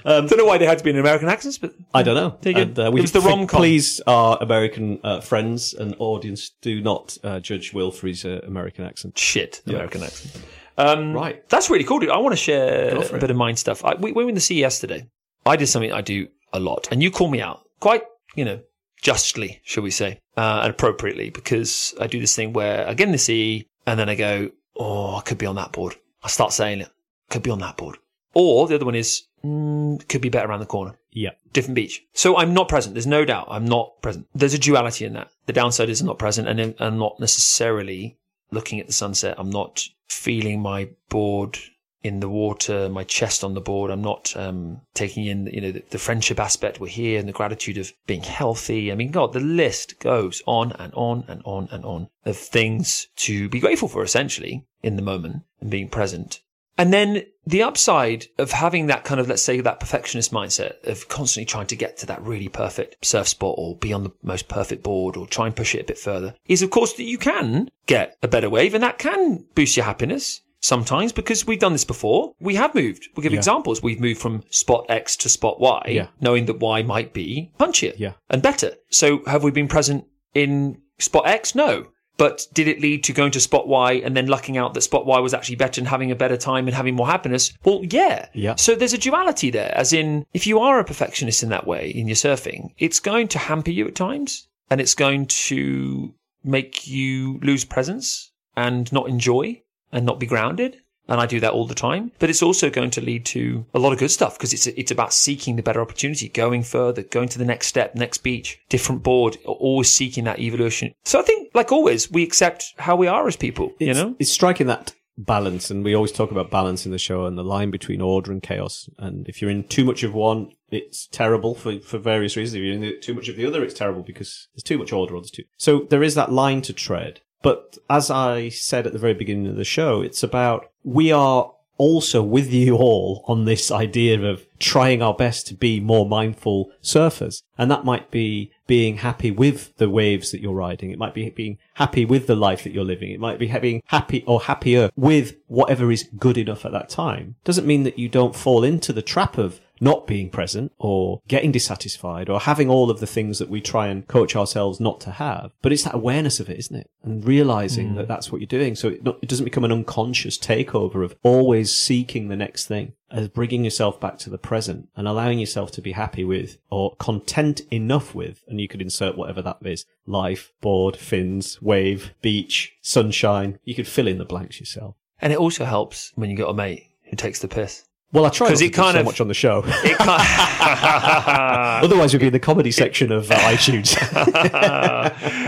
Don't 0.05 0.37
know 0.37 0.45
why 0.45 0.59
they 0.59 0.67
had 0.67 0.79
to 0.79 0.85
be 0.85 0.91
in 0.91 0.99
American 0.99 1.29
accents, 1.29 1.59
but 1.59 1.75
I 1.95 2.03
don't 2.03 2.15
know. 2.15 2.37
There. 2.41 2.57
And, 2.59 2.79
uh, 2.79 2.87
It 2.87 3.01
was 3.01 3.13
the 3.13 3.21
f- 3.21 3.27
rom-com. 3.27 3.59
Please, 3.61 4.01
our 4.07 4.39
American 4.41 4.99
uh, 5.05 5.21
friends 5.21 5.75
and 5.75 5.95
audience, 5.99 6.51
do 6.61 6.81
not 6.81 7.17
uh, 7.23 7.41
judge 7.41 7.73
Will 7.73 7.91
for 7.91 8.07
his 8.09 8.25
uh, 8.25 8.41
American 8.47 8.85
accent. 8.85 9.19
shit, 9.19 9.63
American 9.67 10.03
accent. 10.03 10.45
Um, 10.79 11.13
Right. 11.13 11.49
That's 11.49 11.69
really 11.71 11.85
cool, 11.85 11.99
dude. 12.01 12.11
I 12.11 12.17
want 12.19 12.33
to 12.33 12.37
share 12.37 12.97
a 12.97 13.19
bit 13.19 13.31
of 13.31 13.37
mine 13.37 13.57
stuff. 13.57 13.85
I, 13.85 13.95
we, 13.95 14.13
we 14.13 14.25
were 14.25 14.29
in 14.29 14.35
the 14.35 14.41
sea 14.41 14.59
yesterday. 14.59 15.07
I 15.45 15.57
did 15.57 15.67
something 15.67 15.93
I 15.93 16.01
do 16.01 16.29
a 16.53 16.61
lot, 16.61 16.89
and 16.91 17.03
you 17.03 17.11
call 17.11 17.29
me 17.29 17.41
out 17.41 17.63
quite, 17.81 18.03
you 18.37 18.45
know, 18.45 18.61
justly, 19.03 19.61
shall 19.65 19.83
we 19.83 19.91
say, 19.91 20.21
uh, 20.37 20.61
and 20.63 20.71
appropriately, 20.71 21.31
because 21.31 21.95
I 22.01 22.07
do 22.07 22.21
this 22.21 22.35
thing 22.37 22.53
where 22.53 22.87
I 22.89 22.95
get 22.95 23.07
in 23.07 23.13
the 23.13 23.19
sea 23.19 23.67
and 23.87 23.99
then 23.99 24.09
I 24.09 24.15
go, 24.15 24.51
oh, 24.77 25.17
I 25.17 25.21
could 25.23 25.39
be 25.39 25.47
on 25.47 25.57
that 25.57 25.73
board. 25.73 25.97
I 26.23 26.29
start 26.29 26.53
saying 26.53 26.81
it, 26.81 26.91
could 27.29 27.43
be 27.43 27.51
on 27.51 27.59
that 27.61 27.77
board. 27.77 27.99
Or 28.35 28.67
the 28.67 28.77
other 28.77 28.85
one 28.85 28.95
is, 28.95 29.25
mm, 29.45 30.07
could 30.09 30.21
be 30.21 30.29
better 30.29 30.49
around 30.49 30.61
the 30.61 30.67
corner. 30.67 30.97
Yeah. 31.11 31.33
different 31.53 31.75
beach. 31.75 32.03
So 32.15 32.39
I'm 32.39 32.55
not 32.55 32.69
present. 32.69 32.95
There's 32.95 33.07
no 33.07 33.27
doubt 33.27 33.49
I'm 33.51 33.67
not 33.67 34.01
present. 34.01 34.27
There's 34.35 34.55
a 34.55 34.59
duality 34.59 35.05
in 35.05 35.13
that. 35.13 35.31
The 35.45 35.53
downside 35.53 35.91
is 35.91 36.01
I'm 36.01 36.07
not 36.07 36.19
present 36.19 36.49
and 36.49 36.75
I'm 36.79 36.99
not 36.99 37.21
necessarily 37.21 38.17
looking 38.51 38.81
at 38.81 38.87
the 38.87 38.95
sunset. 38.95 39.35
I'm 39.39 39.51
not 39.51 39.85
feeling 40.09 40.63
my 40.63 40.89
board 41.11 41.59
in 42.03 42.21
the 42.21 42.29
water, 42.29 42.89
my 42.89 43.05
chest 43.05 43.45
on 43.45 43.55
the 43.55 43.61
board. 43.61 43.91
I'm 43.91 44.03
not 44.03 44.35
um, 44.37 44.81
taking 44.95 45.27
in, 45.27 45.47
you 45.47 45.61
know, 45.61 45.73
the, 45.73 45.85
the 45.91 45.99
friendship 45.99 46.41
aspect. 46.41 46.81
We're 46.81 46.89
here 46.89 47.19
and 47.19 47.29
the 47.29 47.33
gratitude 47.33 47.79
of 47.79 47.93
being 48.07 48.23
healthy. 48.23 48.91
I 48.91 48.95
mean, 48.95 49.11
God, 49.11 49.33
the 49.33 49.41
list 49.41 50.01
goes 50.01 50.43
on 50.47 50.73
and 50.73 50.93
on 50.95 51.25
and 51.29 51.43
on 51.45 51.69
and 51.71 51.85
on 51.85 52.09
of 52.25 52.37
things 52.37 53.09
to 53.17 53.49
be 53.49 53.61
grateful 53.61 53.89
for, 53.89 54.03
essentially, 54.03 54.67
in 54.83 54.97
the 54.97 55.03
moment 55.03 55.43
and 55.61 55.71
being 55.71 55.89
present. 55.89 56.41
And 56.79 56.93
then 56.93 57.25
the 57.47 57.63
upside 57.63 58.27
of 58.39 58.53
having 58.53 58.87
that 58.87 59.05
kind 59.05 59.21
of, 59.21 59.29
let's 59.29 59.43
say, 59.43 59.61
that 59.61 59.81
perfectionist 59.81 60.33
mindset 60.33 60.83
of 60.85 61.09
constantly 61.09 61.45
trying 61.45 61.67
to 61.67 61.77
get 61.77 61.97
to 61.99 62.07
that 62.07 62.23
really 62.23 62.49
perfect 62.49 63.05
surf 63.05 63.29
spot 63.29 63.55
or 63.59 63.77
be 63.77 63.93
on 63.93 64.05
the 64.05 64.13
most 64.23 64.49
perfect 64.49 64.83
board 64.83 65.17
or 65.17 65.27
try 65.27 65.47
and 65.47 65.57
push 65.57 65.75
it 65.75 65.81
a 65.81 65.85
bit 65.85 65.99
further 65.99 66.35
is, 66.47 66.63
of 66.63 66.71
course, 66.71 66.93
that 66.95 67.03
you 67.05 67.19
can 67.19 67.69
get 67.87 68.17
a 68.23 68.29
better 68.29 68.49
wave 68.49 68.75
and 68.75 68.83
that 68.83 68.99
can 68.99 69.45
boost 69.55 69.77
your 69.77 69.85
happiness 69.85 70.41
sometimes 70.61 71.13
because 71.13 71.45
we've 71.47 71.59
done 71.59 71.73
this 71.73 71.85
before. 71.85 72.33
We 72.41 72.55
have 72.55 72.75
moved. 72.75 73.09
We'll 73.17 73.23
give 73.23 73.33
Yeah. 73.33 73.39
examples. 73.41 73.83
We've 73.83 74.01
moved 74.01 74.21
from 74.21 74.45
spot 74.51 74.87
X 74.89 75.17
to 75.17 75.29
spot 75.29 75.59
Y, 75.61 75.83
Yeah. 75.89 76.07
knowing 76.21 76.47
that 76.47 76.61
Y 76.61 76.83
might 76.83 77.13
be 77.13 77.51
punchier 77.59 77.95
Yeah. 77.99 78.13
and 78.31 78.41
better. 78.41 78.75
So 78.89 79.25
have 79.27 79.43
we 79.43 79.51
been 79.51 79.67
present 79.69 80.05
in 80.35 80.81
spot 81.01 81.27
X? 81.27 81.55
No. 81.57 81.89
But 82.23 82.47
did 82.53 82.69
it 82.69 82.81
lead 82.81 83.03
to 83.03 83.13
going 83.13 83.33
to 83.33 83.41
spot 83.41 83.67
Y 83.67 83.95
and 83.95 84.17
then 84.17 84.29
lucking 84.29 84.57
out 84.57 84.75
that 84.75 84.83
spot 84.83 85.07
Y 85.07 85.19
was 85.19 85.35
actually 85.35 85.57
better 85.57 85.81
and 85.81 85.89
having 85.89 86.13
a 86.13 86.15
better 86.15 86.37
time 86.37 86.69
and 86.69 86.77
having 86.77 86.95
more 86.95 87.09
happiness? 87.09 87.53
Well, 87.65 87.81
yeah. 87.83 88.29
Yeah. 88.33 88.55
So 88.55 88.77
there's 88.77 88.93
a 88.93 88.99
duality 88.99 89.51
there, 89.51 89.77
as 89.77 89.93
in, 89.93 90.25
if 90.33 90.47
you 90.47 90.61
are 90.61 90.79
a 90.79 90.85
perfectionist 90.85 91.43
in 91.43 91.49
that 91.49 91.67
way 91.67 91.91
in 91.91 92.07
your 92.07 92.15
surfing, 92.15 92.75
it's 92.79 93.01
going 93.01 93.27
to 93.27 93.41
hamper 93.41 93.73
you 93.73 93.89
at 93.89 93.97
times 93.97 94.47
and 94.71 94.81
it's 94.81 94.95
going 94.95 95.27
to 95.27 96.15
make 96.45 96.87
you 96.87 97.41
lose 97.43 97.65
presence 97.65 98.31
and 98.57 98.93
not 98.93 99.09
enjoy 99.09 99.61
and 99.91 100.07
not 100.07 100.21
be 100.21 100.27
grounded. 100.27 100.77
And 101.09 101.21
I 101.21 101.27
do 101.27 101.41
that 101.41 101.53
all 101.53 101.67
the 101.67 101.75
time. 101.75 102.13
But 102.19 102.31
it's 102.31 102.43
also 102.43 102.71
going 102.71 102.91
to 102.93 103.01
lead 103.01 103.27
to 103.27 103.67
a 103.75 103.79
lot 103.79 103.93
of 103.93 103.99
good 103.99 104.11
stuff 104.11 104.39
because 104.39 104.53
it's, 104.53 104.67
it's 104.67 104.91
about 104.91 105.13
seeking 105.13 105.57
the 105.57 105.63
better 105.63 105.81
opportunity, 105.81 106.29
going 106.29 106.63
further, 106.63 107.03
going 107.03 107.29
to 107.31 107.39
the 107.39 107.45
next 107.45 107.67
step, 107.67 107.95
next 107.95 108.19
beach, 108.19 108.61
different 108.69 109.03
board, 109.03 109.37
always 109.45 109.93
seeking 109.93 110.25
that 110.25 110.39
evolution. 110.39 110.95
So 111.05 111.19
I 111.19 111.23
think, 111.23 111.51
like 111.55 111.73
always, 111.73 112.11
we 112.11 112.23
accept 112.23 112.75
how 112.79 112.97
we 112.97 113.09
are 113.09 113.27
as 113.27 113.37
people, 113.37 113.73
you 113.79 113.95
know? 113.95 114.15
it's 114.19 114.31
striking 114.31 114.69
that 114.69 114.95
balance, 115.19 115.71
and 115.71 115.85
we 115.85 115.95
always 115.95 116.13
talk 116.13 116.31
about 116.31 116.51
balance 116.51 116.87
in 116.87 116.93
the 116.93 116.99
show 116.99 117.27
and 117.27 117.37
the 117.37 117.45
line 117.45 117.71
between 117.71 118.01
order 118.01 118.33
and 118.33 118.43
chaos. 118.43 118.89
And 118.99 119.29
if 119.29 119.41
you're 119.41 119.51
in 119.51 119.65
too 119.65 119.85
much 119.85 120.03
of 120.03 120.15
one, 120.15 120.53
it's 120.71 121.07
terrible 121.09 121.55
for, 121.55 121.81
for 121.81 121.99
various 121.99 122.37
reasons. 122.37 122.55
If 122.55 122.63
you're 122.63 122.75
in 122.75 123.01
too 123.01 123.15
much 123.15 123.29
of 123.29 123.37
the 123.37 123.47
other, 123.47 123.63
it's 123.63 123.75
terrible 123.75 124.03
because 124.03 124.49
there's 124.55 124.63
too 124.63 124.79
much 124.79 124.93
order 124.93 125.15
or 125.15 125.21
there's 125.21 125.31
too. 125.31 125.45
So 125.57 125.87
there 125.91 126.03
is 126.03 126.15
that 126.15 126.33
line 126.33 126.63
to 126.63 126.73
tread. 126.73 127.21
But 127.43 127.79
as 127.91 128.11
I 128.11 128.49
said 128.49 128.87
at 128.87 128.93
the 128.93 128.99
very 128.99 129.15
beginning 129.15 129.49
of 129.49 129.57
the 129.57 129.65
show, 129.65 130.01
it's 130.01 130.23
about 130.23 130.71
we 130.85 131.13
are 131.13 131.53
also 131.79 132.23
with 132.23 132.53
you 132.53 132.77
all 132.77 133.25
on 133.27 133.45
this 133.45 133.71
idea 133.71 134.21
of 134.23 134.47
trying 134.61 135.03
our 135.03 135.15
best 135.15 135.49
to 135.49 135.55
be 135.55 135.81
more 135.81 136.09
mindful 136.09 136.71
surfers. 136.81 137.43
And 137.59 137.71
that 137.71 137.85
might 137.85 138.11
be 138.11 138.53
being 138.69 138.99
happy 138.99 139.33
with 139.33 139.77
the 139.79 139.91
waves 139.91 140.31
that 140.31 140.41
you're 140.41 140.55
riding. 140.55 140.93
It 140.93 140.99
might 140.99 141.15
be 141.15 141.29
being 141.31 141.59
happy 141.75 142.05
with 142.05 142.29
the 142.29 142.37
life 142.37 142.63
that 142.63 142.73
you're 142.73 142.85
living. 142.85 143.11
It 143.11 143.19
might 143.19 143.41
be 143.41 143.53
being 143.59 143.83
happy 143.87 144.23
or 144.27 144.43
happier 144.43 144.91
with 144.95 145.35
whatever 145.49 145.91
is 145.91 146.09
good 146.19 146.39
enough 146.39 146.65
at 146.65 146.73
that 146.73 146.89
time. 146.89 147.35
Doesn't 147.43 147.67
mean 147.67 147.83
that 147.83 147.99
you 147.99 148.09
don't 148.09 148.37
fall 148.37 148.63
into 148.63 148.93
the 148.93 149.03
trap 149.03 149.37
of 149.37 149.61
not 149.83 150.07
being 150.07 150.31
present 150.31 150.73
or 150.79 151.21
getting 151.27 151.51
dissatisfied 151.51 152.31
or 152.31 152.39
having 152.39 152.71
all 152.71 152.89
of 152.89 153.01
the 153.01 153.07
things 153.07 153.41
that 153.41 153.49
we 153.49 153.61
try 153.61 153.89
and 153.89 154.07
coach 154.07 154.37
ourselves 154.37 154.79
not 154.79 155.01
to 155.01 155.11
have. 155.11 155.51
But 155.61 155.73
it's 155.73 155.83
that 155.83 155.97
awareness 155.97 156.39
of 156.39 156.49
it, 156.49 156.59
isn't 156.61 156.77
it? 156.77 156.89
And 157.03 157.25
realizing 157.25 157.91
hmm. 157.91 157.97
that 157.97 158.07
that's 158.07 158.31
what 158.31 158.41
you're 158.41 158.47
doing. 158.47 158.77
So 158.77 158.91
it, 158.91 159.03
not, 159.03 159.19
it 159.21 159.29
doesn't 159.29 159.45
become 159.45 159.65
an 159.65 159.73
unconscious 159.73 160.39
takeover 160.39 161.05
of 161.05 161.17
always 161.25 161.75
seeking 161.75 162.29
the 162.29 162.37
next 162.37 162.67
thing 162.67 162.93
as 163.11 163.27
bringing 163.29 163.65
yourself 163.65 164.01
back 164.01 164.19
to 164.19 164.31
the 164.31 164.39
present 164.39 164.89
and 164.95 165.09
allowing 165.09 165.41
yourself 165.41 165.73
to 165.73 165.83
be 165.83 165.93
happy 165.93 166.23
with 166.23 166.59
or 166.71 166.95
content 167.01 167.63
enough 167.73 168.15
with. 168.15 168.45
And 168.47 168.61
you 168.61 168.69
could 168.69 168.81
insert 168.81 169.19
whatever 169.19 169.43
that 169.43 169.59
is. 169.63 169.85
Life, 170.07 170.53
board, 170.61 170.97
fins, 170.97 171.61
wave, 171.61 172.15
beach, 172.23 172.73
sunshine. 172.83 173.59
You 173.65 173.75
could 173.75 173.89
fill 173.89 174.07
in 174.07 174.19
the 174.19 174.25
blanks 174.25 174.61
yourself. 174.61 174.95
And 175.21 175.33
it 175.33 175.41
also 175.41 175.65
helps 175.65 176.13
when 176.15 176.31
you've 176.31 176.39
got 176.39 176.51
a 176.51 176.55
mate 176.55 176.87
who 177.11 177.17
takes 177.17 177.41
the 177.41 177.49
piss. 177.49 177.85
Well, 178.13 178.27
I 178.27 178.29
try 178.29 178.49
because 178.49 178.61
it 178.61 178.71
kind 178.75 178.95
so 178.95 179.01
of- 179.01 179.07
much 179.07 179.21
on 179.21 179.29
the 179.29 179.35
show. 179.35 179.63
It 179.85 179.99
can't, 179.99 180.23
Otherwise, 181.85 182.13
we'd 182.13 182.21
be 182.21 182.27
in 182.29 182.33
the 182.33 182.39
comedy 182.39 182.71
section 182.71 183.11
of 183.13 183.31
uh, 183.31 183.35
iTunes. 183.37 183.97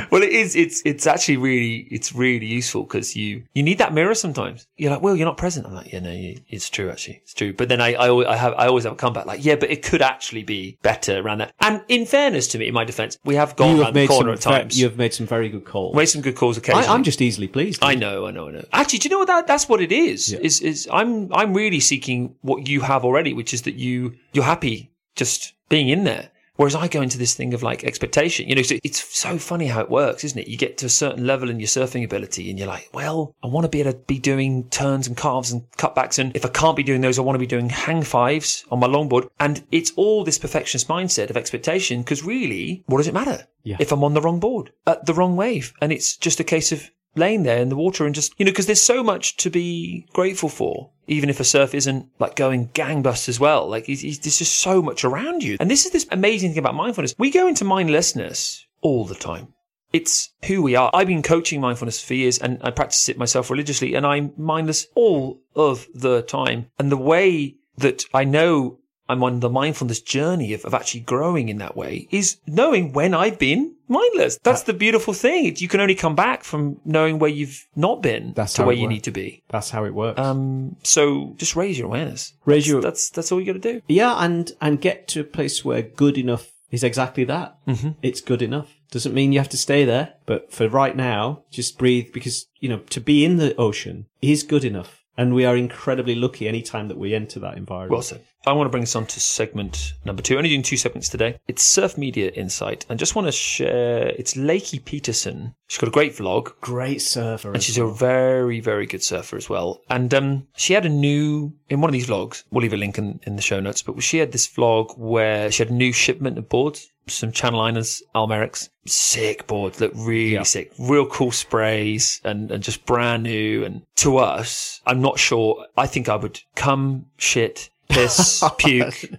well, 0.10 0.22
it 0.22 0.30
is. 0.30 0.56
It's 0.56 0.82
it's 0.84 1.06
actually 1.06 1.36
really 1.36 1.86
it's 1.90 2.14
really 2.14 2.46
useful 2.46 2.82
because 2.84 3.14
you 3.16 3.44
you 3.54 3.62
need 3.62 3.78
that 3.78 3.92
mirror 3.94 4.14
sometimes. 4.14 4.66
You're 4.76 4.90
like, 4.90 5.02
well, 5.02 5.16
you're 5.16 5.26
not 5.26 5.36
present. 5.36 5.66
I'm 5.66 5.74
like, 5.74 5.92
yeah, 5.92 6.00
no, 6.00 6.10
you- 6.10 6.40
it's 6.48 6.68
true. 6.70 6.90
Actually, 6.90 7.20
it's 7.22 7.34
true. 7.34 7.52
But 7.52 7.68
then 7.68 7.80
I 7.80 7.94
I, 7.94 8.08
always, 8.08 8.26
I 8.28 8.36
have 8.36 8.54
I 8.54 8.66
always 8.66 8.84
have 8.84 8.94
a 8.94 8.96
comeback 8.96 9.26
like, 9.26 9.44
yeah, 9.44 9.56
but 9.56 9.70
it 9.70 9.82
could 9.82 10.02
actually 10.02 10.42
be 10.42 10.78
better 10.82 11.18
around 11.20 11.38
that. 11.38 11.52
And 11.60 11.82
in 11.88 12.06
fairness 12.06 12.48
to 12.48 12.58
me, 12.58 12.68
in 12.68 12.74
my 12.74 12.84
defence, 12.84 13.18
we 13.24 13.34
have 13.36 13.56
gone 13.56 13.76
you 13.76 13.82
around 13.82 13.94
the 13.94 14.06
corner 14.06 14.32
at 14.32 14.38
ve- 14.38 14.42
times. 14.50 14.78
you 14.80 14.86
have 14.86 14.96
made 14.96 15.14
some 15.14 15.26
very 15.26 15.48
good 15.48 15.64
calls. 15.64 15.94
made 15.94 16.06
some 16.06 16.22
good 16.22 16.36
calls 16.36 16.56
occasionally. 16.56 16.86
I, 16.86 16.94
I'm 16.94 17.02
just 17.04 17.20
easily 17.20 17.48
pleased. 17.48 17.82
I 17.84 17.94
know, 17.94 18.26
I 18.26 18.30
know, 18.30 18.48
I 18.48 18.52
know. 18.52 18.64
Actually, 18.72 19.00
do 19.00 19.08
you 19.08 19.10
know 19.14 19.18
what 19.20 19.28
that 19.28 19.46
that's 19.46 19.68
what 19.68 19.80
it 19.80 19.92
is? 19.92 20.32
Yeah. 20.32 20.38
Is 20.42 20.60
is 20.60 20.88
I'm 20.92 21.32
I'm 21.32 21.54
really 21.54 21.80
seeking 21.80 22.34
what 22.42 22.53
you 22.58 22.80
have 22.80 23.04
already, 23.04 23.32
which 23.32 23.54
is 23.54 23.62
that 23.62 23.74
you 23.74 24.16
you're 24.32 24.44
happy 24.44 24.90
just 25.14 25.54
being 25.68 25.88
in 25.88 26.04
there. 26.04 26.30
Whereas 26.56 26.76
I 26.76 26.86
go 26.86 27.02
into 27.02 27.18
this 27.18 27.34
thing 27.34 27.52
of 27.52 27.64
like 27.64 27.82
expectation, 27.82 28.48
you 28.48 28.54
know, 28.54 28.62
so 28.62 28.76
it's 28.84 29.02
so 29.02 29.38
funny 29.38 29.66
how 29.66 29.80
it 29.80 29.90
works, 29.90 30.22
isn't 30.22 30.38
it? 30.38 30.46
You 30.46 30.56
get 30.56 30.78
to 30.78 30.86
a 30.86 30.90
certain 30.90 31.26
level 31.26 31.50
in 31.50 31.58
your 31.58 31.66
surfing 31.66 32.04
ability 32.04 32.48
and 32.48 32.58
you're 32.58 32.68
like, 32.68 32.88
well, 32.92 33.34
I 33.42 33.48
want 33.48 33.64
to 33.64 33.68
be 33.68 33.80
able 33.80 33.92
to 33.92 33.98
be 33.98 34.20
doing 34.20 34.68
turns 34.68 35.08
and 35.08 35.16
carves 35.16 35.50
and 35.50 35.68
cutbacks. 35.72 36.20
And 36.20 36.34
if 36.36 36.46
I 36.46 36.50
can't 36.50 36.76
be 36.76 36.84
doing 36.84 37.00
those, 37.00 37.18
I 37.18 37.22
want 37.22 37.34
to 37.34 37.40
be 37.40 37.46
doing 37.46 37.70
hang 37.70 38.02
fives 38.02 38.64
on 38.70 38.78
my 38.78 38.86
longboard. 38.86 39.28
And 39.40 39.64
it's 39.72 39.92
all 39.96 40.22
this 40.22 40.38
perfectionist 40.38 40.86
mindset 40.86 41.28
of 41.28 41.36
expectation 41.36 42.02
because 42.02 42.22
really, 42.22 42.84
what 42.86 42.98
does 42.98 43.08
it 43.08 43.14
matter? 43.14 43.48
Yeah. 43.64 43.78
If 43.80 43.90
I'm 43.90 44.04
on 44.04 44.14
the 44.14 44.20
wrong 44.20 44.38
board 44.38 44.70
at 44.86 45.06
the 45.06 45.14
wrong 45.14 45.34
wave 45.34 45.72
and 45.80 45.92
it's 45.92 46.16
just 46.16 46.38
a 46.38 46.44
case 46.44 46.70
of 46.70 46.88
laying 47.16 47.42
there 47.42 47.58
in 47.58 47.68
the 47.68 47.76
water 47.76 48.06
and 48.06 48.14
just, 48.14 48.34
you 48.38 48.44
know, 48.44 48.52
because 48.52 48.66
there's 48.66 48.82
so 48.82 49.02
much 49.02 49.36
to 49.38 49.50
be 49.50 50.06
grateful 50.12 50.48
for, 50.48 50.90
even 51.06 51.30
if 51.30 51.40
a 51.40 51.44
surf 51.44 51.74
isn't 51.74 52.08
like 52.18 52.36
going 52.36 52.68
gangbusters 52.68 53.28
as 53.28 53.40
well. 53.40 53.68
Like, 53.68 53.86
there's 53.86 54.18
just 54.18 54.54
so 54.56 54.82
much 54.82 55.04
around 55.04 55.42
you. 55.42 55.56
And 55.60 55.70
this 55.70 55.86
is 55.86 55.92
this 55.92 56.06
amazing 56.10 56.50
thing 56.50 56.58
about 56.58 56.74
mindfulness. 56.74 57.14
We 57.18 57.30
go 57.30 57.46
into 57.46 57.64
mindlessness 57.64 58.66
all 58.80 59.04
the 59.04 59.14
time. 59.14 59.48
It's 59.92 60.30
who 60.46 60.60
we 60.60 60.74
are. 60.74 60.90
I've 60.92 61.06
been 61.06 61.22
coaching 61.22 61.60
mindfulness 61.60 62.02
for 62.02 62.14
years 62.14 62.38
and 62.38 62.58
I 62.62 62.72
practice 62.72 63.08
it 63.08 63.16
myself 63.16 63.48
religiously 63.48 63.94
and 63.94 64.04
I'm 64.04 64.32
mindless 64.36 64.88
all 64.96 65.40
of 65.54 65.86
the 65.94 66.22
time. 66.22 66.66
And 66.80 66.90
the 66.90 66.96
way 66.96 67.54
that 67.76 68.04
I 68.12 68.24
know 68.24 68.80
I'm 69.08 69.22
on 69.22 69.40
the 69.40 69.50
mindfulness 69.50 70.00
journey 70.00 70.54
of, 70.54 70.64
of 70.64 70.74
actually 70.74 71.00
growing 71.00 71.48
in 71.48 71.58
that 71.58 71.76
way 71.76 72.08
is 72.10 72.38
knowing 72.46 72.92
when 72.92 73.12
I've 73.14 73.38
been 73.38 73.74
mindless. 73.88 74.38
That's 74.42 74.62
the 74.62 74.72
beautiful 74.72 75.12
thing. 75.12 75.54
You 75.58 75.68
can 75.68 75.80
only 75.80 75.94
come 75.94 76.14
back 76.14 76.42
from 76.42 76.80
knowing 76.84 77.18
where 77.18 77.30
you've 77.30 77.66
not 77.76 78.02
been 78.02 78.32
That's 78.34 78.54
to 78.54 78.64
where 78.64 78.74
you 78.74 78.84
works. 78.84 78.92
need 78.94 79.04
to 79.04 79.10
be. 79.10 79.42
That's 79.50 79.70
how 79.70 79.84
it 79.84 79.94
works. 79.94 80.18
Um, 80.20 80.76
so 80.82 81.34
just 81.36 81.54
raise 81.54 81.78
your 81.78 81.86
awareness. 81.88 82.32
Raise 82.46 82.64
That's- 82.64 82.68
your- 82.72 82.80
that's 82.82 83.10
that's 83.10 83.30
all 83.30 83.40
you 83.40 83.46
got 83.52 83.62
to 83.62 83.72
do. 83.72 83.82
yeah, 83.88 84.14
and 84.24 84.50
and 84.60 84.80
get 84.80 85.06
to 85.08 85.20
a 85.20 85.24
place 85.24 85.64
where 85.64 85.82
good 85.82 86.16
enough 86.16 86.50
is 86.70 86.82
exactly 86.82 87.24
that. 87.24 87.56
Mm-hmm. 87.68 87.90
It's 88.02 88.20
good 88.20 88.42
enough. 88.42 88.74
Doesn't 88.90 89.14
mean 89.14 89.32
you 89.32 89.38
have 89.38 89.48
to 89.50 89.56
stay 89.58 89.84
there, 89.84 90.14
but 90.24 90.52
for 90.52 90.68
right 90.68 90.96
now, 90.96 91.42
just 91.50 91.78
breathe 91.78 92.12
because 92.12 92.46
you 92.60 92.68
know 92.68 92.78
to 92.90 93.00
be 93.00 93.24
in 93.24 93.36
the 93.36 93.54
ocean 93.56 94.06
is 94.22 94.42
good 94.42 94.64
enough, 94.64 95.02
and 95.16 95.34
we 95.34 95.44
are 95.44 95.56
incredibly 95.56 96.14
lucky 96.14 96.48
any 96.48 96.62
time 96.62 96.88
that 96.88 96.96
we 96.98 97.14
enter 97.14 97.38
that 97.40 97.56
environment. 97.56 97.92
Well 97.92 98.02
said. 98.02 98.22
I 98.46 98.52
want 98.52 98.66
to 98.66 98.70
bring 98.70 98.82
us 98.82 98.94
on 98.94 99.06
to 99.06 99.20
segment 99.20 99.94
number 100.04 100.20
two. 100.22 100.36
Only 100.36 100.50
doing 100.50 100.62
two 100.62 100.76
segments 100.76 101.08
today. 101.08 101.38
It's 101.48 101.62
Surf 101.62 101.96
Media 101.96 102.30
Insight, 102.30 102.84
and 102.88 102.98
just 102.98 103.14
want 103.14 103.26
to 103.26 103.32
share. 103.32 104.08
It's 104.18 104.34
Lakey 104.34 104.84
Peterson. 104.84 105.54
She's 105.66 105.78
got 105.78 105.88
a 105.88 105.92
great 105.92 106.14
vlog. 106.14 106.52
great 106.60 107.00
surfer, 107.00 107.52
And 107.52 107.62
she's 107.62 107.78
a 107.78 107.86
very, 107.86 108.60
very 108.60 108.84
good 108.86 109.02
surfer 109.02 109.36
as 109.36 109.48
well. 109.48 109.80
And 109.88 110.12
um, 110.12 110.46
she 110.56 110.74
had 110.74 110.84
a 110.84 110.90
new, 110.90 111.54
in 111.70 111.80
one 111.80 111.88
of 111.88 111.92
these 111.94 112.06
vlogs, 112.06 112.44
we'll 112.50 112.62
leave 112.62 112.74
a 112.74 112.76
link 112.76 112.98
in, 112.98 113.18
in 113.22 113.36
the 113.36 113.42
show 113.42 113.60
notes, 113.60 113.80
but 113.80 114.02
she 114.02 114.18
had 114.18 114.32
this 114.32 114.46
vlog 114.46 114.96
where 114.98 115.50
she 115.50 115.62
had 115.62 115.70
a 115.72 115.74
new 115.74 115.92
shipment 115.92 116.36
of 116.36 116.48
boards, 116.50 116.86
some 117.06 117.32
Channel 117.32 117.60
Liners, 117.60 118.02
Al 118.14 118.28
Merricks, 118.28 118.68
sick 118.86 119.46
boards, 119.46 119.80
look 119.80 119.92
really 119.94 120.34
Yeah. 120.34 120.42
sick, 120.42 120.72
real 120.78 121.06
cool 121.06 121.32
sprays 121.32 122.20
and, 122.24 122.50
and 122.50 122.62
just 122.62 122.84
brand 122.84 123.22
new. 123.22 123.64
And 123.64 123.82
to 123.96 124.18
us, 124.18 124.82
I'm 124.86 125.00
not 125.00 125.18
sure, 125.18 125.64
I 125.78 125.86
think 125.86 126.10
I 126.10 126.16
would 126.16 126.40
come, 126.54 127.06
shit, 127.16 127.70
piss, 127.88 128.42
puke. 128.58 129.10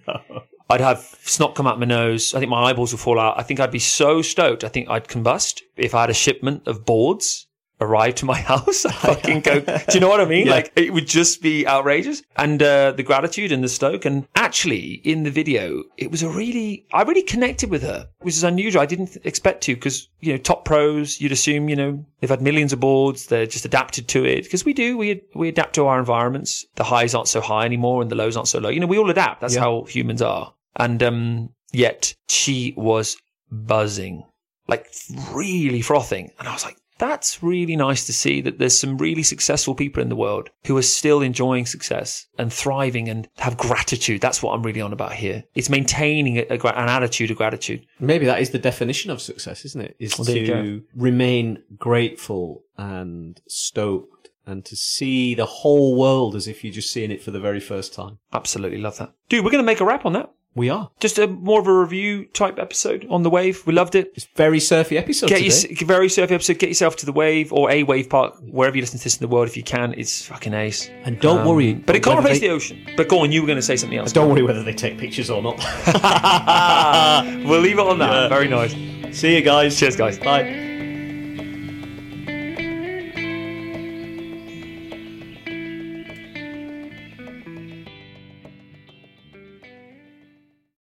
I'd 0.69 0.82
have 0.82 0.99
snot 1.23 1.56
come 1.56 1.67
out 1.67 1.80
my 1.80 1.86
nose. 1.86 2.34
I 2.34 2.39
think 2.39 2.49
my 2.49 2.63
eyeballs 2.63 2.91
would 2.91 2.99
fall 2.99 3.19
out. 3.19 3.38
I 3.38 3.43
think 3.43 3.60
I'd 3.60 3.71
be 3.71 3.80
so 3.80 4.21
stoked. 4.21 4.63
I 4.63 4.67
think 4.67 4.89
I'd 4.89 5.08
combust 5.08 5.62
if 5.78 5.93
I 5.93 6.01
had 6.01 6.10
a 6.10 6.13
shipment 6.13 6.67
of 6.67 6.86
boards 6.86 7.44
arrive 7.82 8.16
to 8.16 8.26
my 8.26 8.40
house. 8.52 8.86
I 8.86 8.92
fucking 8.92 9.42
go. 9.42 9.60
Do 9.60 9.76
you 9.94 10.00
know 10.00 10.10
what 10.10 10.22
I 10.22 10.26
mean? 10.26 10.46
Yeah. 10.48 10.54
Like 10.54 10.72
it 10.76 10.94
would 10.94 11.08
just 11.08 11.42
be 11.42 11.66
outrageous. 11.68 12.22
And 12.38 12.62
uh, 12.62 12.92
the 12.92 13.04
gratitude 13.04 13.52
and 13.52 13.64
the 13.64 13.70
stoke. 13.70 14.06
And 14.06 14.28
actually, 14.36 15.02
in 15.04 15.24
the 15.24 15.32
video, 15.32 15.84
it 15.98 16.12
was 16.12 16.24
a 16.24 16.30
really. 16.30 16.86
I 16.94 17.02
really 17.04 17.24
connected 17.24 17.70
with 17.70 17.82
her, 17.84 18.08
which 18.20 18.36
is 18.36 18.44
unusual. 18.44 18.82
I 18.82 18.86
didn't 18.86 19.18
expect 19.24 19.62
to 19.64 19.76
because 19.76 20.08
you 20.20 20.34
know 20.34 20.38
top 20.38 20.66
pros. 20.66 21.20
You'd 21.20 21.32
assume 21.32 21.70
you 21.70 21.76
know 21.76 22.06
they've 22.20 22.30
had 22.30 22.42
millions 22.42 22.74
of 22.74 22.80
boards. 22.80 23.28
They're 23.28 23.46
just 23.48 23.66
adapted 23.66 24.08
to 24.10 24.26
it 24.26 24.44
because 24.44 24.66
we 24.66 24.74
do. 24.74 24.98
We 24.98 25.22
we 25.34 25.48
adapt 25.50 25.76
to 25.76 25.88
our 25.88 26.00
environments. 26.00 26.66
The 26.76 26.84
highs 26.84 27.16
aren't 27.16 27.28
so 27.28 27.42
high 27.42 27.66
anymore, 27.66 28.02
and 28.02 28.12
the 28.12 28.16
lows 28.16 28.36
aren't 28.38 28.48
so 28.50 28.60
low. 28.60 28.70
You 28.70 28.80
know, 28.80 28.88
we 28.88 28.98
all 28.98 29.10
adapt. 29.10 29.42
That's 29.42 29.56
Yeah. 29.56 29.62
how 29.62 29.84
humans 29.86 30.22
are. 30.22 30.54
And 30.78 31.02
um, 31.02 31.50
yet 31.72 32.14
she 32.28 32.74
was 32.78 33.16
buzzing, 33.52 34.24
like 34.68 34.88
really 35.32 35.82
frothing. 35.82 36.32
And 36.40 36.48
I 36.48 36.54
was 36.54 36.66
like, 36.66 36.78
that's 36.97 37.43
really 37.43 37.75
nice 37.75 38.05
to 38.05 38.13
see 38.13 38.41
that 38.41 38.60
there's 38.60 38.77
some 38.77 38.97
really 38.97 39.23
successful 39.23 39.75
people 39.75 40.01
in 40.01 40.10
the 40.10 40.15
world 40.15 40.49
who 40.65 40.77
are 40.77 40.81
still 40.81 41.21
enjoying 41.21 41.65
success 41.65 42.27
and 42.38 42.51
thriving 42.51 43.10
and 43.10 43.27
have 43.38 43.58
gratitude. 43.58 44.21
That's 44.21 44.41
what 44.41 44.53
I'm 44.53 44.63
really 44.63 44.81
on 44.81 44.93
about 44.93 45.13
here. 45.13 45.43
It's 45.55 45.69
maintaining 45.69 46.38
a, 46.38 46.45
a, 46.49 46.67
an 46.67 46.89
attitude 46.89 47.31
of 47.31 47.38
gratitude. 47.38 47.86
Maybe 47.99 48.25
that 48.25 48.39
is 48.39 48.51
the 48.51 48.60
definition 48.60 49.12
of 49.12 49.21
success, 49.21 49.65
isn't 49.65 49.81
it? 49.81 49.95
Is 49.99 50.17
Well, 50.17 50.25
to 50.25 50.84
remain 50.95 51.63
grateful 51.77 52.63
and 52.77 53.41
stoked 53.47 54.29
and 54.45 54.63
to 54.65 54.75
see 54.75 55.34
the 55.36 55.45
whole 55.45 55.97
world 55.97 56.36
as 56.36 56.47
if 56.47 56.63
you're 56.63 56.73
just 56.73 56.91
seeing 56.91 57.12
it 57.12 57.21
for 57.21 57.31
the 57.31 57.39
very 57.39 57.60
first 57.60 57.93
time. 57.93 58.19
Absolutely 58.31 58.77
love 58.77 58.97
that. 58.97 59.12
Dude, 59.27 59.43
we're 59.43 59.51
going 59.51 59.63
to 59.63 59.65
make 59.65 59.81
a 59.81 59.86
wrap 59.86 60.05
on 60.05 60.13
that. 60.13 60.31
We 60.56 60.70
are. 60.70 60.89
Just 61.02 61.20
a 61.20 61.28
more 61.28 61.60
of 61.60 61.68
a 61.68 61.74
review 61.74 62.26
type 62.28 62.58
episode 62.60 63.06
on 63.10 63.24
the 63.24 63.30
wave. 63.30 63.62
We 63.68 63.74
loved 63.74 63.94
it. 63.94 64.13
It's 64.15 64.26
very 64.36 64.62
surfy 64.62 64.98
episode 64.98 65.28
Get 65.28 65.39
today. 65.52 65.76
your 65.78 65.86
very 65.88 66.08
surfy 66.08 66.34
episode. 66.34 66.60
Get 66.60 66.70
yourself 66.70 66.96
to 66.98 67.06
the 67.06 67.12
wave 67.12 67.52
or 67.52 67.70
a 67.70 67.84
wave 67.84 68.10
park 68.10 68.36
wherever 68.41 68.76
you 68.78 68.82
listen 68.82 68.98
to 69.00 69.04
this 69.04 69.18
in 69.18 69.20
the 69.22 69.28
world 69.28 69.50
if 69.50 69.58
you 69.58 69.63
can. 69.63 69.94
It's 69.98 70.26
fucking 70.26 70.54
ace. 70.54 70.89
and 71.04 71.20
don't 71.20 71.39
Um, 71.39 71.48
worry. 71.48 71.74
but 71.74 71.98
it 71.98 72.04
can't 72.04 72.20
replace 72.20 72.39
they- 72.39 72.48
the 72.48 72.54
ocean. 72.54 72.80
But 72.96 73.10
go 73.10 73.20
on, 73.20 73.32
you 73.34 73.41
were 73.41 73.48
going 73.48 73.58
to 73.58 73.62
say 73.62 73.76
something 73.76 73.98
else. 73.98 74.13
Don't 74.13 74.30
worry 74.30 74.44
whether 74.44 74.63
they 74.63 74.74
take 74.74 74.98
pictures 74.98 75.30
or 75.30 75.41
not. 75.44 75.58
we'll 77.46 77.60
leave 77.60 77.78
it 77.78 77.86
on 77.86 78.00
that. 78.00 78.12
Yeah. 78.13 78.28
Very 78.30 78.48
nice. 78.48 78.74
See 79.18 79.36
you 79.36 79.41
guys. 79.41 79.78
Cheers, 79.78 79.96
guys. 79.98 80.18
Bye. 80.18 80.75